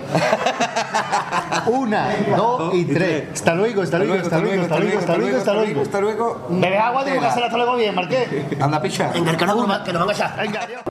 Una, 1.66 2.08
dos 2.36 2.74
y 2.74 2.84
tres. 2.84 3.28
Hasta 3.32 3.54
luego, 3.54 3.80
hasta 3.80 3.98
luego, 3.98 4.22
hasta 4.22 4.38
luego, 4.40 4.62
hasta 4.62 4.78
luego, 4.78 4.98
hasta 4.98 5.16
luego, 5.16 5.38
hasta 5.38 5.54
luego. 5.54 5.80
Hasta 5.80 6.00
luego. 6.02 6.46
Bebe 6.50 6.78
agua, 6.78 7.02
tengo 7.04 7.20
que 7.20 7.26
hacer 7.26 7.44
hasta 7.44 7.56
luego 7.56 7.76
bien, 7.76 7.94
Marqués. 7.94 8.28
Anda, 8.60 8.82
picha. 8.82 9.10
Venga, 9.14 9.36
que 9.38 9.46
nos, 9.46 9.78
que 9.78 9.92
nos 9.94 10.00
van 10.02 10.10
a 10.10 10.12
echar. 10.12 10.36
Venga, 10.36 10.60
adiós. 10.60 10.82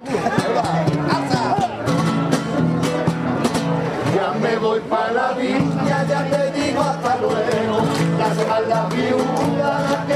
Ya 4.16 4.32
me 4.42 4.56
voy 4.58 4.80
para 4.80 5.12
la 5.12 5.32
viña, 5.34 6.04
ya 6.10 6.26
te 6.32 6.52
digo 6.60 6.82
hasta 6.82 7.18
luego. 7.18 7.86
Ya 8.18 8.34
se 8.34 8.44
van 8.50 8.70
las 8.70 8.90
viudas 8.90 10.08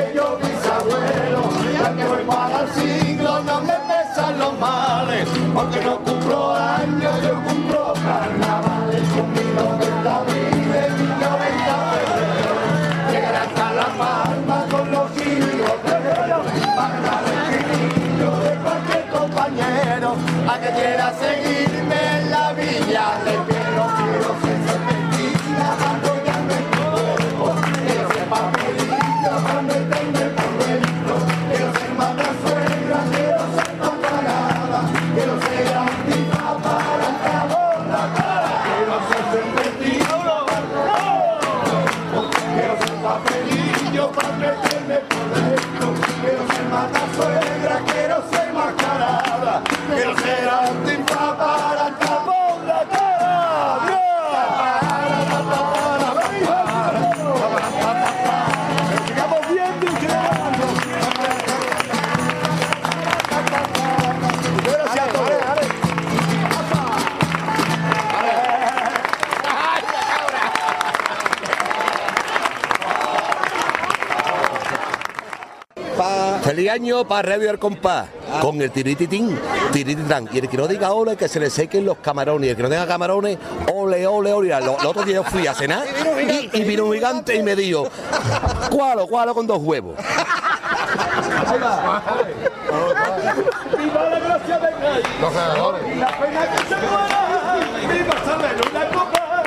Ya 1.87 1.95
que 1.95 2.23
para 2.25 2.61
el 2.63 2.69
siglo, 2.73 3.43
no 3.43 3.61
me 3.61 3.73
pesan 3.87 4.39
los 4.39 4.59
males. 4.59 5.29
Porque 5.53 5.85
no 5.85 5.97
cumplo 5.99 6.53
años, 6.53 7.21
yo 7.23 7.41
cumplo 7.43 7.93
carnavales. 7.93 8.66
Año 76.69 77.07
para 77.07 77.29
Radio 77.29 77.49
El 77.49 77.59
Compás, 77.59 78.07
con 78.41 78.61
el 78.61 78.71
tirititín, 78.71 79.37
tirititán. 79.71 80.29
Y 80.31 80.39
el 80.39 80.49
que 80.49 80.57
no 80.57 80.67
diga 80.67 80.91
ole, 80.91 81.15
que 81.15 81.27
se 81.27 81.39
le 81.39 81.49
sequen 81.49 81.85
los 81.85 81.97
camarones. 81.97 82.47
Y 82.47 82.49
el 82.51 82.55
que 82.57 82.63
no 82.63 82.69
tenga 82.69 82.87
camarones, 82.87 83.37
ole, 83.73 84.05
ole, 84.05 84.33
ole. 84.33 84.49
Lo, 84.61 84.79
el 84.79 84.85
otro 84.85 85.03
día 85.03 85.15
yo 85.15 85.23
fui 85.23 85.47
a 85.47 85.53
cenar 85.53 85.85
y, 86.21 86.49
y 86.57 86.63
vino 86.63 86.85
un 86.85 86.93
gigante 86.93 87.35
y 87.35 87.43
me 87.43 87.55
dijo, 87.55 87.87
cualo, 88.69 89.07
cualo 89.07 89.33
con 89.33 89.47
dos 89.47 89.59
huevos. 89.61 89.95
Viva 93.77 94.09
la 94.09 94.19
gracia 94.19 94.57
de 94.59 94.71
Cádiz. 94.71 95.21
Los 95.21 95.33
ganadores. 95.33 95.97
La 95.97 96.07
pena 96.19 96.51
que 96.51 96.57
se 96.57 96.75
muera. 96.75 97.57
Viva 97.93 98.25
Saber 98.25 98.55
una 98.69 98.89
copa. 98.89 99.43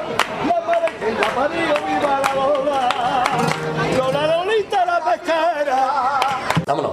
La 0.46 0.60
madre 0.66 0.96
que 0.98 1.12
la 1.12 1.28
parió. 1.34 1.74
Viva 1.86 2.20
la 2.20 2.34
boda. 2.34 3.24
Lola 3.96 4.26
Lolita 4.26 4.84
la 4.86 5.00
pesquera. 5.04 6.19
Vámonos. 6.70 6.92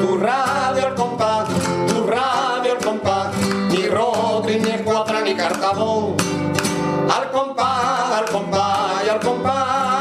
Tu 0.00 0.16
radio 0.16 0.88
el 0.88 0.94
compás, 0.94 1.46
tu 1.86 2.06
radio 2.06 2.72
el 2.72 2.82
compás, 2.82 3.36
ni 3.68 3.86
Rodri, 3.86 4.60
ni 4.60 4.70
Escuadra, 4.70 5.20
ni 5.20 5.34
Cartabón. 5.34 6.16
Al 7.14 7.30
compás, 7.30 8.12
al 8.16 8.24
compás, 8.30 9.04
y 9.04 9.08
al 9.10 9.20
compás 9.20 9.95